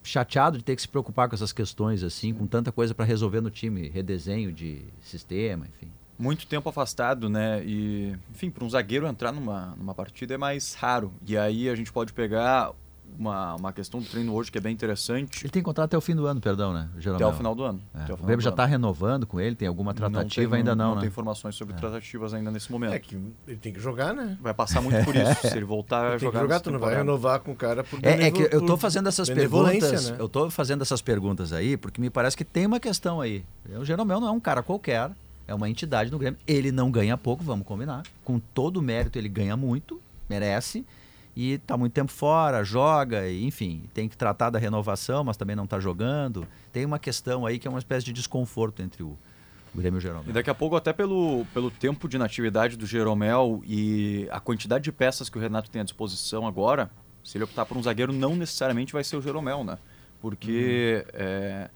[0.02, 3.40] chateado de ter que se preocupar com essas questões assim, com tanta coisa para resolver
[3.40, 5.90] no time, redesenho de sistema, enfim.
[6.18, 7.62] muito tempo afastado, né?
[7.64, 11.12] E, enfim, para um zagueiro entrar numa, numa partida é mais raro.
[11.26, 12.70] E aí a gente pode pegar
[13.16, 15.42] uma, uma questão do treino hoje que é bem interessante.
[15.44, 16.88] Ele tem contrato até o fim do ano, perdão, né?
[16.92, 17.28] Até Jeromel.
[17.28, 17.80] o final do ano.
[17.94, 18.02] É.
[18.02, 20.94] Até o Grêmio já está renovando com ele, tem alguma tratativa tem- ainda não, Não
[20.96, 21.00] né?
[21.02, 22.92] tem informações sobre tratativas ainda nesse momento.
[22.94, 23.16] É que
[23.46, 24.36] ele tem que jogar, né?
[24.40, 26.40] Vai passar muito por isso, se ele voltar a Tem que jogar.
[26.40, 28.78] jogar, tu não vai renovar com o cara por É, é que eu tô por
[28.78, 30.16] fazendo essas perguntas, né?
[30.18, 33.44] eu tô fazendo essas perguntas aí porque me parece que tem uma questão aí.
[33.78, 35.10] O Jeromel não é um cara qualquer,
[35.46, 36.38] é uma entidade no Grêmio.
[36.46, 38.02] Ele não ganha pouco, vamos combinar.
[38.24, 40.84] Com todo o mérito ele ganha muito, merece.
[41.40, 45.54] E tá muito tempo fora, joga, e, enfim, tem que tratar da renovação, mas também
[45.54, 46.44] não tá jogando.
[46.72, 49.16] Tem uma questão aí que é uma espécie de desconforto entre o,
[49.72, 50.24] o Grêmio e o Jeromel.
[50.30, 54.82] E daqui a pouco, até pelo, pelo tempo de inatividade do Jeromel e a quantidade
[54.82, 56.90] de peças que o Renato tem à disposição agora,
[57.22, 59.78] se ele optar por um zagueiro, não necessariamente vai ser o Jeromel, né?
[60.20, 61.70] Porque é,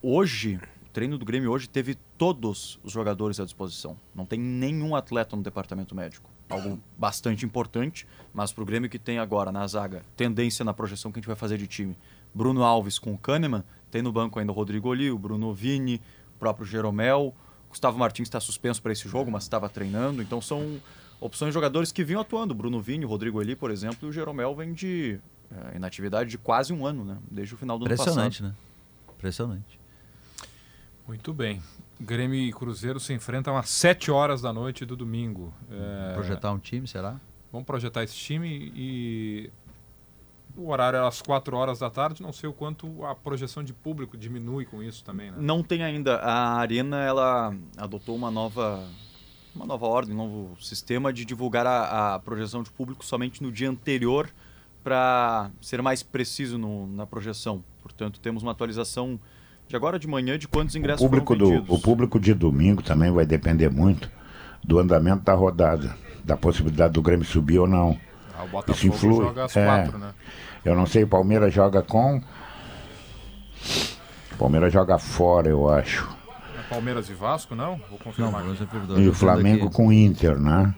[0.00, 3.96] hoje, o treino do Grêmio hoje teve todos os jogadores à disposição.
[4.14, 6.30] Não tem nenhum atleta no departamento médico.
[6.48, 11.12] Algo bastante importante, mas para o Grêmio que tem agora na zaga, tendência na projeção
[11.12, 11.96] que a gente vai fazer de time.
[12.34, 16.00] Bruno Alves com o Kahneman, tem no banco ainda o Rodrigo Oli, o Bruno Vini,
[16.36, 17.34] o próprio Jeromel.
[17.68, 20.22] Gustavo Martins está suspenso para esse jogo, mas estava treinando.
[20.22, 20.80] Então são
[21.20, 22.52] opções de jogadores que vinham atuando.
[22.52, 25.20] O Bruno Vini, o Rodrigo Eli, por exemplo, e o Jeromel vem de
[25.50, 27.18] eh, inatividade de quase um ano, né?
[27.30, 28.48] Desde o final do ano Impressionante, passado.
[28.48, 29.14] né?
[29.16, 29.80] Impressionante.
[31.06, 31.62] Muito bem.
[32.00, 35.52] Grêmio e Cruzeiro se enfrentam às 7 horas da noite do domingo.
[35.70, 37.20] É, Projetar um time, será?
[37.50, 39.50] Vamos projetar esse time e
[40.56, 42.22] o horário é às 4 horas da tarde.
[42.22, 45.36] Não sei o quanto a projeção de público diminui com isso também, né?
[45.40, 46.16] Não tem ainda.
[46.18, 48.86] A Arena ela adotou uma nova
[49.54, 53.50] uma nova ordem, um novo sistema de divulgar a, a projeção de público somente no
[53.50, 54.30] dia anterior
[54.84, 57.64] para ser mais preciso no- na projeção.
[57.82, 59.18] Portanto, temos uma atualização
[59.68, 62.82] de agora de manhã de quantos O ingressos público, foram do, o público de domingo
[62.82, 64.10] também vai depender muito
[64.64, 67.98] do andamento da rodada, da possibilidade do Grêmio subir ou não.
[68.36, 69.24] Ah, o Isso Botafogo influi.
[69.26, 69.64] joga às É.
[69.66, 70.10] 4, né?
[70.64, 72.20] Eu não sei, o Palmeiras joga com.
[74.32, 76.08] O Palmeiras joga fora, eu acho.
[76.58, 77.80] É Palmeiras e Vasco, não?
[77.90, 78.44] Vou confirmar.
[78.44, 78.98] Não, perguntou.
[79.00, 79.74] E o Flamengo aqui.
[79.74, 80.74] com o Inter, né?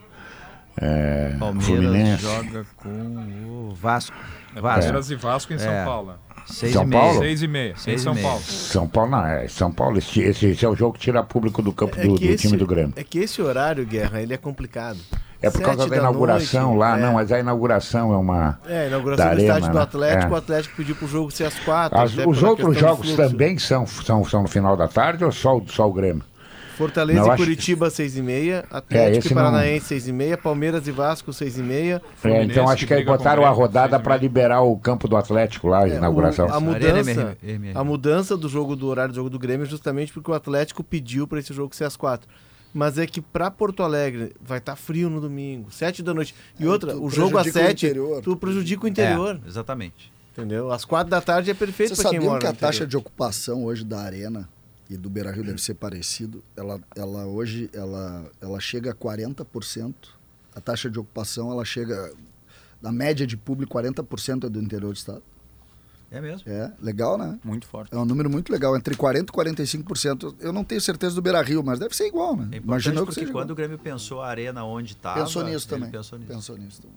[0.77, 2.23] É, Palmeiras Fluminense.
[2.23, 4.17] joga com o Vasco.
[4.55, 4.81] É Vasco.
[4.81, 5.85] Palmeiras e Vasco em São É.
[5.85, 6.15] Paulo.
[6.51, 7.03] Seis São e meia.
[7.03, 7.19] Paulo?
[7.21, 7.73] Seis e meia.
[7.73, 8.27] Em Seis São meia.
[8.27, 8.43] Paulo.
[8.43, 9.49] São Paulo não, é.
[9.49, 12.15] São Paulo, esse, esse- esse é o jogo que tira público do campo É do,
[12.17, 12.93] do esse- time do Grêmio.
[12.97, 14.99] É que esse horário, Guerra, ele é complicado.
[15.43, 17.01] É por causa Sete da inauguração noite, lá, é.
[17.01, 18.59] não, mas a inauguração é uma.
[18.69, 19.83] É, a inauguração da do estádio Arena, do né?
[19.83, 20.35] Atlético, É.
[20.35, 21.99] o Atlético pediu pro jogo ser às quatro.
[21.99, 25.57] As- até os outros jogos também são, são, são no final da tarde ou só,
[25.57, 26.23] o- só o Grêmio?
[26.81, 28.65] Fortaleza Não, e Curitiba, 6 e meia.
[28.71, 30.39] É, Atlético esse e não- Paranaense, 6 e meia.
[30.39, 31.97] Palmeiras e Vasco, 6 e meia.
[32.05, 35.69] É, Fluminense então acho que que botaram a rodada para liberar o campo do Atlético
[35.69, 36.47] lá, a É, inauguração.
[36.47, 37.37] o- a Arena mudança,
[37.75, 40.83] a mudança do jogo do horário do jogo do Grêmio é justamente porque o Atlético
[40.83, 42.27] pediu para esse jogo ser às quatro.
[42.73, 46.35] Mas é que para Porto Alegre vai estar frio no domingo, 7 da noite.
[46.59, 48.23] E outra, o jogo às prejudica o 7, interior.
[48.23, 50.13] tu prejudica o interior, É, exatamente.
[50.33, 50.71] entendeu?
[50.71, 52.89] Às 4 da tarde é perfeito para quem sabiam mora que a no taxa interior.
[52.89, 54.49] de ocupação hoje da arena
[54.91, 56.43] e do Beira Rio deve ser parecido?
[56.57, 59.95] Ela, ela hoje ela, ela chega a 40%.
[60.53, 62.13] A taxa de ocupação ela chega.
[62.83, 65.23] Na média de público, 40% é do interior do estado.
[66.11, 66.51] É mesmo.
[66.51, 67.39] É, legal, né?
[67.45, 67.95] Muito forte.
[67.95, 70.35] É um número muito legal, entre 40% e 45%.
[70.41, 72.49] Eu não tenho certeza do Beira Rio, mas deve ser igual, né?
[72.51, 73.51] É Imagina porque quando igual.
[73.51, 75.21] o Grêmio pensou a arena onde estava...
[75.21, 75.89] Pensou nisso também.
[75.89, 76.33] Pensou nisso.
[76.33, 76.97] Pensou nisso também.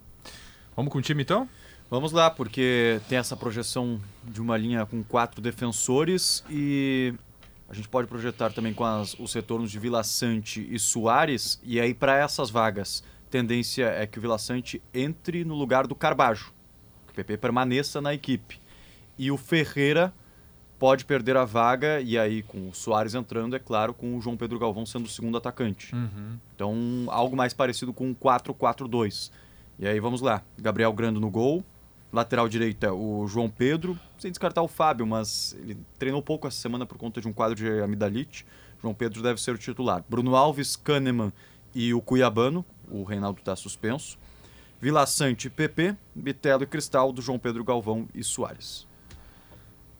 [0.74, 1.48] Vamos com o time então?
[1.88, 7.14] Vamos lá, porque tem essa projeção de uma linha com quatro defensores e
[7.68, 11.58] a gente pode projetar também com as- os retornos de Vila Sante e Soares.
[11.62, 15.94] E aí, para essas vagas, tendência é que o Vila Sante entre no lugar do
[15.94, 16.52] Carbajo,
[17.06, 18.60] que o PP permaneça na equipe.
[19.18, 20.12] E o Ferreira
[20.78, 24.36] pode perder a vaga, e aí com o Soares entrando, é claro, com o João
[24.36, 25.94] Pedro Galvão sendo o segundo atacante.
[26.54, 26.74] Então,
[27.08, 29.30] algo mais parecido com um 4-4-2.
[29.78, 30.42] E aí vamos lá.
[30.58, 31.64] Gabriel Grando no gol.
[32.14, 33.98] Lateral direita, o João Pedro.
[34.18, 37.56] Sem descartar o Fábio, mas ele treinou pouco essa semana por conta de um quadro
[37.56, 38.46] de amidalite.
[38.80, 40.04] João Pedro deve ser o titular.
[40.08, 41.32] Bruno Alves, Kahneman
[41.74, 42.64] e o Cuiabano.
[42.88, 44.16] O Reinaldo está suspenso.
[44.80, 48.86] Vila Sante, PP, Bitelo e Cristal, do João Pedro Galvão e Soares.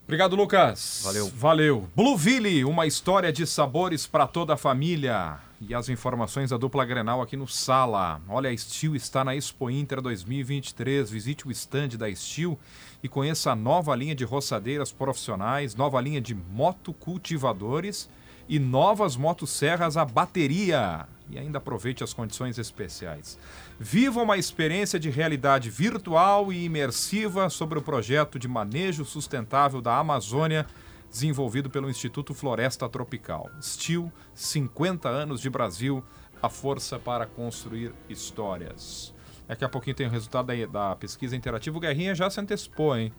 [0.05, 1.01] Obrigado, Lucas.
[1.03, 1.33] Valeu.
[1.35, 1.91] Valeu.
[1.97, 5.39] Blueville, uma história de sabores para toda a família.
[5.59, 8.21] E as informações da dupla Grenal aqui no Sala.
[8.29, 11.11] Olha, a Steel está na Expo Inter 2023.
[11.11, 12.59] Visite o stand da Steel
[13.03, 18.07] e conheça a nova linha de roçadeiras profissionais, nova linha de motocultivadores
[18.47, 21.09] e novas motosserras a bateria.
[21.31, 23.39] E ainda aproveite as condições especiais.
[23.79, 29.99] Viva uma experiência de realidade virtual e imersiva sobre o projeto de manejo sustentável da
[29.99, 30.65] Amazônia,
[31.11, 33.51] desenvolvido pelo Instituto Floresta Tropical.
[33.61, 36.05] Steel, 50 anos de Brasil,
[36.41, 39.13] a força para construir histórias.
[39.47, 41.77] Daqui a pouquinho tem o resultado da, da pesquisa interativa.
[41.77, 43.13] O Guerrinha já se antecipou, hein?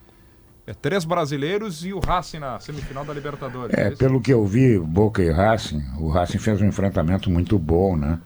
[0.68, 3.77] É três brasileiros e o Racing na semifinal da Libertadores.
[3.77, 3.98] É, isso?
[3.98, 8.19] pelo que eu vi, Boca e Racing, o Racing fez um enfrentamento muito bom, né?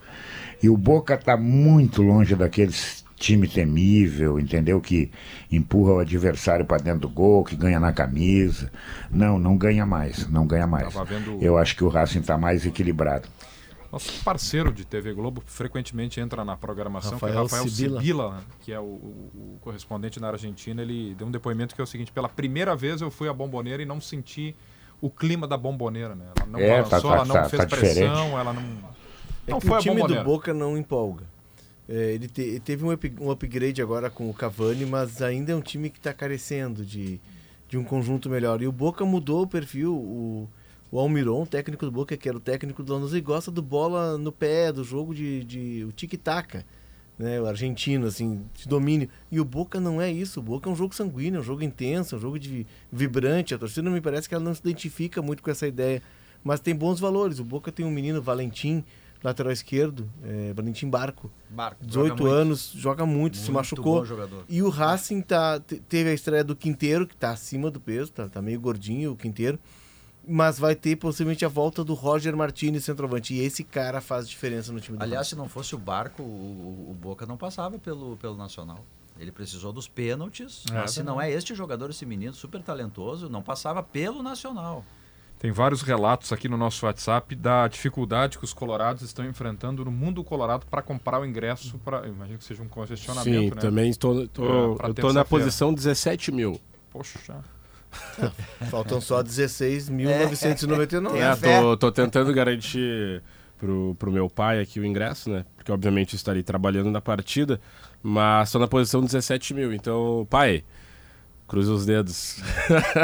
[0.61, 4.79] E o Boca está muito longe daqueles time temível, entendeu?
[4.79, 5.11] Que
[5.51, 8.71] empurra o adversário para dentro do gol, que ganha na camisa.
[9.11, 10.93] Não, não ganha mais, não ganha mais.
[11.05, 13.27] Vendo- Eu acho que o Racing está mais equilibrado.
[13.91, 17.99] Nosso parceiro de TV Globo frequentemente entra na programação, que é Rafael Rafael Sibila.
[17.99, 20.81] Sibila, que é o, o- o correspondente na Argentina.
[20.81, 23.81] Ele deu um depoimento que é o seguinte: pela primeira vez eu fui à bomboneira
[23.81, 24.55] e não senti
[25.01, 26.25] o clima da bomboneira, né?
[26.37, 28.33] Ela não É, tá- balançou, tá- ela não tá- fez tá pressão, diferente.
[28.35, 28.63] ela não.
[29.49, 31.25] É não que foi o time do Boca não empolga.
[31.87, 35.51] É, ele, te- ele teve um, up- um upgrade agora com o Cavani, mas ainda
[35.51, 37.19] é um time que está carecendo de,
[37.67, 38.61] de um conjunto melhor.
[38.61, 39.93] E o Boca mudou o perfil.
[39.95, 40.47] O,
[40.91, 44.17] o Almiron, técnico do Boca, que era o técnico do Lanús, ele gosta do bola
[44.17, 46.63] no pé, do jogo de, de o tic-tac.
[47.17, 49.09] Né, o argentino, assim, de domínio.
[49.29, 50.39] E o Boca não é isso.
[50.39, 53.53] O Boca é um jogo sanguíneo, é um jogo intenso, é um jogo de vibrante.
[53.53, 56.01] A torcida me parece que ela não se identifica muito com essa ideia.
[56.41, 57.37] Mas tem bons valores.
[57.39, 58.85] O Boca tem um menino, Valentim,
[59.23, 61.29] lateral esquerdo, é, Valentim Barco.
[61.51, 63.99] Marco, 18 anos, joga muito, se Muito machucou.
[63.99, 64.43] bom jogador.
[64.47, 68.11] E o Racing tá, te- teve a estreia do Quinteiro, que tá acima do peso,
[68.11, 69.59] tá, tá meio gordinho o Quinteiro.
[70.27, 73.33] Mas vai ter possivelmente a volta do Roger Martinez, centroavante.
[73.33, 75.29] E esse cara faz diferença no time do Aliás, Racing.
[75.31, 78.85] se não fosse o Barco, o, o Boca não passava pelo, pelo Nacional.
[79.17, 83.27] Ele precisou dos pênaltis, É, mas se não é este jogador, esse menino super talentoso,
[83.27, 84.85] não passava pelo Nacional.
[85.39, 89.91] Tem vários relatos aqui no nosso WhatsApp da dificuldade que os colorados estão enfrentando no
[89.91, 92.05] mundo colorado para comprar o ingresso para.
[92.05, 93.61] Imagino que seja um congestionamento, Sim, né?
[93.61, 96.59] também estou, tô, É, pra eu tô na posição 17 mil.
[96.91, 97.19] Poxa.
[98.69, 101.15] Faltam só 16.999.
[101.15, 103.23] É, tô, tô tentando garantir
[103.57, 105.45] pro, pro meu pai aqui o ingresso, né?
[105.55, 107.61] Porque obviamente estarei trabalhando na partida,
[108.03, 109.73] mas tô na posição 17 mil.
[109.73, 110.65] Então, pai,
[111.49, 112.37] cruza os dedos.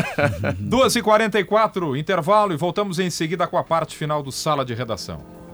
[0.62, 5.45] 2h44, intervalo e voltamos em seguida com a parte final do Sala de Redação.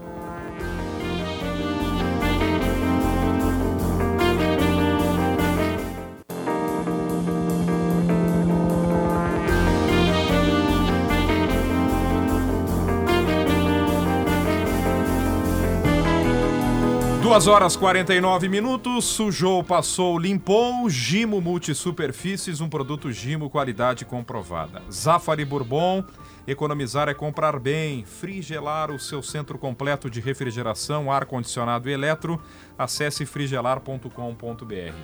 [17.32, 24.82] Duas horas 49 minutos, sujou, passou, limpou, Gimo Multisuperfícies, um produto Gimo qualidade comprovada.
[24.92, 26.04] Zafari Bourbon,
[26.46, 28.04] economizar é comprar bem.
[28.04, 32.38] Frigelar, o seu centro completo de refrigeração, ar-condicionado e eletro.
[32.76, 34.94] Acesse frigelar.com.br.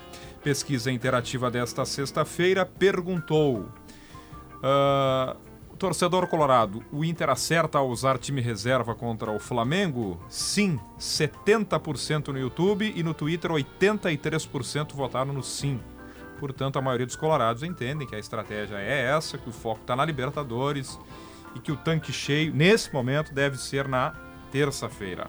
[0.44, 3.70] Pesquisa interativa desta sexta-feira perguntou...
[4.62, 5.34] ah,
[5.78, 10.20] Torcedor Colorado, o Inter acerta ao usar time reserva contra o Flamengo?
[10.28, 15.80] Sim, 70% no YouTube e no Twitter 83% votaram no sim.
[16.40, 19.94] Portanto, a maioria dos colorados entendem que a estratégia é essa, que o foco está
[19.94, 20.98] na Libertadores
[21.54, 24.14] e que o tanque cheio, nesse momento, deve ser na
[24.50, 25.28] terça-feira.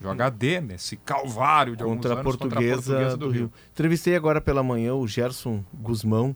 [0.00, 3.52] joga D, nesse calvário de contra, alguns a anos portuguesa contra a Portuguesa do, Rio.
[3.72, 6.34] Entrevistei agora pela manhã o Gerson Guzmão,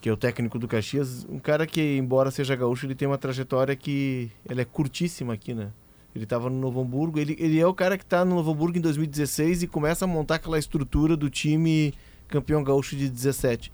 [0.00, 3.18] que é o técnico do Caxias, um cara que, embora seja gaúcho, ele tem uma
[3.18, 5.72] trajetória que ela é curtíssima aqui, né?
[6.14, 8.78] Ele estava no Novo Hamburgo, ele, ele é o cara que está no Novo Hamburgo
[8.78, 11.94] em 2016 e começa a montar aquela estrutura do time
[12.28, 13.72] campeão gaúcho de 17.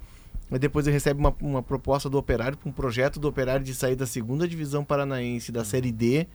[0.50, 3.96] Mas depois ele recebe uma, uma proposta do Operário, um projeto do Operário de sair
[3.96, 6.26] da segunda divisão paranaense, da Série D,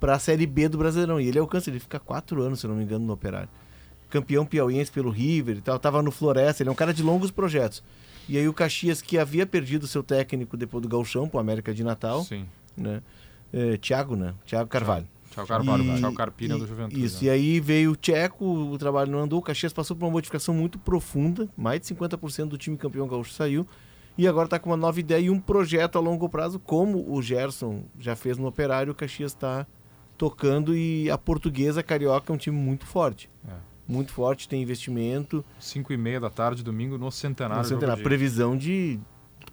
[0.00, 1.20] para a Série B do Brasileirão.
[1.20, 3.48] E ele alcança, ele fica quatro anos, se não me engano, no Operário.
[4.10, 7.30] Campeão piauiense pelo River e tal, tava no Floresta, ele é um cara de longos
[7.30, 7.82] projetos.
[8.28, 11.84] E aí o Caxias, que havia perdido seu técnico depois do Gauchão, pro América de
[11.84, 12.46] Natal, Sim.
[12.76, 13.02] né?
[13.50, 14.34] É, Thiago, né?
[14.44, 15.06] Thiago Carvalho.
[15.44, 17.04] Tchau Carvalho, E- tchau Carpina e- do Juventude.
[17.04, 17.28] Isso, né?
[17.28, 20.54] e aí veio o Tcheco, o trabalho não andou, o Caxias passou por uma modificação
[20.54, 23.66] muito profunda, mais de 50% do time campeão gaúcho saiu,
[24.16, 27.22] e agora está com uma nova ideia e um projeto a longo prazo, como o
[27.22, 29.66] Gerson já fez no Operário, o Caxias está
[30.16, 33.30] tocando e a portuguesa carioca é um time muito forte.
[33.48, 33.52] É.
[33.86, 35.44] Muito forte, tem investimento.
[35.58, 37.90] 5 e meia da tarde, domingo, no Centenário.
[37.90, 38.98] A de- previsão de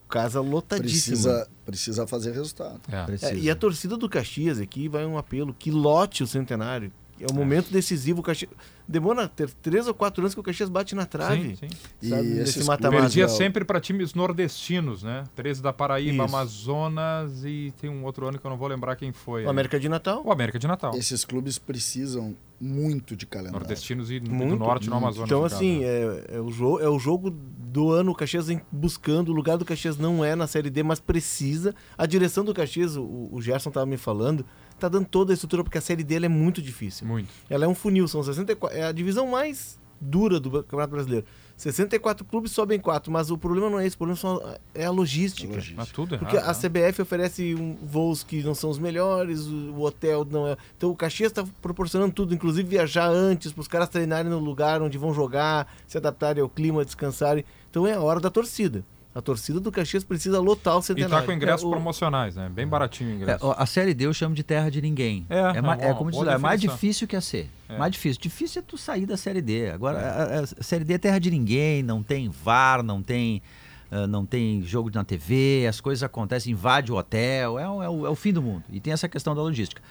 [0.07, 1.15] casa lotadíssima.
[1.15, 2.79] Precisa, precisa fazer resultado.
[2.91, 3.27] É.
[3.27, 6.91] É, e a torcida do Caxias aqui vai um apelo que lote o centenário.
[7.19, 8.19] É um momento decisivo.
[8.19, 8.51] O Caxias...
[8.87, 11.55] Demora ter três ou quatro anos que o Caxias bate na trave.
[11.55, 11.77] Sim, sim.
[12.01, 13.01] E clubes- mata-mata.
[13.03, 15.23] Perdia sempre para times nordestinos, né?
[15.33, 16.35] 13 da Paraíba, Isso.
[16.35, 19.45] Amazonas e tem um outro ano que eu não vou lembrar quem foi.
[19.45, 20.21] O América de Natal.
[20.25, 20.93] O América de Natal.
[20.95, 23.59] Esses clubes precisam muito de calendário.
[23.59, 25.27] Nordestinos e do Muito, norte no Amazonas.
[25.27, 25.85] Então, assim, né?
[25.85, 28.11] é, é o jogo, é o jogo do ano.
[28.11, 29.29] O Caxias vem buscando.
[29.29, 31.75] O lugar do Caxias não é na Série D, mas precisa.
[31.97, 34.45] A direção do Caxias, o, o Gerson estava me falando,
[34.79, 37.07] tá dando toda a estrutura, porque a Série D ela é muito difícil.
[37.07, 37.29] Muito.
[37.49, 38.77] Ela é um funil, são 64.
[38.77, 41.25] É a divisão mais dura do Campeonato Brasileiro.
[41.57, 45.57] 64 clubes sobem 4, mas o problema não é esse, o problema é a logística.
[45.75, 46.53] Mas tudo Porque a né?
[46.53, 50.57] CBF oferece um- voos que não são os melhores, o, o hotel não é.
[50.77, 54.81] Então o Caxias está proporcionando tudo, inclusive viajar antes, para os caras treinarem no lugar
[54.81, 57.45] onde vão jogar, se adaptarem ao clima, descansarem.
[57.69, 58.83] Então é a hora da torcida.
[59.15, 61.15] A torcida do Caxias precisa lotar o E centenário.
[61.15, 62.49] tá com ingressos É, o- promocionais, né?
[62.53, 63.45] Bem baratinho o É, ingresso.
[63.47, 65.25] ó, a Série D eu chamo de terra de ninguém.
[65.29, 67.47] É, é, é é como diz é mais difícil que a C.
[67.69, 67.77] É.
[67.77, 68.21] Mais difícil.
[68.21, 69.69] Difícil é tu sair da Série D.
[69.71, 73.41] Agora, a, a- a Série D é terra de ninguém, não tem VAR, não tem,
[73.89, 77.89] ah, não tem jogo na TV, as coisas acontecem, invade o hotel, é, o- é
[77.89, 78.65] o, é o fim do mundo.
[78.69, 79.81] E tem essa questão da logística.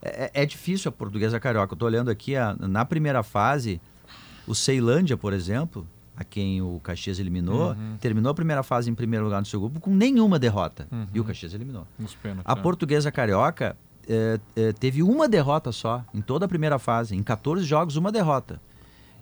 [0.00, 1.74] É, é- é difícil a portuguesa carioca.
[1.74, 3.78] Eu tô olhando aqui, a- na primeira fase,
[4.46, 5.86] o Ceilândia, por exemplo,
[6.20, 7.96] a quem o Caxias eliminou, Uhum.
[7.98, 10.86] terminou a primeira fase em primeiro lugar no seu grupo com nenhuma derrota.
[10.92, 11.06] Uhum.
[11.14, 11.86] E o Caxias eliminou.
[12.22, 12.44] Pênaltis.
[12.44, 12.62] A né?
[12.62, 13.74] portuguesa carioca
[14.06, 17.16] eh, eh, teve uma derrota só em toda a primeira fase.
[17.16, 18.60] Em 14 jogos, uma derrota.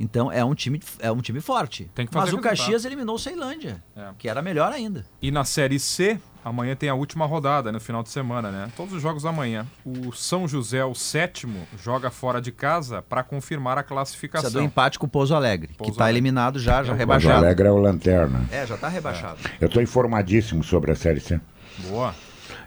[0.01, 1.91] Então é um time, é um time forte.
[1.95, 2.57] Tem que Mas fazer o resultado.
[2.59, 4.09] Caxias eliminou o Ceilândia, É.
[4.17, 5.05] que era melhor ainda.
[5.21, 8.71] E na Série C, amanhã tem a última rodada, no final de semana, né?
[8.77, 9.67] Todos os jogos amanhã.
[9.85, 14.51] O São José, o sétimo, joga fora de casa para confirmar a classificação.
[14.53, 17.39] do empate com o Pouso Alegre, Pouso que está eliminado já, já rebaixado.
[17.45, 18.47] Alegre é o Lanterna.
[18.53, 19.39] É, já está rebaixado.
[19.61, 21.41] Eu estou informadíssimo sobre a Série C.
[21.89, 22.15] Boa.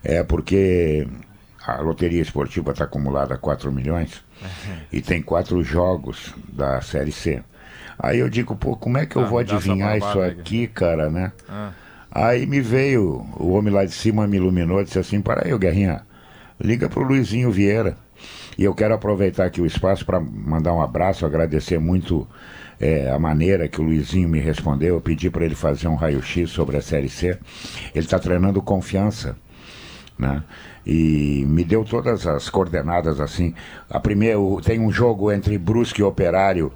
[0.04, 1.08] É porque
[1.66, 4.24] a loteria esportiva está acumulada a 4 milhões
[4.92, 7.42] e tem quatro jogos da Série C.
[8.00, 11.32] Aí eu digo, pô, como é que eu Ah, vou adivinhar isso aqui, cara, né?
[11.48, 11.72] Ah.
[12.12, 16.02] Aí me veio, o homem lá de cima me iluminou, disse assim, para aí, Guerrinha,
[16.60, 17.96] liga pro Luizinho Vieira.
[18.58, 22.28] E eu quero aproveitar aqui o espaço para mandar um abraço, agradecer muito
[22.80, 24.96] eh, a maneira que o Luizinho me respondeu.
[24.96, 27.40] Eu pedi para ele fazer um raio-x sobre a Série C.
[27.96, 29.38] Ele está treinando confiança,
[30.22, 30.44] né?
[30.86, 33.54] E me deu todas as coordenadas assim.
[33.90, 36.72] A primeira, o- tem um jogo entre Brusque e Operário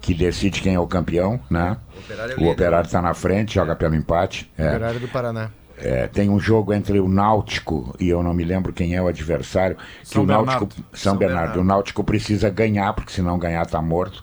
[0.00, 1.76] que decide quem é o campeão, né?
[2.04, 2.52] Operário é O líder.
[2.52, 4.50] Operário está na frente, joga pelo empate.
[4.56, 4.68] é.
[4.68, 5.50] Operário do Paraná.
[5.82, 9.08] é, tem um jogo entre o Náutico e eu não me lembro quem é o
[9.08, 10.74] adversário, que São o Náutico Bernardo.
[10.92, 11.38] São, São Bernardo.
[11.38, 11.60] Bernardo.
[11.60, 14.22] o Náutico precisa ganhar, porque se não ganhar tá morto.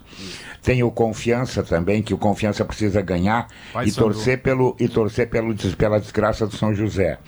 [0.68, 4.08] Tem o Confiança também, que o Confiança precisa ganhar Vai, e Sandu.
[4.08, 7.20] torcer pelo e torcer pelo pela desgraça do São José.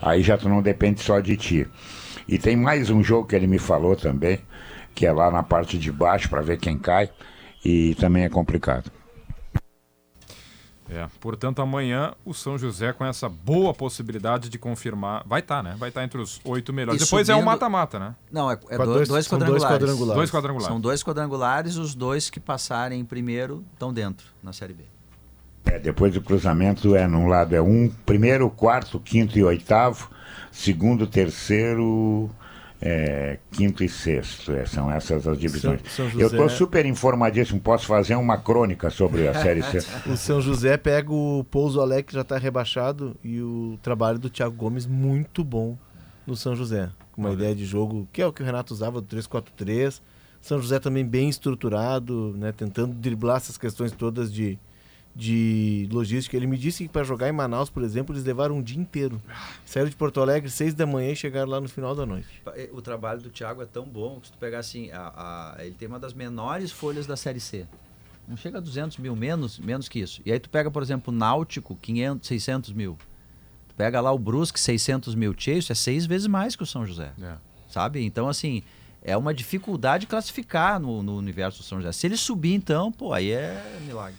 [0.00, 1.66] Aí já tu não depende só de ti.
[2.28, 4.38] E tem mais um jogo que ele me falou também,
[4.94, 7.10] que é lá na parte de baixo para ver quem cai
[7.64, 8.92] e também é complicado.
[10.88, 15.22] É, portanto, amanhã o São José com essa boa possibilidade de confirmar.
[15.26, 15.74] Vai estar, né?
[15.78, 17.00] Vai estar entre os oito melhores.
[17.00, 18.14] E Depois é um subindo- mata-mata, né?
[18.30, 19.64] Não, é, é dois, dois- são dois quadrangulares.
[19.64, 20.14] quadrangulares.
[20.16, 20.68] Dois quadrangulares.
[20.72, 24.84] São dois quadrangulares, os dois que passarem primeiro estão dentro na Série B.
[25.64, 30.10] É, depois do cruzamento é num lado é um primeiro, quarto, quinto e oitavo,
[30.52, 32.30] segundo, terceiro,
[32.86, 34.52] é, quinto e sexto.
[34.52, 35.80] É, são essas as divisões.
[35.88, 37.58] São- São Eu estou super informadíssimo.
[37.58, 39.78] Posso fazer uma crônica sobre a série C?
[40.06, 44.28] O São José pega o Pouso Alegre, que já está rebaixado, e o trabalho do
[44.28, 45.78] Thiago Gomes muito bom
[46.26, 46.90] no São José.
[47.12, 50.00] Com uma ideia de jogo, que é o que o Renato usava, do 3-4-3.
[50.40, 54.58] São José também bem estruturado, né, tentando driblar essas questões todas de,
[55.14, 56.36] de logística.
[56.36, 59.22] Ele me disse que para jogar em Manaus, por exemplo, eles levaram um dia inteiro.
[59.64, 62.42] Saíram de Porto Alegre seis da manhã e chegaram lá no final da noite.
[62.72, 65.74] O trabalho do Thiago é tão bom que se tu pegar assim, a- a- ele
[65.74, 67.66] tem uma das menores folhas da Série C.
[68.26, 70.20] Não chega a 200 mil, menos, menos que isso.
[70.24, 72.96] E aí tu pega, por exemplo, o Náutico, 500, 600 mil.
[73.68, 75.34] Tu pega lá o Brusque, 600 mil.
[75.34, 77.12] Tchê, isso é seis vezes mais que o São José.
[77.20, 77.34] É.
[77.68, 78.02] Sabe?
[78.02, 78.62] Então, assim,
[79.02, 81.92] é uma dificuldade classificar no, no universo do São José.
[81.92, 84.16] Se ele subir, então, pô, aí é milagre.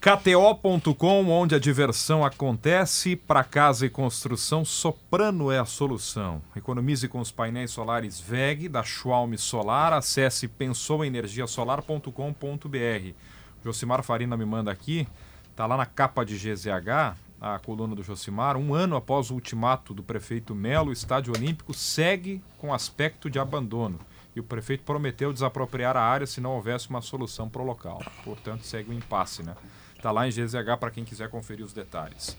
[0.00, 6.40] KTO.com, onde a diversão acontece, para casa e construção, Soprano é a solução.
[6.56, 9.92] Economize com os painéis solares VEG da Schwalm Solar.
[9.92, 13.14] Acesse pensouenergiasolar.com.br.
[13.62, 15.06] Josimar Farina me manda aqui,
[15.54, 18.56] tá lá na capa de GZH, a coluna do Josimar.
[18.56, 23.38] Um ano após o ultimato do prefeito Melo, o Estádio Olímpico segue com aspecto de
[23.38, 23.98] abandono.
[24.34, 28.02] E o prefeito prometeu desapropriar a área se não houvesse uma solução para o local.
[28.24, 29.54] Portanto, segue o impasse, né?
[30.00, 32.36] Tá lá em GZH para quem quiser conferir os detalhes.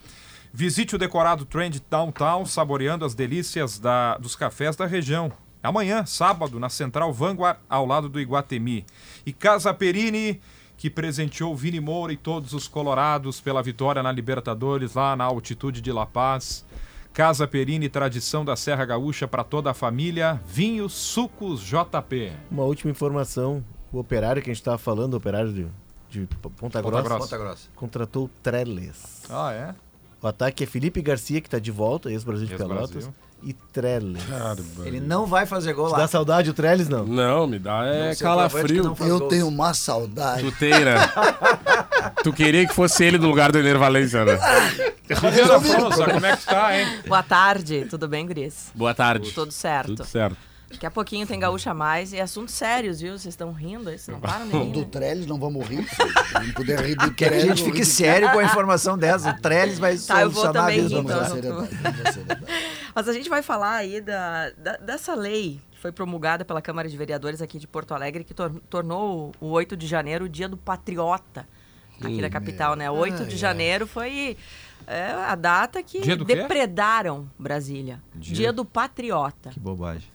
[0.53, 5.31] Visite o decorado Trend Downtown, saboreando as delícias da- dos cafés da região.
[5.63, 8.85] Amanhã, sábado, na Central Vanguard, ao lado do Iguatemi.
[9.25, 10.41] E Casa Perini,
[10.75, 15.79] que presenteou Vini Moura e todos os colorados pela vitória na Libertadores, lá na altitude
[15.79, 16.65] de La Paz.
[17.13, 20.41] Casa Perini, tradição da Serra Gaúcha para toda a família.
[20.47, 22.31] Vinhos, sucos, JP.
[22.49, 25.67] Uma última informação: o operário que a gente estava falando, o operário de,
[26.11, 26.27] de
[26.57, 27.19] Ponta, Grossa, Grossa.
[27.19, 27.69] Ponta Grossa.
[27.73, 29.23] contratou o Trellis.
[29.29, 29.75] Ah, é?
[30.21, 32.87] O ataque é Felipe Garcia, que está de volta, ex-Brasil de Ex-Brasil.
[32.99, 33.09] Pelotas,
[33.43, 34.21] e Trellis.
[34.85, 35.97] Ele não vai fazer gol Te lá.
[35.99, 37.05] dá saudade o Trellis, não?
[37.05, 38.95] Não, me dá é Não, calafrio.
[38.99, 39.29] Eu gols.
[39.29, 40.43] tenho uma saudade.
[40.43, 40.95] Tu tem, né?
[42.23, 44.37] tu queria que fosse ele no lugar do Ener Valência, né?
[45.15, 46.87] França, como é que tá, hein?
[47.07, 48.71] Boa tarde, tudo bem, Guris?
[48.75, 49.31] Boa tarde.
[49.31, 49.95] Tudo certo.
[49.95, 50.37] Tudo certo.
[50.71, 53.11] Daqui a pouquinho tem Gaúcha Mais e assuntos sérios, viu?
[53.17, 54.87] Vocês estão rindo aí, vocês não param de rir, Do né?
[54.91, 55.83] Trellis não vamos rir.
[55.87, 58.97] Se não puder rir do Quer que a Trellis, gente fique sério com a informação
[58.97, 59.29] dessa.
[59.31, 61.67] O Trellis vai Tá, eu vou solucionar a vida do então.
[62.95, 66.89] Mas a gente vai falar aí da, da- dessa lei que foi promulgada pela Câmara
[66.89, 70.47] de Vereadores aqui de Porto Alegre, que tor- tornou o 8 de janeiro o dia
[70.49, 71.47] do patriota
[72.01, 72.89] aqui da capital, né?
[72.89, 74.35] 8 de janeiro foi
[74.87, 78.01] é, a data que depredaram Brasília.
[78.15, 79.51] Dia- Dia do patriota.
[79.51, 80.09] Que bobagem.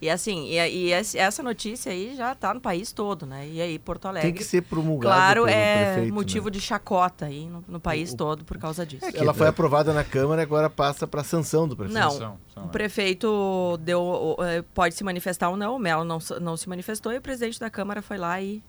[0.00, 3.46] E assim, e, e essa notícia aí já tá no país todo, né?
[3.46, 4.30] E aí, Porto Alegre.
[4.30, 6.50] Tem que ser promulgado Claro, pelo é prefeito, motivo né?
[6.52, 9.04] de chacota aí no, no país todo por causa disso.
[9.14, 11.98] Ela foi aprovada na Câmara e agora passa para sanção do prefeito.
[12.18, 12.68] Não, o é.
[12.68, 17.12] prefeito deu, eh, pode se manifestar ou não, o Melo não, se- não se manifestou
[17.12, 18.62] e o presidente da Câmara foi lá e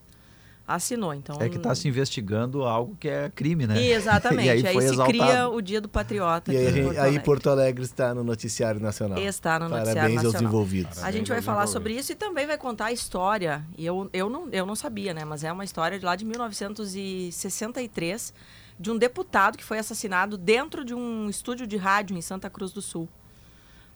[0.66, 1.14] assinou.
[1.14, 3.84] Então, É que está se investigando algo que é crime, né?
[3.84, 4.46] Exatamente.
[4.46, 5.18] e aí, aí foi se exaltado.
[5.18, 6.52] cria o dia do patriota.
[6.52, 7.20] E aí, Porto aí Alegre.
[7.20, 9.18] Porto Alegre está no noticiário nacional.
[9.18, 10.52] Está no Parabéns noticiário aos nacional.
[10.52, 11.02] envolvidos.
[11.02, 13.64] A gente vai aos falar sobre isso e também vai contar a história.
[13.76, 15.24] E eu, eu, não, eu não sabia, né?
[15.24, 18.32] Mas é uma história de lá de 1963
[18.78, 22.72] de um deputado que foi assassinado dentro de um estúdio de rádio em Santa Cruz
[22.72, 23.08] do Sul.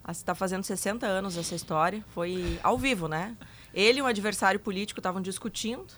[0.09, 2.05] Está fazendo 60 anos essa história.
[2.15, 3.37] Foi ao vivo, né?
[3.75, 5.93] Ele e um adversário político estavam discutindo.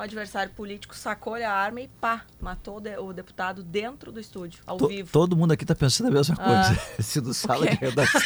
[0.00, 4.18] O adversário político sacou-lhe a arma e pá, matou o de- o deputado dentro do
[4.18, 5.10] estúdio, ao To- vivo.
[5.12, 6.80] Todo mundo aqui está pensando a mesma coisa.
[7.00, 8.18] Se do sala de redação.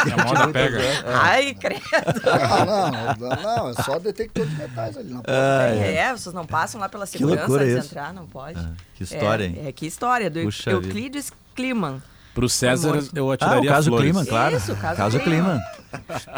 [0.00, 0.80] A moda pega.
[1.06, 1.80] Ai, credo.
[2.28, 5.30] Ah, não, não, não, é só detector de metais ali na porta.
[5.32, 7.86] É, vocês não passam lá pela segurança antes de isso.
[7.86, 8.58] entrar, não pode.
[8.58, 9.62] Ah, que história, é, hein?
[9.68, 12.02] É, que história, do Puxa Euclides Kliman.
[12.34, 13.10] Pro César, morto.
[13.16, 14.10] eu Ah, o atiraria caso flores.
[14.10, 14.56] Clima, claro.
[14.56, 15.60] Isso, caso Clima.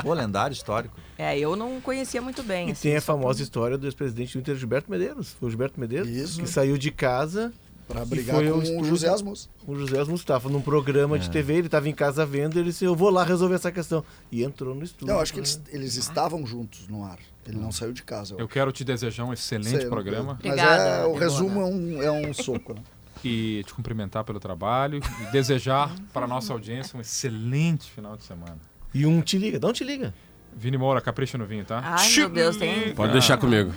[0.02, 0.94] Pô, lendário, histórico.
[1.16, 2.68] É, eu não conhecia muito bem.
[2.68, 5.32] E assim, tem a famosa história do ex-presidente do Inter, Gilberto Medeiros.
[5.34, 6.40] Foi o Gilberto Medeiros Isso.
[6.40, 7.52] que saiu de casa
[7.86, 8.84] Pra E brigar foi com o.
[8.84, 9.48] José Asmus.
[9.66, 12.84] O José Asmus estava num programa de TV, ele estava em casa vendo, ele disse,
[12.84, 14.02] eu vou lá resolver essa questão.
[14.32, 15.08] E entrou no estúdio.
[15.08, 17.18] Não, eu acho que eles, eles estavam juntos no ar.
[17.46, 18.36] Ele não saiu de casa.
[18.38, 22.02] Eu quero te desejar um excelente Sei, programa Mas Obrigada, é, o resumo é um,
[22.02, 22.80] é um soco, né?
[23.22, 28.24] e te cumprimentar pelo trabalho e desejar para a nossa audiência um excelente final de
[28.24, 28.58] semana.
[28.92, 30.14] E um te liga, dá um te liga.
[30.56, 31.80] Vini Moura, capricha no vinho, tá?
[31.84, 32.94] Ai, meu Deus, tem.
[32.94, 33.72] Pode deixar comigo.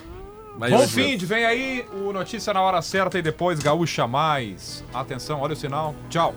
[0.58, 4.84] Vai, Bom fim de vem aí o Notícia na Hora Certa e depois Gaúcha Mais.
[4.92, 5.94] Atenção, olha o sinal.
[6.10, 6.34] Tchau.